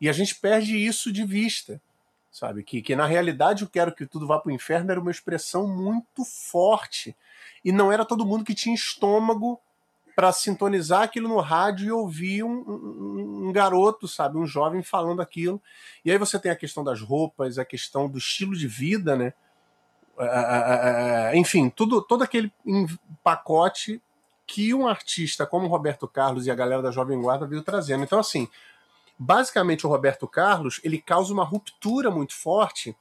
E 0.00 0.08
a 0.08 0.12
gente 0.12 0.36
perde 0.36 0.76
isso 0.76 1.10
de 1.10 1.24
vista, 1.24 1.82
sabe? 2.30 2.62
Que, 2.62 2.80
que 2.80 2.94
na 2.94 3.06
realidade 3.06 3.64
o 3.64 3.68
Quero 3.68 3.92
que 3.92 4.06
Tudo 4.06 4.24
Vá 4.24 4.38
para 4.38 4.50
o 4.50 4.54
Inferno 4.54 4.92
era 4.92 5.00
uma 5.00 5.10
expressão 5.10 5.66
muito 5.66 6.24
forte. 6.24 7.16
E 7.68 7.72
não 7.72 7.92
era 7.92 8.02
todo 8.02 8.24
mundo 8.24 8.46
que 8.46 8.54
tinha 8.54 8.74
estômago 8.74 9.60
para 10.16 10.32
sintonizar 10.32 11.02
aquilo 11.02 11.28
no 11.28 11.38
rádio 11.38 11.86
e 11.86 11.92
ouvir 11.92 12.42
um, 12.42 12.64
um, 12.66 13.48
um, 13.48 13.52
garoto, 13.52 14.08
sabe, 14.08 14.38
um 14.38 14.46
jovem 14.46 14.82
falando 14.82 15.20
aquilo. 15.20 15.60
E 16.02 16.10
aí 16.10 16.16
você 16.16 16.38
tem 16.38 16.50
a 16.50 16.56
questão 16.56 16.82
das 16.82 17.02
roupas, 17.02 17.58
a 17.58 17.66
questão 17.66 18.08
do 18.08 18.16
estilo 18.16 18.56
de 18.56 18.66
vida, 18.66 19.14
né? 19.16 19.34
enfim, 21.34 21.68
tudo, 21.68 22.00
todo 22.00 22.24
aquele 22.24 22.50
pacote 23.22 24.02
que 24.46 24.72
um 24.72 24.88
artista 24.88 25.46
como 25.46 25.68
Roberto 25.68 26.08
Carlos 26.08 26.46
e 26.46 26.50
a 26.50 26.54
galera 26.54 26.80
da 26.80 26.90
Jovem 26.90 27.20
Guarda 27.20 27.46
veio 27.46 27.62
trazendo. 27.62 28.02
Então, 28.02 28.18
assim, 28.18 28.48
basicamente 29.18 29.86
o 29.86 29.90
Roberto 29.90 30.26
Carlos 30.26 30.80
ele 30.82 30.96
causa 31.02 31.34
uma 31.34 31.44
ruptura 31.44 32.10
muito 32.10 32.32
forte 32.34 32.96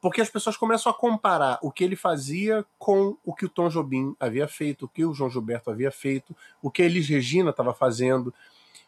porque 0.00 0.20
as 0.20 0.30
pessoas 0.30 0.56
começam 0.56 0.90
a 0.90 0.94
comparar 0.94 1.58
o 1.60 1.72
que 1.72 1.82
ele 1.82 1.96
fazia 1.96 2.64
com 2.78 3.16
o 3.24 3.34
que 3.34 3.46
o 3.46 3.48
Tom 3.48 3.68
Jobim 3.68 4.14
havia 4.20 4.46
feito, 4.46 4.84
o 4.84 4.88
que 4.88 5.04
o 5.04 5.12
João 5.12 5.30
Gilberto 5.30 5.70
havia 5.70 5.90
feito, 5.90 6.36
o 6.62 6.70
que 6.70 6.82
a 6.82 6.84
Elis 6.84 7.08
Regina 7.08 7.50
estava 7.50 7.74
fazendo, 7.74 8.32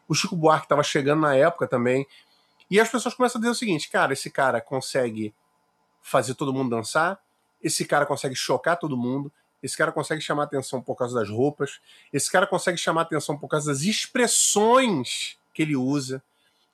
o 0.07 0.15
Chico 0.15 0.35
Buarque 0.35 0.65
estava 0.65 0.83
chegando 0.83 1.21
na 1.21 1.35
época 1.35 1.67
também. 1.67 2.07
E 2.69 2.79
as 2.79 2.89
pessoas 2.89 3.13
começam 3.13 3.39
a 3.39 3.41
dizer 3.41 3.51
o 3.51 3.55
seguinte: 3.55 3.89
cara, 3.89 4.13
esse 4.13 4.29
cara 4.29 4.61
consegue 4.61 5.33
fazer 6.01 6.33
todo 6.35 6.53
mundo 6.53 6.69
dançar, 6.69 7.19
esse 7.61 7.83
cara 7.85 8.05
consegue 8.05 8.35
chocar 8.35 8.77
todo 8.79 8.97
mundo, 8.97 9.31
esse 9.61 9.77
cara 9.77 9.91
consegue 9.91 10.21
chamar 10.21 10.43
atenção 10.43 10.81
por 10.81 10.95
causa 10.95 11.19
das 11.19 11.29
roupas, 11.29 11.81
esse 12.11 12.31
cara 12.31 12.47
consegue 12.47 12.77
chamar 12.77 13.01
atenção 13.01 13.37
por 13.37 13.49
causa 13.49 13.71
das 13.71 13.81
expressões 13.81 15.37
que 15.53 15.61
ele 15.61 15.75
usa. 15.75 16.23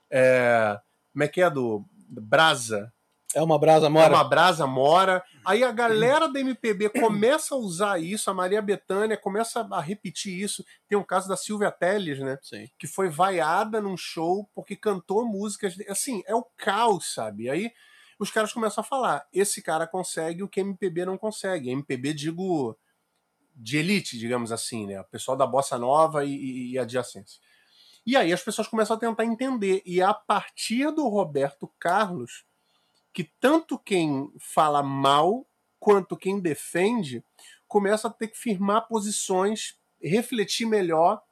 É, 0.09 0.79
como 1.11 1.23
é 1.23 1.27
que 1.27 1.41
é 1.41 1.49
do 1.49 1.83
Brasa? 2.07 2.93
É 3.35 3.41
uma 3.41 3.59
brasa 3.59 3.89
mora. 3.89 4.13
É 4.13 4.17
uma 4.17 4.23
brasa 4.23 4.65
mora. 4.65 5.23
Aí 5.45 5.63
a 5.63 5.71
galera 5.71 6.27
da 6.27 6.39
MPB 6.39 6.89
começa 6.89 7.55
a 7.55 7.57
usar 7.57 7.99
isso, 7.99 8.29
a 8.29 8.33
Maria 8.33 8.61
Bethânia 8.61 9.17
começa 9.17 9.67
a 9.69 9.81
repetir 9.81 10.33
isso. 10.41 10.65
Tem 10.87 10.97
um 10.97 11.03
caso 11.03 11.27
da 11.27 11.35
Silvia 11.35 11.71
Telles, 11.71 12.19
né? 12.19 12.39
Sim. 12.41 12.69
Que 12.79 12.87
foi 12.87 13.09
vaiada 13.09 13.81
num 13.81 13.97
show 13.97 14.49
porque 14.55 14.75
cantou 14.75 15.25
músicas. 15.25 15.75
Assim, 15.89 16.23
é 16.25 16.33
o 16.33 16.43
caos, 16.55 17.13
sabe? 17.13 17.49
Aí 17.49 17.71
os 18.17 18.31
caras 18.31 18.53
começam 18.53 18.81
a 18.81 18.85
falar: 18.85 19.27
esse 19.33 19.61
cara 19.61 19.85
consegue 19.85 20.41
o 20.41 20.47
que 20.47 20.61
MPB 20.61 21.05
não 21.05 21.17
consegue. 21.17 21.69
MPB, 21.69 22.13
digo, 22.13 22.77
de 23.53 23.77
elite, 23.77 24.17
digamos 24.17 24.51
assim, 24.51 24.87
né? 24.87 25.01
O 25.01 25.05
pessoal 25.05 25.35
da 25.35 25.45
Bossa 25.45 25.77
Nova 25.77 26.23
e, 26.23 26.33
e, 26.33 26.71
e 26.71 26.79
adjacência. 26.79 27.41
E 28.05 28.15
aí 28.15 28.31
as 28.31 28.41
pessoas 28.41 28.69
começam 28.69 28.95
a 28.95 28.99
tentar 28.99 29.25
entender. 29.25 29.81
E 29.85 30.01
a 30.01 30.13
partir 30.13 30.91
do 30.91 31.09
Roberto 31.09 31.69
Carlos 31.77 32.45
que 33.17 33.23
tanto 33.23 33.79
quem 33.79 34.31
fala 34.37 34.83
mal 34.83 35.43
quanto 35.79 36.15
quem 36.15 36.39
defende 36.39 37.23
começa 37.67 38.07
a 38.07 38.11
ter 38.11 38.27
que 38.27 38.37
firmar 38.37 38.87
posições, 38.87 39.75
refletir 39.99 40.67
melhor. 40.67 41.23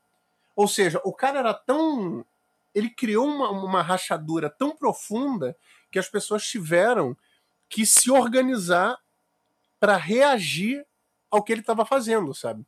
Ou 0.56 0.68
seja, 0.68 1.00
o 1.06 1.14
cara 1.14 1.38
era 1.38 1.54
tão. 1.54 2.26
Ele 2.74 2.90
criou 2.90 3.28
uma, 3.28 3.52
uma 3.52 3.84
rachadura 3.84 4.50
tão 4.50 4.76
profunda 4.76 5.56
que 5.92 6.00
as 6.00 6.10
pessoas 6.10 6.48
tiveram 6.48 7.16
que 7.70 7.86
se 7.86 8.10
organizar 8.10 8.98
para 9.80 9.96
reagir 9.96 10.84
ao 11.30 11.44
que 11.44 11.54
ele 11.54 11.62
estava 11.62 11.86
fazendo, 11.86 12.34
sabe? 12.34 12.66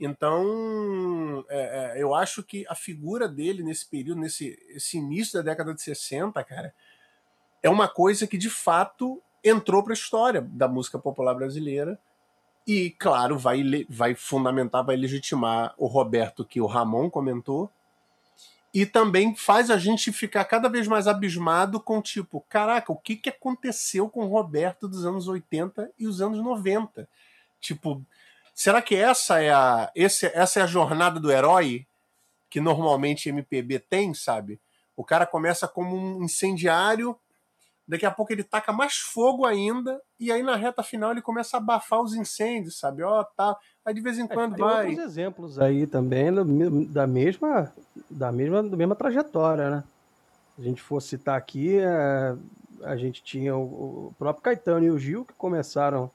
Então, 0.00 1.44
é, 1.50 1.98
é, 1.98 2.02
eu 2.02 2.14
acho 2.14 2.42
que 2.42 2.64
a 2.70 2.74
figura 2.74 3.28
dele 3.28 3.62
nesse 3.62 3.84
período, 3.86 4.22
nesse 4.22 4.58
esse 4.70 4.96
início 4.96 5.34
da 5.34 5.42
década 5.42 5.74
de 5.74 5.82
60, 5.82 6.42
cara, 6.42 6.74
é 7.66 7.70
uma 7.70 7.88
coisa 7.88 8.26
que 8.26 8.38
de 8.38 8.48
fato 8.48 9.20
entrou 9.42 9.82
para 9.82 9.92
a 9.92 9.94
história 9.94 10.40
da 10.40 10.68
música 10.68 10.98
popular 10.98 11.34
brasileira 11.34 11.98
e, 12.64 12.90
claro, 12.90 13.36
vai, 13.36 13.62
vai 13.88 14.14
fundamentar, 14.14 14.84
vai 14.84 14.96
legitimar 14.96 15.74
o 15.76 15.86
Roberto 15.86 16.44
que 16.44 16.60
o 16.60 16.66
Ramon 16.66 17.10
comentou 17.10 17.68
e 18.72 18.86
também 18.86 19.34
faz 19.34 19.68
a 19.68 19.78
gente 19.78 20.12
ficar 20.12 20.44
cada 20.44 20.68
vez 20.68 20.86
mais 20.86 21.08
abismado 21.08 21.80
com 21.80 22.00
tipo, 22.00 22.44
caraca, 22.48 22.92
o 22.92 22.96
que, 22.96 23.16
que 23.16 23.30
aconteceu 23.30 24.08
com 24.08 24.26
o 24.26 24.28
Roberto 24.28 24.86
dos 24.86 25.04
anos 25.04 25.26
80 25.26 25.90
e 25.98 26.06
os 26.06 26.20
anos 26.20 26.38
90? 26.38 27.08
Tipo, 27.60 28.00
será 28.54 28.80
que 28.80 28.94
essa 28.94 29.42
é 29.42 29.52
a 29.52 29.90
esse, 29.92 30.26
essa 30.26 30.60
é 30.60 30.62
a 30.62 30.66
jornada 30.68 31.18
do 31.18 31.32
herói 31.32 31.84
que 32.48 32.60
normalmente 32.60 33.28
MPB 33.28 33.80
tem, 33.80 34.14
sabe? 34.14 34.60
O 34.96 35.02
cara 35.02 35.26
começa 35.26 35.66
como 35.66 35.96
um 35.96 36.22
incendiário 36.22 37.18
Daqui 37.88 38.04
a 38.04 38.10
pouco 38.10 38.32
ele 38.32 38.42
taca 38.42 38.72
mais 38.72 38.96
fogo 38.96 39.46
ainda, 39.46 40.00
e 40.18 40.32
aí 40.32 40.42
na 40.42 40.56
reta 40.56 40.82
final 40.82 41.12
ele 41.12 41.22
começa 41.22 41.56
a 41.56 41.60
abafar 41.60 42.00
os 42.00 42.14
incêndios, 42.14 42.78
sabe? 42.78 43.02
Ó, 43.02 43.20
oh, 43.20 43.24
tá. 43.24 43.56
Aí 43.84 43.94
de 43.94 44.00
vez 44.00 44.18
em 44.18 44.24
é, 44.24 44.28
quando 44.28 44.54
é, 44.54 44.56
tem 44.56 44.64
vai. 44.64 44.86
outros 44.88 45.04
exemplos 45.06 45.58
aí 45.58 45.86
também 45.86 46.30
da 46.88 47.06
mesma, 47.06 47.72
da 48.10 48.32
mesma, 48.32 48.62
da 48.62 48.76
mesma 48.76 48.96
trajetória, 48.96 49.70
né? 49.70 49.84
Se 50.56 50.62
a 50.62 50.64
gente 50.64 50.82
for 50.82 51.00
citar 51.00 51.36
aqui, 51.36 51.78
é, 51.78 52.36
a 52.82 52.96
gente 52.96 53.22
tinha 53.22 53.56
o, 53.56 54.08
o 54.08 54.14
próprio 54.18 54.42
Caetano 54.42 54.84
e 54.84 54.90
o 54.90 54.98
Gil 54.98 55.24
que 55.24 55.34
começaram 55.34 56.10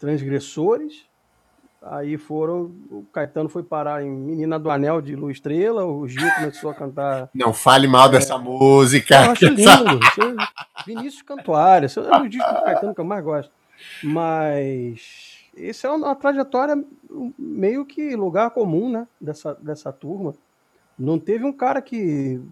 transgressores, 0.00 1.06
Aí 1.82 2.18
foram. 2.18 2.72
O 2.90 3.06
Caetano 3.10 3.48
foi 3.48 3.62
parar 3.62 4.02
em 4.02 4.10
Menina 4.10 4.58
do 4.58 4.70
Anel 4.70 5.00
de 5.00 5.16
Lu 5.16 5.30
Estrela, 5.30 5.84
o 5.84 6.06
Gil 6.06 6.28
começou 6.34 6.70
a 6.70 6.74
cantar. 6.74 7.30
Não 7.34 7.54
fale 7.54 7.86
mal 7.86 8.08
é... 8.08 8.12
dessa 8.12 8.36
música. 8.36 9.14
Eu 9.14 9.30
acho 9.30 9.46
lindo. 9.46 10.00
Vinícius 10.86 11.22
Cantuária, 11.22 11.86
esse 11.86 11.98
é 11.98 12.02
o 12.02 12.28
disco 12.28 12.52
do 12.52 12.62
Caetano 12.62 12.94
que 12.94 13.00
eu 13.00 13.04
mais 13.04 13.24
gosto. 13.24 13.50
Mas 14.02 15.40
esse 15.56 15.86
é 15.86 15.90
uma 15.90 16.14
trajetória 16.14 16.82
meio 17.38 17.86
que 17.86 18.14
lugar 18.14 18.50
comum, 18.50 18.90
né? 18.90 19.08
Dessa, 19.20 19.54
dessa 19.54 19.92
turma. 19.92 20.34
Não 20.98 21.18
teve 21.18 21.44
um 21.44 21.52
cara 21.52 21.80
que, 21.80 22.42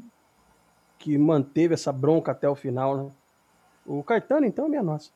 que 0.99 1.19
manteve 1.19 1.75
essa 1.75 1.93
bronca 1.93 2.33
até 2.33 2.49
o 2.49 2.55
final, 2.55 2.97
né? 2.97 3.11
O 3.85 4.03
Caetano, 4.03 4.47
então, 4.47 4.67
é 4.67 4.69
minha 4.69 4.83
nossa. 4.83 5.11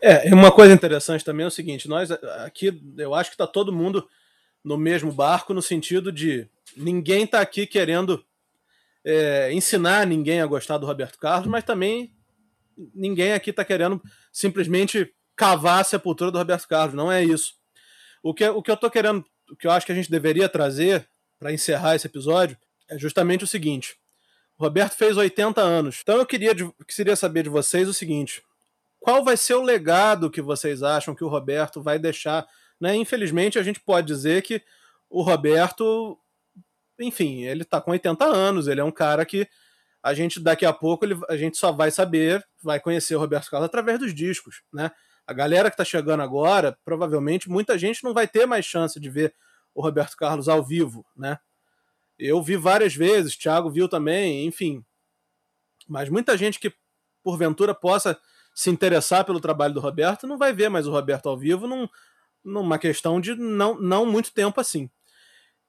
É, 0.00 0.32
uma 0.34 0.52
coisa 0.52 0.74
interessante 0.74 1.24
também 1.24 1.44
é 1.44 1.48
o 1.48 1.50
seguinte: 1.50 1.88
nós 1.88 2.10
aqui, 2.10 2.80
eu 2.98 3.14
acho 3.14 3.30
que 3.30 3.34
está 3.34 3.46
todo 3.46 3.72
mundo 3.72 4.06
no 4.62 4.76
mesmo 4.76 5.12
barco, 5.12 5.54
no 5.54 5.62
sentido 5.62 6.10
de 6.10 6.48
ninguém 6.76 7.24
está 7.24 7.40
aqui 7.40 7.66
querendo 7.66 8.24
é, 9.04 9.52
ensinar 9.52 10.06
ninguém 10.06 10.40
a 10.40 10.46
gostar 10.46 10.78
do 10.78 10.86
Roberto 10.86 11.18
Carlos, 11.18 11.46
mas 11.46 11.64
também 11.64 12.12
ninguém 12.94 13.32
aqui 13.32 13.50
está 13.50 13.64
querendo 13.64 14.02
simplesmente 14.32 15.14
cavar 15.36 15.80
a 15.80 15.84
sepultura 15.84 16.30
do 16.30 16.38
Roberto 16.38 16.66
Carlos. 16.66 16.94
Não 16.94 17.10
é 17.10 17.22
isso. 17.22 17.54
O 18.22 18.34
que, 18.34 18.46
o 18.48 18.62
que 18.62 18.70
eu 18.70 18.74
estou 18.74 18.90
querendo, 18.90 19.24
o 19.50 19.56
que 19.56 19.66
eu 19.66 19.70
acho 19.70 19.86
que 19.86 19.92
a 19.92 19.94
gente 19.94 20.10
deveria 20.10 20.48
trazer 20.48 21.08
para 21.38 21.52
encerrar 21.52 21.94
esse 21.94 22.06
episódio 22.06 22.56
é 22.88 22.98
justamente 22.98 23.44
o 23.44 23.46
seguinte. 23.46 23.96
O 24.58 24.64
Roberto 24.64 24.94
fez 24.94 25.16
80 25.16 25.60
anos. 25.60 26.00
Então 26.02 26.16
eu 26.16 26.26
queria, 26.26 26.54
queria 26.88 27.14
saber 27.14 27.44
de 27.44 27.48
vocês 27.48 27.88
o 27.88 27.94
seguinte: 27.94 28.42
qual 29.06 29.22
vai 29.22 29.36
ser 29.36 29.54
o 29.54 29.62
legado 29.62 30.28
que 30.28 30.42
vocês 30.42 30.82
acham 30.82 31.14
que 31.14 31.22
o 31.22 31.28
Roberto 31.28 31.80
vai 31.80 31.96
deixar? 31.96 32.44
Né? 32.80 32.96
Infelizmente, 32.96 33.56
a 33.56 33.62
gente 33.62 33.78
pode 33.78 34.04
dizer 34.04 34.42
que 34.42 34.60
o 35.08 35.22
Roberto, 35.22 36.18
enfim, 36.98 37.44
ele 37.44 37.62
está 37.62 37.80
com 37.80 37.92
80 37.92 38.24
anos, 38.24 38.66
ele 38.66 38.80
é 38.80 38.84
um 38.84 38.90
cara 38.90 39.24
que 39.24 39.48
a 40.02 40.12
gente 40.12 40.40
daqui 40.40 40.66
a 40.66 40.72
pouco 40.72 41.04
ele, 41.04 41.16
a 41.28 41.36
gente 41.36 41.56
só 41.56 41.70
vai 41.70 41.92
saber, 41.92 42.44
vai 42.60 42.80
conhecer 42.80 43.14
o 43.14 43.20
Roberto 43.20 43.48
Carlos 43.48 43.66
através 43.66 44.00
dos 44.00 44.12
discos, 44.12 44.64
né? 44.72 44.90
A 45.24 45.32
galera 45.32 45.70
que 45.70 45.74
está 45.74 45.84
chegando 45.84 46.24
agora, 46.24 46.76
provavelmente 46.84 47.48
muita 47.48 47.78
gente 47.78 48.02
não 48.02 48.12
vai 48.12 48.26
ter 48.26 48.44
mais 48.44 48.64
chance 48.64 48.98
de 48.98 49.08
ver 49.08 49.32
o 49.72 49.80
Roberto 49.80 50.16
Carlos 50.16 50.48
ao 50.48 50.64
vivo, 50.64 51.06
né? 51.16 51.38
Eu 52.18 52.42
vi 52.42 52.56
várias 52.56 52.96
vezes, 52.96 53.36
Thiago 53.36 53.70
viu 53.70 53.88
também, 53.88 54.46
enfim. 54.46 54.84
Mas 55.86 56.08
muita 56.08 56.36
gente 56.36 56.58
que 56.58 56.74
porventura 57.22 57.72
possa 57.72 58.18
se 58.56 58.70
interessar 58.70 59.22
pelo 59.22 59.38
trabalho 59.38 59.74
do 59.74 59.80
Roberto, 59.80 60.26
não 60.26 60.38
vai 60.38 60.50
ver 60.50 60.70
mais 60.70 60.86
o 60.86 60.90
Roberto 60.90 61.28
ao 61.28 61.36
vivo 61.36 61.66
num, 61.66 61.86
numa 62.42 62.78
questão 62.78 63.20
de 63.20 63.34
não, 63.34 63.78
não 63.78 64.06
muito 64.06 64.32
tempo 64.32 64.58
assim. 64.58 64.90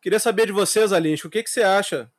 Queria 0.01 0.19
saber 0.19 0.45
de 0.45 0.53
vocês, 0.53 0.93
Alins, 0.93 1.21
o 1.25 1.29
que, 1.29 1.43
que 1.43 1.49
você 1.49 1.63
acha? 1.63 2.09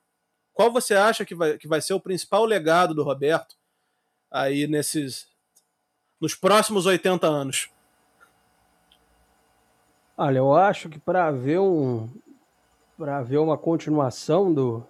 Qual 0.52 0.70
você 0.70 0.94
acha 0.94 1.24
que 1.24 1.34
vai, 1.34 1.56
que 1.56 1.66
vai 1.66 1.80
ser 1.80 1.94
o 1.94 2.00
principal 2.00 2.44
legado 2.44 2.94
do 2.94 3.02
Roberto 3.02 3.56
aí 4.30 4.66
nesses. 4.66 5.26
nos 6.20 6.34
próximos 6.34 6.84
80 6.84 7.26
anos? 7.26 7.70
Olha, 10.18 10.38
eu 10.38 10.54
acho 10.54 10.90
que 10.90 10.98
para 10.98 11.30
ver 11.30 11.60
um 11.60 12.10
para 12.98 13.22
ver 13.22 13.38
uma 13.38 13.56
continuação 13.56 14.52
do, 14.52 14.84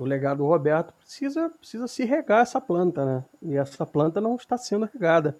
o 0.00 0.04
legado 0.06 0.38
do 0.38 0.46
Roberto 0.46 0.94
precisa, 0.94 1.50
precisa 1.50 1.86
se 1.86 2.06
regar 2.06 2.40
essa 2.40 2.58
planta, 2.58 3.04
né? 3.04 3.24
E 3.42 3.54
essa 3.54 3.84
planta 3.84 4.18
não 4.18 4.34
está 4.34 4.56
sendo 4.56 4.88
regada 4.90 5.36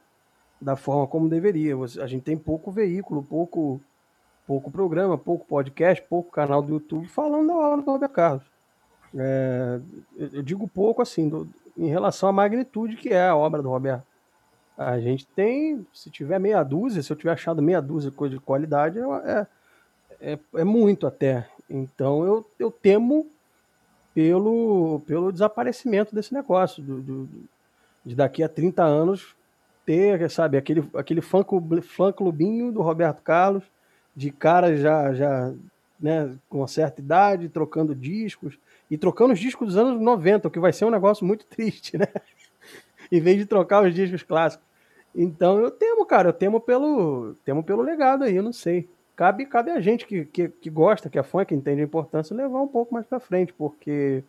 da 0.60 0.76
forma 0.76 1.06
como 1.06 1.30
deveria. 1.30 1.74
A 1.74 2.06
gente 2.06 2.24
tem 2.24 2.36
pouco 2.36 2.70
veículo, 2.70 3.22
pouco, 3.22 3.80
pouco 4.46 4.70
programa, 4.70 5.16
pouco 5.16 5.46
podcast, 5.46 6.04
pouco 6.06 6.30
canal 6.30 6.60
do 6.60 6.74
YouTube 6.74 7.08
falando 7.08 7.46
da 7.46 7.54
obra 7.54 7.82
do 7.82 7.90
Roberto 7.90 8.12
Carlos. 8.12 8.44
É, 9.16 9.80
eu 10.18 10.42
digo 10.42 10.68
pouco 10.68 11.00
assim, 11.00 11.26
do, 11.26 11.48
em 11.74 11.88
relação 11.88 12.28
à 12.28 12.32
magnitude 12.32 12.96
que 12.96 13.08
é 13.08 13.28
a 13.28 13.36
obra 13.36 13.62
do 13.62 13.70
Roberto. 13.70 14.04
A 14.76 15.00
gente 15.00 15.26
tem, 15.28 15.86
se 15.90 16.10
tiver 16.10 16.38
meia 16.38 16.62
dúzia, 16.62 17.02
se 17.02 17.10
eu 17.10 17.16
tiver 17.16 17.32
achado 17.32 17.62
meia 17.62 17.80
dúzia 17.80 18.10
coisa 18.10 18.34
de 18.34 18.40
qualidade, 18.42 18.98
é, 19.24 19.46
é, 20.20 20.38
é 20.56 20.64
muito 20.64 21.06
até. 21.06 21.48
Então 21.68 22.26
eu, 22.26 22.46
eu 22.58 22.70
temo 22.70 23.26
pelo, 24.20 25.00
pelo 25.06 25.32
desaparecimento 25.32 26.14
desse 26.14 26.34
negócio, 26.34 26.82
do, 26.82 27.00
do, 27.00 27.28
de 28.04 28.14
daqui 28.14 28.42
a 28.42 28.48
30 28.50 28.84
anos 28.84 29.34
ter, 29.86 30.28
sabe, 30.28 30.58
aquele, 30.58 30.86
aquele 30.94 31.22
fã, 31.22 31.42
clubinho 32.12 32.70
do 32.70 32.82
Roberto 32.82 33.22
Carlos, 33.22 33.64
de 34.14 34.30
cara 34.30 34.76
já, 34.76 35.14
já 35.14 35.54
né, 35.98 36.36
com 36.50 36.66
certa 36.66 37.00
idade, 37.00 37.48
trocando 37.48 37.94
discos, 37.94 38.58
e 38.90 38.98
trocando 38.98 39.32
os 39.32 39.38
discos 39.38 39.68
dos 39.68 39.76
anos 39.78 39.98
90, 39.98 40.48
o 40.48 40.50
que 40.50 40.60
vai 40.60 40.72
ser 40.74 40.84
um 40.84 40.90
negócio 40.90 41.24
muito 41.24 41.46
triste, 41.48 41.96
né? 41.96 42.06
em 43.10 43.22
vez 43.22 43.38
de 43.38 43.46
trocar 43.46 43.82
os 43.82 43.94
discos 43.94 44.22
clássicos. 44.22 44.66
Então 45.14 45.58
eu 45.60 45.70
temo, 45.70 46.04
cara, 46.04 46.28
eu 46.28 46.32
temo 46.34 46.60
pelo, 46.60 47.34
temo 47.42 47.64
pelo 47.64 47.80
legado 47.80 48.24
aí, 48.24 48.36
eu 48.36 48.42
não 48.42 48.52
sei. 48.52 48.86
Cabe, 49.20 49.44
cabe 49.44 49.70
a 49.70 49.78
gente 49.82 50.06
que, 50.06 50.24
que, 50.24 50.48
que 50.48 50.70
gosta, 50.70 51.10
que 51.10 51.18
é 51.18 51.22
fã, 51.22 51.44
que 51.44 51.54
entende 51.54 51.82
a 51.82 51.84
importância, 51.84 52.34
levar 52.34 52.62
um 52.62 52.66
pouco 52.66 52.94
mais 52.94 53.04
para 53.04 53.20
frente, 53.20 53.52
porque 53.52 54.24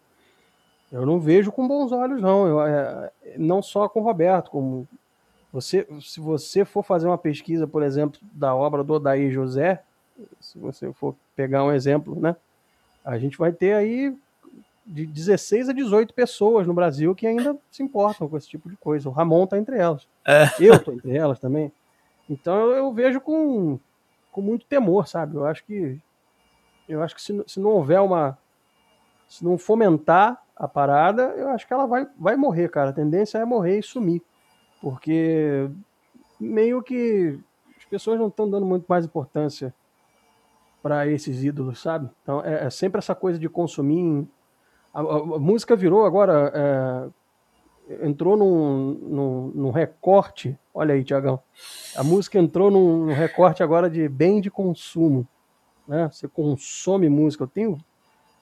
eu 0.92 1.06
não 1.06 1.18
vejo 1.18 1.50
com 1.50 1.66
bons 1.66 1.94
olhos, 1.94 2.22
não. 2.22 2.46
Eu, 2.46 2.62
é, 2.62 3.10
não 3.38 3.62
só 3.62 3.88
com 3.88 4.02
o 4.02 4.04
Roberto, 4.04 4.52
como 4.52 4.86
você, 5.50 5.88
se 6.02 6.20
você 6.20 6.66
for 6.66 6.84
fazer 6.84 7.08
uma 7.08 7.18
pesquisa, 7.18 7.66
por 7.66 7.84
exemplo, 7.84 8.20
da 8.34 8.54
obra 8.54 8.84
do 8.84 8.96
Odair 8.96 9.32
José, 9.32 9.82
se 10.42 10.60
você 10.60 10.92
for 10.92 11.16
pegar 11.38 11.64
um 11.64 11.72
exemplo, 11.72 12.20
né? 12.20 12.36
A 13.06 13.18
gente 13.18 13.38
vai 13.38 13.54
ter 13.54 13.72
aí 13.72 14.14
de 14.86 15.06
16 15.06 15.70
a 15.70 15.72
18 15.72 16.14
pessoas 16.14 16.68
no 16.68 16.74
Brasil 16.74 17.16
que 17.16 17.26
ainda 17.26 17.56
se 17.72 17.82
importam 17.82 18.28
com 18.28 18.36
esse 18.36 18.50
tipo 18.50 18.70
de 18.70 18.76
coisa. 18.76 19.08
O 19.08 19.14
Ramon 19.14 19.48
tá 19.48 19.58
entre 19.58 19.78
elas. 19.78 20.06
É. 20.28 20.48
Eu 20.60 20.78
tô 20.78 20.92
entre 20.92 21.16
elas 21.16 21.40
também. 21.40 21.72
Então 22.30 22.56
eu, 22.56 22.72
eu, 22.74 22.94
vejo 22.94 23.22
com, 23.22 23.80
com 24.32 24.42
muito 24.42 24.66
temor, 24.66 25.08
sabe? 25.08 25.36
Eu 25.36 25.46
acho 25.46 25.64
que 25.66 26.00
eu 26.88 27.02
acho 27.02 27.16
que 27.16 27.22
se, 27.22 27.44
se 27.48 27.60
não 27.60 27.72
houver 27.72 28.00
uma 28.02 28.38
se 29.28 29.46
não 29.46 29.58
fomentar 29.58 30.44
a 30.56 30.68
parada, 30.68 31.24
eu 31.38 31.50
acho 31.50 31.66
que 31.66 31.74
ela 31.74 31.86
vai, 31.86 32.06
vai 32.18 32.36
morrer, 32.36 32.70
cara. 32.70 32.90
A 32.90 32.94
tendência 32.94 33.38
é 33.38 33.46
morrer 33.46 33.80
e 33.80 33.84
sumir. 33.84 34.22
Porque 34.82 35.70
meio 36.40 36.84
que 36.84 37.40
as 37.78 37.86
pessoas 37.86 38.20
não 38.20 38.28
estão 38.28 38.50
dando 38.50 38.66
muito 38.66 38.86
mais 38.88 39.06
importância 39.06 39.74
para 40.84 41.08
esses 41.08 41.44
ídolos, 41.44 41.80
sabe? 41.80 42.10
Então 42.22 42.44
é, 42.44 42.66
é, 42.66 42.70
sempre 42.70 43.00
essa 43.00 43.16
coisa 43.16 43.40
de 43.40 43.48
consumir. 43.48 44.28
A, 44.94 45.00
a, 45.00 45.16
a 45.16 45.40
música 45.40 45.76
virou 45.76 46.06
agora. 46.06 46.52
É, 46.54 47.21
entrou 48.02 48.38
num, 48.38 48.94
num, 48.94 49.52
num, 49.54 49.72
recorte. 49.72 50.58
Olha 50.74 50.94
aí, 50.94 51.04
Tiagão. 51.04 51.40
A 51.96 52.04
música 52.04 52.40
entrou 52.40 52.72
num, 52.72 53.08
recorte 53.08 53.64
agora 53.64 53.90
de 53.90 54.08
bem 54.08 54.42
de 54.42 54.50
consumo. 54.50 55.28
Né? 55.88 56.10
Você 56.12 56.28
consome 56.28 57.10
música. 57.10 57.44
Eu 57.44 57.48
tenho 57.48 57.78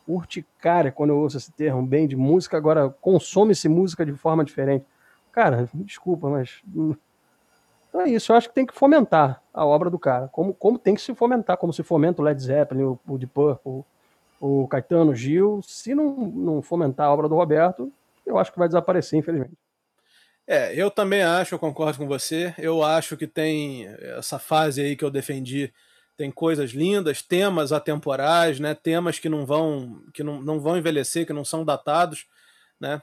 urticária 0.07 0.91
quando 0.91 1.11
eu 1.11 1.17
ouço 1.17 1.37
esse 1.37 1.51
termo, 1.51 1.85
bem 1.85 2.07
de 2.07 2.15
música, 2.15 2.57
agora 2.57 2.89
consome-se 2.89 3.69
música 3.69 4.05
de 4.05 4.13
forma 4.13 4.43
diferente. 4.43 4.85
Cara, 5.31 5.69
desculpa, 5.73 6.27
mas 6.29 6.63
então 7.89 8.01
é 8.01 8.09
isso, 8.09 8.31
eu 8.31 8.35
acho 8.35 8.49
que 8.49 8.55
tem 8.55 8.65
que 8.65 8.73
fomentar 8.73 9.41
a 9.53 9.65
obra 9.65 9.89
do 9.89 9.97
cara, 9.97 10.27
como, 10.27 10.53
como 10.53 10.77
tem 10.77 10.93
que 10.93 11.01
se 11.01 11.13
fomentar, 11.13 11.57
como 11.57 11.73
se 11.73 11.83
fomenta 11.83 12.21
o 12.21 12.25
Led 12.25 12.41
Zeppelin, 12.41 12.83
o, 12.83 12.99
o 13.07 13.17
Deep 13.17 13.33
Purple, 13.33 13.83
o 14.39 14.67
Caetano, 14.67 15.15
Gil. 15.15 15.61
Se 15.63 15.93
não, 15.93 16.15
não 16.15 16.61
fomentar 16.61 17.07
a 17.07 17.11
obra 17.11 17.27
do 17.27 17.35
Roberto, 17.35 17.91
eu 18.29 18.37
acho 18.37 18.51
que 18.51 18.59
vai 18.59 18.67
desaparecer, 18.67 19.19
infelizmente. 19.19 19.57
É, 20.47 20.73
eu 20.75 20.89
também 20.89 21.21
acho, 21.21 21.53
eu 21.53 21.59
concordo 21.59 21.97
com 21.97 22.07
você. 22.07 22.53
Eu 22.57 22.83
acho 22.83 23.15
que 23.15 23.27
tem 23.27 23.85
essa 24.17 24.39
fase 24.39 24.81
aí 24.81 24.95
que 24.95 25.05
eu 25.05 25.11
defendi, 25.11 25.71
tem 26.17 26.31
coisas 26.31 26.71
lindas, 26.71 27.21
temas 27.21 27.71
atemporais, 27.71 28.59
né? 28.59 28.73
Temas 28.73 29.19
que 29.19 29.29
não 29.29 29.45
vão 29.45 30.01
que 30.13 30.23
não, 30.23 30.41
não 30.41 30.59
vão 30.59 30.77
envelhecer, 30.77 31.25
que 31.25 31.33
não 31.33 31.45
são 31.45 31.63
datados, 31.63 32.25
né? 32.79 33.01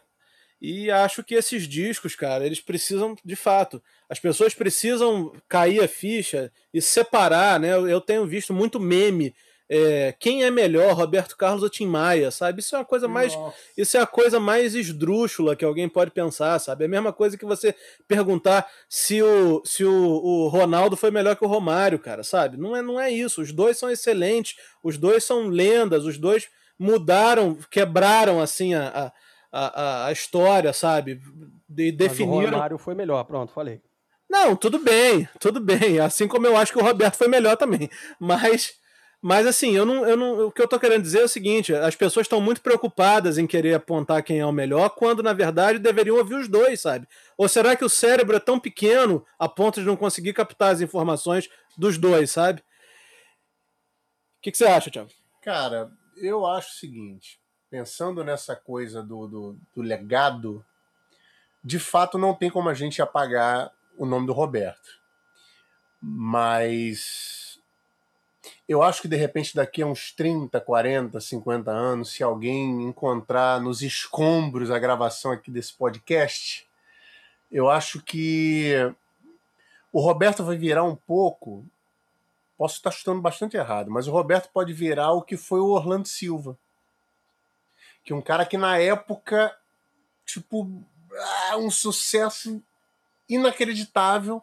E 0.60 0.90
acho 0.90 1.22
que 1.22 1.34
esses 1.34 1.68
discos, 1.68 2.16
cara, 2.16 2.44
eles 2.44 2.60
precisam, 2.60 3.14
de 3.24 3.36
fato, 3.36 3.82
as 4.08 4.18
pessoas 4.18 4.54
precisam 4.54 5.32
cair 5.48 5.82
a 5.82 5.88
ficha 5.88 6.50
e 6.72 6.80
separar, 6.80 7.60
né? 7.60 7.70
Eu 7.72 8.00
tenho 8.00 8.26
visto 8.26 8.54
muito 8.54 8.80
meme. 8.80 9.34
É, 9.68 10.14
quem 10.18 10.44
é 10.44 10.50
melhor, 10.50 10.94
Roberto 10.94 11.36
Carlos 11.36 11.62
ou 11.62 11.68
Tim 11.68 11.86
Maia, 11.86 12.30
sabe? 12.30 12.60
Isso 12.60 12.74
é 12.76 12.78
uma 12.78 12.84
coisa 12.84 13.08
mais. 13.08 13.34
Nossa. 13.34 13.56
Isso 13.76 13.96
é 13.96 14.00
a 14.00 14.06
coisa 14.06 14.38
mais 14.38 14.74
esdrúxula 14.74 15.56
que 15.56 15.64
alguém 15.64 15.88
pode 15.88 16.10
pensar, 16.10 16.58
sabe? 16.58 16.84
É 16.84 16.86
a 16.86 16.90
mesma 16.90 17.12
coisa 17.12 17.36
que 17.36 17.44
você 17.44 17.74
perguntar 18.06 18.66
se 18.88 19.22
o, 19.22 19.62
se 19.64 19.84
o, 19.84 19.92
o 19.92 20.48
Ronaldo 20.48 20.96
foi 20.96 21.10
melhor 21.10 21.34
que 21.36 21.44
o 21.44 21.48
Romário, 21.48 21.98
cara, 21.98 22.22
sabe? 22.22 22.56
Não 22.56 22.76
é, 22.76 22.82
não 22.82 23.00
é 23.00 23.10
isso. 23.10 23.42
Os 23.42 23.52
dois 23.52 23.76
são 23.76 23.90
excelentes, 23.90 24.56
os 24.82 24.96
dois 24.96 25.24
são 25.24 25.48
lendas, 25.48 26.04
os 26.04 26.16
dois 26.16 26.48
mudaram, 26.78 27.58
quebraram 27.70 28.40
assim 28.40 28.74
a, 28.74 28.88
a 28.88 29.12
a, 29.56 30.06
a, 30.06 30.12
história, 30.12 30.72
sabe? 30.72 31.20
De, 31.68 31.90
definiram. 31.90 32.36
Mas 32.36 32.48
o 32.48 32.50
Romário 32.50 32.78
foi 32.78 32.94
melhor, 32.94 33.24
pronto, 33.24 33.52
falei. 33.52 33.80
Não, 34.28 34.56
tudo 34.56 34.78
bem, 34.78 35.28
tudo 35.40 35.60
bem. 35.60 35.98
Assim 36.00 36.28
como 36.28 36.46
eu 36.46 36.56
acho 36.56 36.72
que 36.72 36.78
o 36.78 36.84
Roberto 36.84 37.16
foi 37.16 37.28
melhor 37.28 37.56
também. 37.56 37.88
Mas, 38.18 38.74
mas 39.26 39.44
assim, 39.44 39.74
eu 39.74 39.84
não, 39.84 40.06
eu 40.06 40.16
não, 40.16 40.46
o 40.46 40.52
que 40.52 40.62
eu 40.62 40.68
tô 40.68 40.78
querendo 40.78 41.02
dizer 41.02 41.18
é 41.18 41.24
o 41.24 41.28
seguinte: 41.28 41.74
as 41.74 41.96
pessoas 41.96 42.26
estão 42.26 42.40
muito 42.40 42.60
preocupadas 42.60 43.38
em 43.38 43.46
querer 43.46 43.74
apontar 43.74 44.22
quem 44.22 44.38
é 44.38 44.46
o 44.46 44.52
melhor, 44.52 44.88
quando 44.90 45.20
na 45.20 45.32
verdade 45.32 45.80
deveriam 45.80 46.16
ouvir 46.16 46.36
os 46.36 46.46
dois, 46.46 46.80
sabe? 46.80 47.08
Ou 47.36 47.48
será 47.48 47.74
que 47.74 47.84
o 47.84 47.88
cérebro 47.88 48.36
é 48.36 48.38
tão 48.38 48.60
pequeno 48.60 49.26
a 49.36 49.48
ponto 49.48 49.80
de 49.80 49.86
não 49.86 49.96
conseguir 49.96 50.32
captar 50.32 50.72
as 50.72 50.80
informações 50.80 51.48
dos 51.76 51.98
dois, 51.98 52.30
sabe? 52.30 52.60
O 52.60 54.42
que, 54.42 54.52
que 54.52 54.58
você 54.58 54.66
acha, 54.66 54.92
Thiago? 54.92 55.10
Cara, 55.42 55.90
eu 56.16 56.46
acho 56.46 56.70
o 56.70 56.78
seguinte: 56.78 57.40
pensando 57.68 58.22
nessa 58.22 58.54
coisa 58.54 59.02
do, 59.02 59.26
do, 59.26 59.58
do, 59.74 59.82
legado, 59.82 60.64
de 61.64 61.80
fato 61.80 62.16
não 62.16 62.32
tem 62.32 62.48
como 62.48 62.68
a 62.68 62.74
gente 62.74 63.02
apagar 63.02 63.72
o 63.98 64.06
nome 64.06 64.24
do 64.24 64.32
Roberto. 64.32 64.88
Mas 66.00 67.35
eu 68.68 68.82
acho 68.82 69.02
que 69.02 69.08
de 69.08 69.16
repente 69.16 69.54
daqui 69.54 69.82
a 69.82 69.86
uns 69.86 70.12
30, 70.12 70.60
40, 70.60 71.20
50 71.20 71.70
anos, 71.70 72.12
se 72.12 72.22
alguém 72.22 72.82
encontrar 72.82 73.60
nos 73.60 73.82
escombros 73.82 74.70
a 74.70 74.78
gravação 74.78 75.32
aqui 75.32 75.50
desse 75.50 75.72
podcast, 75.72 76.66
eu 77.50 77.70
acho 77.70 78.02
que 78.02 78.72
o 79.92 80.00
Roberto 80.00 80.44
vai 80.44 80.56
virar 80.56 80.84
um 80.84 80.96
pouco. 80.96 81.64
Posso 82.58 82.76
estar 82.76 82.90
chutando 82.90 83.20
bastante 83.20 83.56
errado, 83.56 83.90
mas 83.90 84.08
o 84.08 84.12
Roberto 84.12 84.50
pode 84.52 84.72
virar 84.72 85.12
o 85.12 85.22
que 85.22 85.36
foi 85.36 85.60
o 85.60 85.68
Orlando 85.68 86.08
Silva 86.08 86.58
que 88.06 88.14
um 88.14 88.22
cara 88.22 88.46
que 88.46 88.56
na 88.56 88.78
época, 88.78 89.54
tipo, 90.24 90.80
ah, 91.50 91.56
um 91.56 91.68
sucesso 91.68 92.62
inacreditável 93.28 94.40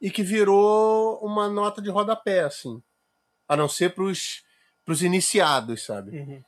e 0.00 0.10
que 0.10 0.22
virou 0.22 1.18
uma 1.18 1.46
nota 1.46 1.82
de 1.82 1.90
rodapé, 1.90 2.40
assim. 2.40 2.82
A 3.48 3.56
não 3.56 3.68
ser 3.68 3.94
pros, 3.94 4.44
pros 4.84 5.02
iniciados, 5.02 5.84
sabe? 5.84 6.18
Uhum. 6.18 6.44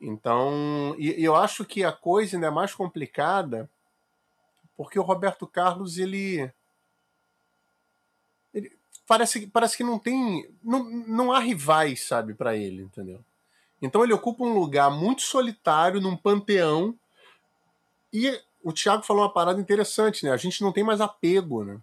Então, 0.00 0.94
e, 0.98 1.20
e, 1.20 1.24
eu 1.24 1.34
acho 1.34 1.64
que 1.64 1.82
a 1.82 1.92
coisa 1.92 2.36
ainda 2.36 2.48
é 2.48 2.50
mais 2.50 2.74
complicada 2.74 3.68
porque 4.76 4.98
o 4.98 5.02
Roberto 5.02 5.46
Carlos, 5.46 5.96
ele. 5.96 6.52
ele 8.52 8.70
parece, 9.06 9.46
parece 9.46 9.76
que 9.76 9.84
não 9.84 9.98
tem. 9.98 10.48
Não, 10.62 10.84
não 10.84 11.32
há 11.32 11.38
rivais, 11.38 12.06
sabe, 12.06 12.34
para 12.34 12.56
ele, 12.56 12.82
entendeu? 12.82 13.24
Então 13.80 14.04
ele 14.04 14.12
ocupa 14.12 14.44
um 14.44 14.58
lugar 14.58 14.90
muito 14.90 15.22
solitário 15.22 16.00
num 16.00 16.16
panteão. 16.16 16.94
E 18.12 18.38
o 18.62 18.72
Thiago 18.72 19.02
falou 19.02 19.22
uma 19.22 19.32
parada 19.32 19.60
interessante, 19.60 20.24
né? 20.24 20.30
A 20.30 20.36
gente 20.36 20.62
não 20.62 20.72
tem 20.72 20.84
mais 20.84 21.00
apego, 21.00 21.64
né? 21.64 21.80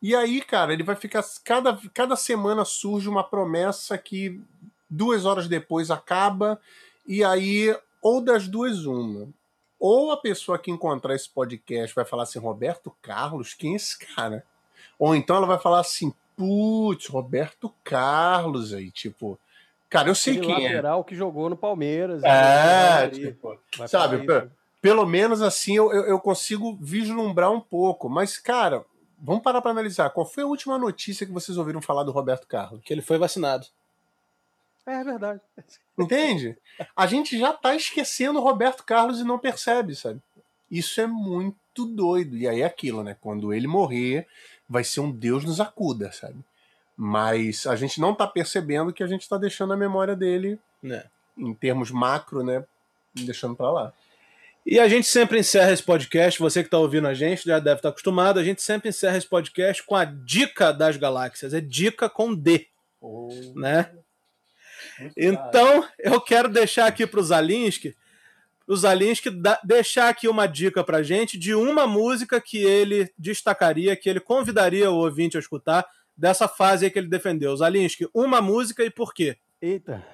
E 0.00 0.14
aí, 0.14 0.40
cara, 0.40 0.72
ele 0.72 0.82
vai 0.82 0.96
ficar. 0.96 1.24
Cada, 1.44 1.78
cada 1.94 2.16
semana 2.16 2.64
surge 2.64 3.08
uma 3.08 3.24
promessa 3.24 3.96
que 3.96 4.40
duas 4.88 5.24
horas 5.24 5.48
depois 5.48 5.90
acaba, 5.90 6.60
e 7.06 7.24
aí, 7.24 7.74
ou 8.02 8.20
das 8.20 8.46
duas, 8.46 8.84
uma. 8.84 9.28
Ou 9.80 10.12
a 10.12 10.16
pessoa 10.16 10.58
que 10.58 10.70
encontrar 10.70 11.14
esse 11.14 11.28
podcast 11.28 11.94
vai 11.94 12.04
falar 12.04 12.24
assim: 12.24 12.38
Roberto 12.38 12.94
Carlos, 13.00 13.54
quem 13.54 13.72
é 13.72 13.76
esse 13.76 13.98
cara? 13.98 14.44
Ou 14.98 15.14
então 15.14 15.36
ela 15.36 15.46
vai 15.46 15.58
falar 15.58 15.80
assim: 15.80 16.12
putz, 16.36 17.06
Roberto 17.06 17.72
Carlos 17.82 18.74
aí, 18.74 18.90
tipo. 18.90 19.38
Cara, 19.88 20.08
eu 20.08 20.14
sei 20.14 20.38
Aquele 20.38 20.54
quem 20.54 20.66
é. 20.66 20.68
lateral 20.68 21.04
que 21.04 21.14
jogou 21.14 21.50
no 21.50 21.56
Palmeiras. 21.56 22.22
É, 22.24 23.08
tipo, 23.08 23.58
sabe, 23.86 24.26
pelo 24.80 25.04
menos 25.04 25.42
assim 25.42 25.76
eu, 25.76 25.92
eu 25.92 26.18
consigo 26.18 26.78
vislumbrar 26.80 27.52
um 27.52 27.60
pouco. 27.60 28.08
Mas, 28.08 28.38
cara, 28.38 28.86
vamos 29.22 29.42
parar 29.42 29.62
para 29.62 29.70
analisar. 29.70 30.10
Qual 30.10 30.26
foi 30.26 30.42
a 30.42 30.46
última 30.46 30.76
notícia 30.76 31.24
que 31.24 31.32
vocês 31.32 31.56
ouviram 31.56 31.80
falar 31.80 32.02
do 32.02 32.10
Roberto 32.12 32.46
Carlos? 32.46 32.82
Que 32.84 32.92
ele 32.92 33.00
foi 33.00 33.16
vacinado. 33.16 33.66
É, 34.84 34.94
é 34.94 35.04
verdade. 35.04 35.40
Entende? 35.96 36.58
A 36.96 37.06
gente 37.06 37.38
já 37.38 37.52
tá 37.52 37.74
esquecendo 37.76 38.40
o 38.40 38.42
Roberto 38.42 38.82
Carlos 38.84 39.20
e 39.20 39.24
não 39.24 39.38
percebe, 39.38 39.94
sabe? 39.94 40.20
Isso 40.70 41.00
é 41.00 41.06
muito 41.06 41.86
doido. 41.86 42.36
E 42.36 42.48
aí 42.48 42.62
é 42.62 42.64
aquilo, 42.64 43.02
né? 43.02 43.16
Quando 43.20 43.54
ele 43.54 43.68
morrer, 43.68 44.26
vai 44.68 44.82
ser 44.82 45.00
um 45.00 45.10
Deus 45.10 45.44
nos 45.44 45.60
acuda, 45.60 46.10
sabe? 46.10 46.38
Mas 46.96 47.66
a 47.66 47.76
gente 47.76 48.00
não 48.00 48.12
está 48.12 48.26
percebendo 48.26 48.92
que 48.92 49.02
a 49.02 49.06
gente 49.06 49.22
está 49.22 49.38
deixando 49.38 49.72
a 49.72 49.76
memória 49.76 50.16
dele, 50.16 50.58
né? 50.82 51.04
em 51.36 51.54
termos 51.54 51.90
macro, 51.90 52.42
né? 52.42 52.64
Deixando 53.14 53.54
para 53.54 53.70
lá. 53.70 53.92
E 54.64 54.78
a 54.78 54.86
gente 54.88 55.06
sempre 55.06 55.40
encerra 55.40 55.72
esse 55.72 55.82
podcast, 55.82 56.38
você 56.38 56.62
que 56.62 56.68
está 56.68 56.78
ouvindo 56.78 57.08
a 57.08 57.14
gente 57.14 57.44
já 57.44 57.58
deve 57.58 57.76
estar 57.76 57.88
tá 57.88 57.90
acostumado, 57.90 58.38
a 58.38 58.44
gente 58.44 58.62
sempre 58.62 58.90
encerra 58.90 59.18
esse 59.18 59.26
podcast 59.26 59.82
com 59.82 59.96
a 59.96 60.04
dica 60.04 60.72
das 60.72 60.96
galáxias, 60.96 61.52
é 61.52 61.60
dica 61.60 62.08
com 62.08 62.34
D, 62.34 62.68
oh. 63.00 63.28
né? 63.56 63.90
Muito 65.00 65.14
então, 65.16 65.88
eu 65.98 66.20
quero 66.20 66.48
deixar 66.48 66.86
aqui 66.86 67.06
para 67.06 67.18
o 67.18 67.22
Zalinski 67.22 67.96
o 68.66 68.76
Zalinski 68.76 69.30
deixar 69.64 70.08
aqui 70.08 70.28
uma 70.28 70.46
dica 70.46 70.82
pra 70.84 71.02
gente 71.02 71.38
de 71.38 71.54
uma 71.54 71.86
música 71.86 72.40
que 72.40 72.58
ele 72.58 73.12
destacaria, 73.18 73.96
que 73.96 74.08
ele 74.08 74.20
convidaria 74.20 74.90
o 74.90 74.96
ouvinte 74.96 75.36
a 75.36 75.40
escutar 75.40 75.84
dessa 76.16 76.46
fase 76.46 76.84
aí 76.84 76.90
que 76.90 76.98
ele 76.98 77.08
defendeu. 77.08 77.56
Zalinski, 77.56 78.08
uma 78.14 78.40
música 78.40 78.84
e 78.84 78.90
por 78.90 79.12
quê? 79.12 79.36
Eita, 79.60 80.04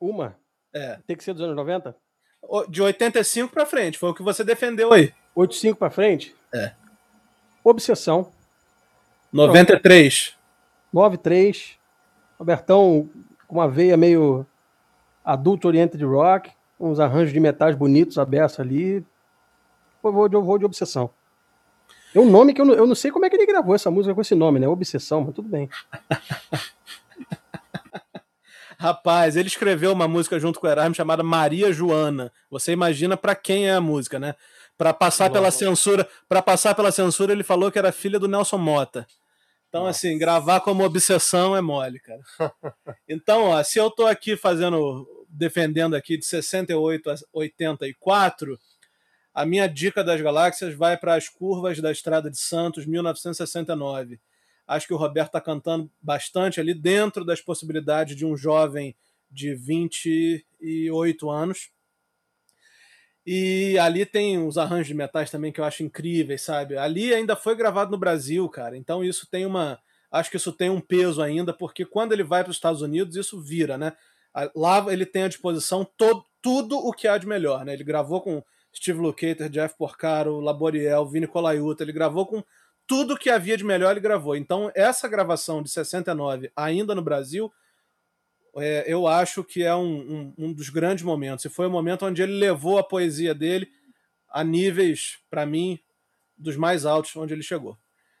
uma? 0.00 0.36
É. 0.72 0.98
Tem 1.06 1.16
que 1.16 1.24
ser 1.24 1.32
dos 1.32 1.42
anos 1.42 1.56
90? 1.56 1.94
De 2.68 2.82
85 2.82 3.52
pra 3.52 3.66
frente, 3.66 3.98
foi 3.98 4.10
o 4.10 4.14
que 4.14 4.22
você 4.22 4.44
defendeu 4.44 4.92
aí. 4.92 5.12
85 5.34 5.78
pra 5.78 5.90
frente? 5.90 6.34
É. 6.54 6.72
Obsessão. 7.62 8.30
93. 9.32 10.34
93. 10.92 11.76
Robertão 12.38 13.08
com 13.46 13.56
uma 13.56 13.68
veia 13.68 13.96
meio 13.96 14.46
adulto 15.24 15.68
oriented 15.68 16.04
rock, 16.04 16.50
uns 16.78 17.00
arranjos 17.00 17.32
de 17.32 17.40
metais 17.40 17.74
bonitos, 17.74 18.18
abertos 18.18 18.60
ali. 18.60 19.04
Eu 20.02 20.12
vou, 20.12 20.28
de, 20.28 20.36
eu 20.36 20.42
vou 20.42 20.58
de 20.58 20.64
Obsessão. 20.64 21.10
É 22.14 22.20
um 22.20 22.30
nome 22.30 22.54
que 22.54 22.60
eu 22.60 22.64
não, 22.64 22.74
eu 22.74 22.86
não 22.86 22.94
sei 22.94 23.10
como 23.10 23.26
é 23.26 23.30
que 23.30 23.36
ele 23.36 23.44
gravou 23.44 23.74
essa 23.74 23.90
música 23.90 24.14
com 24.14 24.20
esse 24.20 24.34
nome, 24.34 24.58
né? 24.58 24.68
Obsessão, 24.68 25.22
mas 25.22 25.34
tudo 25.34 25.48
bem. 25.48 25.68
Rapaz, 28.86 29.34
ele 29.34 29.48
escreveu 29.48 29.92
uma 29.92 30.06
música 30.06 30.38
junto 30.38 30.60
com 30.60 30.66
o 30.68 30.70
Erasmo 30.70 30.94
chamada 30.94 31.20
Maria 31.20 31.72
Joana. 31.72 32.32
Você 32.48 32.70
imagina 32.70 33.16
para 33.16 33.34
quem 33.34 33.68
é 33.68 33.72
a 33.72 33.80
música, 33.80 34.16
né? 34.16 34.36
Para 34.78 34.94
passar 34.94 35.24
Uau. 35.24 35.32
pela 35.32 35.50
censura, 35.50 36.08
para 36.28 36.40
passar 36.40 36.72
pela 36.72 36.92
censura, 36.92 37.32
ele 37.32 37.42
falou 37.42 37.72
que 37.72 37.80
era 37.80 37.90
filha 37.90 38.16
do 38.16 38.28
Nelson 38.28 38.58
Mota. 38.58 39.04
Então, 39.68 39.86
Nossa. 39.86 40.06
assim, 40.06 40.16
gravar 40.16 40.60
como 40.60 40.84
obsessão 40.84 41.56
é 41.56 41.60
mole, 41.60 41.98
cara. 41.98 42.20
Então, 43.08 43.46
ó, 43.46 43.62
se 43.64 43.76
eu 43.76 43.90
tô 43.90 44.06
aqui 44.06 44.36
fazendo, 44.36 45.04
defendendo 45.28 45.96
aqui 45.96 46.16
de 46.16 46.24
68 46.24 47.10
a 47.10 47.16
84, 47.32 48.56
a 49.34 49.44
minha 49.44 49.66
dica 49.66 50.04
das 50.04 50.20
galáxias 50.20 50.76
vai 50.76 50.96
para 50.96 51.16
as 51.16 51.28
curvas 51.28 51.80
da 51.80 51.90
Estrada 51.90 52.30
de 52.30 52.38
Santos, 52.38 52.86
1969. 52.86 54.20
Acho 54.66 54.86
que 54.86 54.94
o 54.94 54.96
Roberto 54.96 55.28
está 55.28 55.40
cantando 55.40 55.90
bastante 56.00 56.60
ali 56.60 56.74
dentro 56.74 57.24
das 57.24 57.40
possibilidades 57.40 58.16
de 58.16 58.26
um 58.26 58.36
jovem 58.36 58.96
de 59.30 59.54
28 59.54 61.30
anos. 61.30 61.70
E 63.24 63.76
ali 63.78 64.06
tem 64.06 64.38
uns 64.38 64.56
arranjos 64.56 64.86
de 64.86 64.94
metais 64.94 65.30
também 65.30 65.50
que 65.50 65.60
eu 65.60 65.64
acho 65.64 65.82
incríveis, 65.82 66.42
sabe? 66.42 66.76
Ali 66.76 67.12
ainda 67.12 67.34
foi 67.34 67.56
gravado 67.56 67.90
no 67.90 67.98
Brasil, 67.98 68.48
cara. 68.48 68.76
Então 68.76 69.04
isso 69.04 69.28
tem 69.28 69.44
uma. 69.44 69.80
Acho 70.10 70.30
que 70.30 70.36
isso 70.36 70.52
tem 70.52 70.70
um 70.70 70.80
peso 70.80 71.20
ainda, 71.20 71.52
porque 71.52 71.84
quando 71.84 72.12
ele 72.12 72.22
vai 72.22 72.44
para 72.44 72.50
os 72.50 72.56
Estados 72.56 72.82
Unidos, 72.82 73.16
isso 73.16 73.40
vira, 73.40 73.76
né? 73.76 73.92
Lá 74.54 74.84
ele 74.92 75.04
tem 75.04 75.24
à 75.24 75.28
disposição 75.28 75.84
todo, 75.96 76.24
tudo 76.40 76.78
o 76.78 76.92
que 76.92 77.08
há 77.08 77.18
de 77.18 77.26
melhor, 77.26 77.64
né? 77.64 77.72
Ele 77.72 77.82
gravou 77.82 78.20
com 78.20 78.42
Steve 78.74 79.00
Lukather, 79.00 79.48
Jeff 79.48 79.76
Porcaro, 79.76 80.38
Laboriel, 80.38 81.06
Vini 81.06 81.26
Colaiuta, 81.26 81.82
ele 81.82 81.92
gravou 81.92 82.26
com 82.26 82.44
tudo 82.86 83.16
que 83.16 83.30
havia 83.30 83.56
de 83.56 83.64
melhor, 83.64 83.90
ele 83.90 84.00
gravou. 84.00 84.36
Então, 84.36 84.70
essa 84.74 85.08
gravação 85.08 85.62
de 85.62 85.70
69, 85.70 86.50
ainda 86.54 86.94
no 86.94 87.02
Brasil, 87.02 87.52
é, 88.56 88.84
eu 88.86 89.06
acho 89.06 89.42
que 89.44 89.62
é 89.62 89.74
um, 89.74 89.84
um, 89.84 90.34
um, 90.38 90.52
dos 90.52 90.70
grandes 90.70 91.04
momentos. 91.04 91.44
E 91.44 91.48
foi 91.48 91.66
o 91.66 91.70
momento 91.70 92.06
onde 92.06 92.22
ele 92.22 92.32
levou 92.32 92.78
a 92.78 92.84
poesia 92.84 93.34
dele 93.34 93.68
a 94.28 94.44
níveis, 94.44 95.18
para 95.30 95.44
mim, 95.44 95.78
dos 96.36 96.56
mais 96.56 96.84
altos 96.84 97.14
onde 97.16 97.34
ele 97.34 97.42
chegou. 97.42 97.76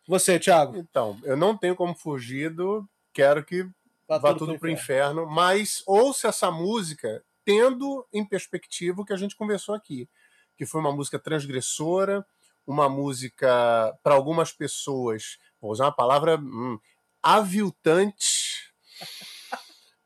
Você, 0.08 0.38
Thiago? 0.38 0.76
Então, 0.76 1.18
eu 1.24 1.36
não 1.36 1.56
tenho 1.56 1.74
como 1.74 1.94
fugir 1.94 2.50
do 2.50 2.86
quero 3.12 3.44
que 3.44 3.64
vá, 4.08 4.18
vá 4.18 4.32
tudo, 4.32 4.46
tudo 4.46 4.58
para 4.58 4.68
o 4.68 4.70
inferno. 4.70 5.22
inferno, 5.22 5.34
mas 5.34 5.82
ouça 5.86 6.28
essa 6.28 6.50
música 6.50 7.24
tendo 7.44 8.06
em 8.12 8.24
perspectiva 8.24 9.00
o 9.00 9.04
que 9.04 9.12
a 9.12 9.16
gente 9.16 9.36
conversou 9.36 9.74
aqui 9.74 10.08
que 10.56 10.66
foi 10.66 10.80
uma 10.80 10.92
música 10.92 11.18
transgressora, 11.18 12.26
uma 12.66 12.88
música, 12.88 13.96
para 14.02 14.14
algumas 14.14 14.52
pessoas, 14.52 15.38
vou 15.60 15.70
usar 15.70 15.84
uma 15.84 15.94
palavra 15.94 16.36
hum, 16.36 16.78
aviltante. 17.22 18.72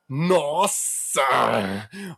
Nossa! 0.08 1.22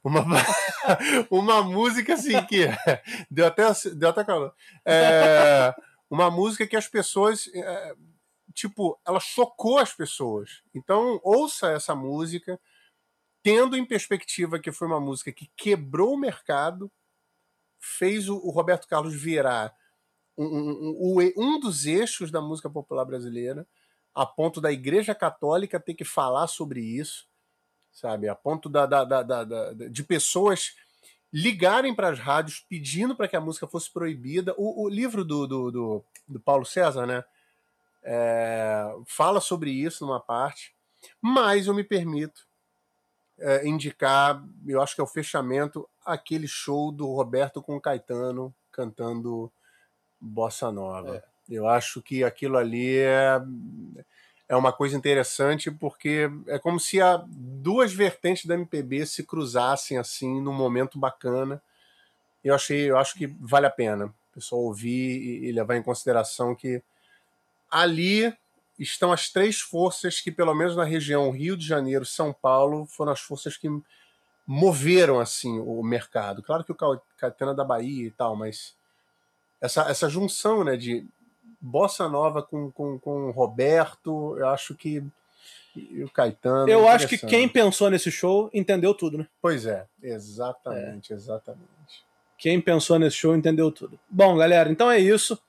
Uma, 0.03 0.25
uma 1.31 1.63
música 1.63 2.15
assim 2.15 2.43
que 2.47 2.67
deu 3.31 3.47
até, 3.47 3.65
deu 3.95 4.09
até 4.09 4.25
calor. 4.25 4.55
É, 4.85 5.75
uma 6.11 6.31
música 6.31 6.67
que 6.67 6.77
as 6.77 6.89
pessoas. 6.89 7.49
É, 7.55 7.95
tipo, 8.55 9.01
ela 9.07 9.21
chocou 9.21 9.79
as 9.79 9.93
pessoas. 9.93 10.63
Então, 10.75 11.21
ouça 11.23 11.71
essa 11.73 11.95
música, 11.95 12.59
tendo 13.43 13.77
em 13.77 13.85
perspectiva 13.85 14.59
que 14.59 14.73
foi 14.73 14.89
uma 14.89 15.01
música 15.01 15.33
que 15.33 15.51
quebrou 15.57 16.15
o 16.15 16.19
mercado, 16.19 16.91
fez 17.79 18.29
o, 18.29 18.37
o 18.37 18.51
Roberto 18.51 18.87
Carlos 18.87 19.15
virar 19.15 19.75
um, 20.37 20.45
um, 20.45 21.33
um, 21.37 21.61
dos 21.61 21.87
eixos 21.87 22.31
da 22.31 22.41
música 22.41 22.71
popular 22.71 23.05
brasileira, 23.05 23.67
a 24.15 24.27
ponto 24.27 24.61
da 24.61 24.73
Igreja 24.73 25.15
Católica 25.15 25.81
ter 25.81 25.95
que 25.95 26.05
falar 26.05 26.47
sobre 26.47 26.81
isso, 26.81 27.27
sabe? 27.93 28.29
A 28.29 28.35
ponto 28.35 28.69
da, 28.69 28.87
da, 28.87 29.05
da, 29.05 29.23
da 29.23 29.73
de 29.73 30.03
pessoas 30.03 30.75
ligarem 31.33 31.95
para 31.95 32.11
as 32.11 32.19
rádios 32.19 32.61
pedindo 32.69 33.17
para 33.17 33.27
que 33.27 33.37
a 33.37 33.41
música 33.41 33.67
fosse 33.67 33.91
proibida. 33.91 34.55
O, 34.59 34.85
o 34.85 34.89
livro 34.89 35.25
do, 35.25 35.47
do, 35.47 35.71
do, 35.71 36.05
do, 36.29 36.41
Paulo 36.41 36.67
César, 36.67 37.07
né? 37.07 37.25
É, 38.05 38.85
fala 39.07 39.41
sobre 39.41 39.71
isso 39.71 40.05
numa 40.05 40.21
parte, 40.21 40.75
mas 41.21 41.69
eu 41.69 41.75
me 41.75 41.85
permito 41.85 42.47
é, 43.39 43.67
indicar, 43.67 44.45
eu 44.67 44.83
acho 44.83 44.95
que 44.95 45.01
é 45.01 45.05
o 45.05 45.07
fechamento, 45.07 45.89
aquele 46.05 46.49
show 46.49 46.91
do 46.91 47.07
Roberto 47.07 47.63
com 47.63 47.77
o 47.77 47.81
Caetano 47.81 48.55
cantando 48.73 49.53
Bossa 50.23 50.71
Nova. 50.71 51.17
É. 51.17 51.23
Eu 51.49 51.69
acho 51.69 52.01
que 52.01 52.23
aquilo 52.23 52.57
ali 52.57 52.97
é, 52.99 53.41
é 54.49 54.57
uma 54.57 54.73
coisa 54.73 54.97
interessante 54.97 55.71
porque 55.71 56.31
é 56.47 56.59
como 56.59 56.79
se 56.79 57.01
a 57.01 57.23
duas 57.27 57.93
vertentes 57.93 58.47
da 58.47 58.55
MPB 58.55 59.05
se 59.05 59.25
cruzassem 59.25 59.99
assim 59.99 60.41
num 60.41 60.55
momento 60.55 60.99
bacana. 60.99 61.61
Eu 62.43 62.55
achei, 62.55 62.89
eu 62.89 62.97
acho 62.97 63.15
que 63.15 63.27
vale 63.27 63.67
a 63.67 63.71
pena 63.71 64.07
o 64.07 64.35
pessoal 64.35 64.63
ouvir 64.63 65.45
e 65.45 65.53
levar 65.53 65.77
em 65.77 65.83
consideração 65.83 66.55
que 66.55 66.83
ali 67.71 68.35
estão 68.79 69.13
as 69.13 69.29
três 69.29 69.61
forças 69.61 70.21
que, 70.21 70.33
pelo 70.33 70.55
menos 70.55 70.75
na 70.75 70.85
região 70.85 71.31
Rio 71.31 71.57
de 71.57 71.67
Janeiro, 71.67 72.05
São 72.05 72.33
Paulo, 72.33 72.87
foram 72.87 73.13
as 73.13 73.21
forças 73.21 73.57
que 73.57 73.69
moveram 74.47 75.21
assim 75.21 75.61
o 75.61 75.83
mercado. 75.83 76.43
Claro 76.43 76.65
que 76.65 76.73
o 76.73 77.01
Caetano 77.17 77.53
é 77.53 77.55
da 77.55 77.65
Bahia 77.65 78.07
e 78.07 78.11
tal, 78.11 78.35
mas 78.35 78.75
essa, 79.63 79.83
essa 79.83 80.11
junção 80.11 80.65
né, 80.65 80.77
de 80.77 81.07
bossa 81.61 82.09
nova 82.09 82.43
com, 82.43 82.71
com, 82.73 82.99
com 82.99 83.31
Roberto, 83.31 84.37
eu 84.37 84.49
acho 84.49 84.75
que 84.75 85.03
e 85.75 86.05
o 86.05 86.11
Caetano. 86.11 86.69
Eu 86.69 86.87
acho 86.87 87.09
que 87.09 87.17
quem 87.17 87.49
pensou 87.49 87.89
nesse 87.89 88.11
show 88.11 88.51
entendeu 88.53 88.93
tudo, 88.93 89.17
né? 89.17 89.27
Pois 89.41 89.65
é, 89.65 89.87
exatamente, 90.03 91.13
é. 91.13 91.17
exatamente. 91.17 92.05
Quem 92.37 92.61
pensou 92.61 92.99
nesse 92.99 93.17
show 93.17 93.35
entendeu 93.35 93.71
tudo. 93.71 93.99
Bom, 94.11 94.37
galera, 94.37 94.71
então 94.71 94.91
é 94.91 94.99
isso. 94.99 95.41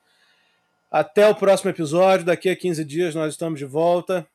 Até 0.89 1.27
o 1.27 1.35
próximo 1.35 1.71
episódio. 1.71 2.25
Daqui 2.25 2.49
a 2.49 2.55
15 2.55 2.85
dias 2.85 3.15
nós 3.15 3.33
estamos 3.33 3.59
de 3.59 3.65
volta 3.65 4.25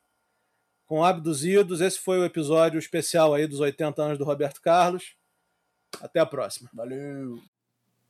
com 0.86 1.04
Abduzidos. 1.04 1.80
Esse 1.80 1.98
foi 2.00 2.18
o 2.18 2.24
episódio 2.24 2.78
especial 2.78 3.32
aí 3.32 3.46
dos 3.46 3.60
80 3.60 4.02
anos 4.02 4.18
do 4.18 4.24
Roberto 4.24 4.60
Carlos. 4.60 5.14
Até 6.02 6.20
a 6.20 6.26
próxima. 6.26 6.68
Valeu! 6.74 7.40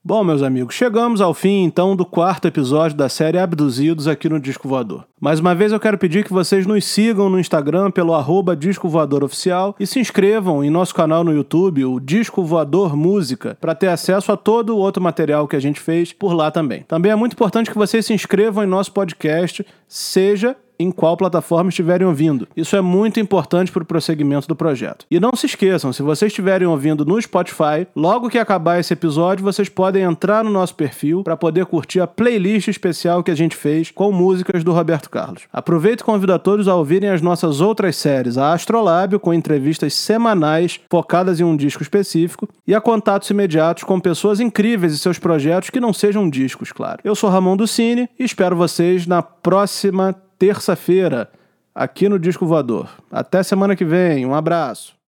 Bom, 0.04 0.22
meus 0.22 0.42
amigos, 0.42 0.76
chegamos 0.76 1.20
ao 1.20 1.34
fim 1.34 1.64
então 1.64 1.96
do 1.96 2.06
quarto 2.06 2.46
episódio 2.46 2.96
da 2.96 3.08
série 3.08 3.36
Abduzidos 3.36 4.06
aqui 4.06 4.28
no 4.28 4.38
Disco 4.38 4.68
Voador. 4.68 5.04
Mais 5.20 5.40
uma 5.40 5.56
vez 5.56 5.72
eu 5.72 5.80
quero 5.80 5.98
pedir 5.98 6.24
que 6.24 6.32
vocês 6.32 6.66
nos 6.66 6.84
sigam 6.84 7.28
no 7.28 7.38
Instagram 7.38 7.90
pelo 7.90 8.14
arroba 8.14 8.54
Disco 8.54 8.88
Voador 8.88 9.24
Oficial 9.24 9.74
e 9.78 9.86
se 9.86 9.98
inscrevam 9.98 10.62
em 10.62 10.70
nosso 10.70 10.94
canal 10.94 11.24
no 11.24 11.32
YouTube, 11.32 11.84
o 11.84 11.98
Disco 11.98 12.44
Voador 12.44 12.96
Música, 12.96 13.58
para 13.60 13.74
ter 13.74 13.88
acesso 13.88 14.30
a 14.30 14.36
todo 14.36 14.70
o 14.70 14.78
outro 14.78 15.02
material 15.02 15.48
que 15.48 15.56
a 15.56 15.60
gente 15.60 15.80
fez 15.80 16.12
por 16.12 16.32
lá 16.32 16.52
também. 16.52 16.84
Também 16.86 17.10
é 17.10 17.16
muito 17.16 17.32
importante 17.32 17.68
que 17.68 17.76
vocês 17.76 18.06
se 18.06 18.14
inscrevam 18.14 18.62
em 18.62 18.68
nosso 18.68 18.92
podcast, 18.92 19.66
seja 19.88 20.56
em 20.78 20.90
qual 20.90 21.16
plataforma 21.16 21.70
estiverem 21.70 22.06
ouvindo. 22.06 22.48
Isso 22.56 22.76
é 22.76 22.80
muito 22.80 23.18
importante 23.18 23.72
para 23.72 23.82
o 23.82 23.86
prosseguimento 23.86 24.46
do 24.46 24.56
projeto. 24.56 25.04
E 25.10 25.18
não 25.18 25.34
se 25.34 25.46
esqueçam, 25.46 25.92
se 25.92 26.02
vocês 26.02 26.30
estiverem 26.30 26.66
ouvindo 26.66 27.04
no 27.04 27.20
Spotify, 27.20 27.86
logo 27.94 28.28
que 28.28 28.38
acabar 28.38 28.78
esse 28.78 28.92
episódio, 28.92 29.44
vocês 29.44 29.68
podem 29.68 30.02
entrar 30.02 30.44
no 30.44 30.50
nosso 30.50 30.74
perfil 30.74 31.22
para 31.22 31.36
poder 31.36 31.66
curtir 31.66 32.00
a 32.00 32.06
playlist 32.06 32.68
especial 32.68 33.22
que 33.22 33.30
a 33.30 33.36
gente 33.36 33.56
fez 33.56 33.90
com 33.90 34.12
músicas 34.12 34.62
do 34.62 34.72
Roberto 34.72 35.10
Carlos. 35.10 35.42
Aproveito 35.52 36.00
e 36.00 36.04
convido 36.04 36.32
a 36.32 36.38
todos 36.38 36.68
a 36.68 36.74
ouvirem 36.74 37.10
as 37.10 37.22
nossas 37.22 37.60
outras 37.60 37.96
séries, 37.96 38.38
a 38.38 38.52
Astrolábio, 38.52 39.20
com 39.20 39.34
entrevistas 39.34 39.94
semanais 39.94 40.80
focadas 40.90 41.40
em 41.40 41.44
um 41.44 41.56
disco 41.56 41.82
específico, 41.82 42.48
e 42.66 42.74
a 42.74 42.80
contatos 42.80 43.30
imediatos 43.30 43.84
com 43.84 43.98
pessoas 43.98 44.40
incríveis 44.40 44.92
e 44.92 44.98
seus 44.98 45.18
projetos 45.18 45.70
que 45.70 45.80
não 45.80 45.92
sejam 45.92 46.28
discos, 46.28 46.70
claro. 46.70 47.00
Eu 47.02 47.14
sou 47.14 47.30
Ramon 47.30 47.56
Ducini 47.56 48.08
e 48.18 48.24
espero 48.24 48.54
vocês 48.54 49.06
na 49.06 49.22
próxima 49.22 50.14
terça-feira, 50.38 51.30
aqui 51.74 52.08
no 52.08 52.18
Disco 52.18 52.46
Voador. 52.46 52.88
Até 53.10 53.42
semana 53.42 53.74
que 53.74 53.84
vem, 53.84 54.24
um 54.26 54.34
abraço. 54.34 54.97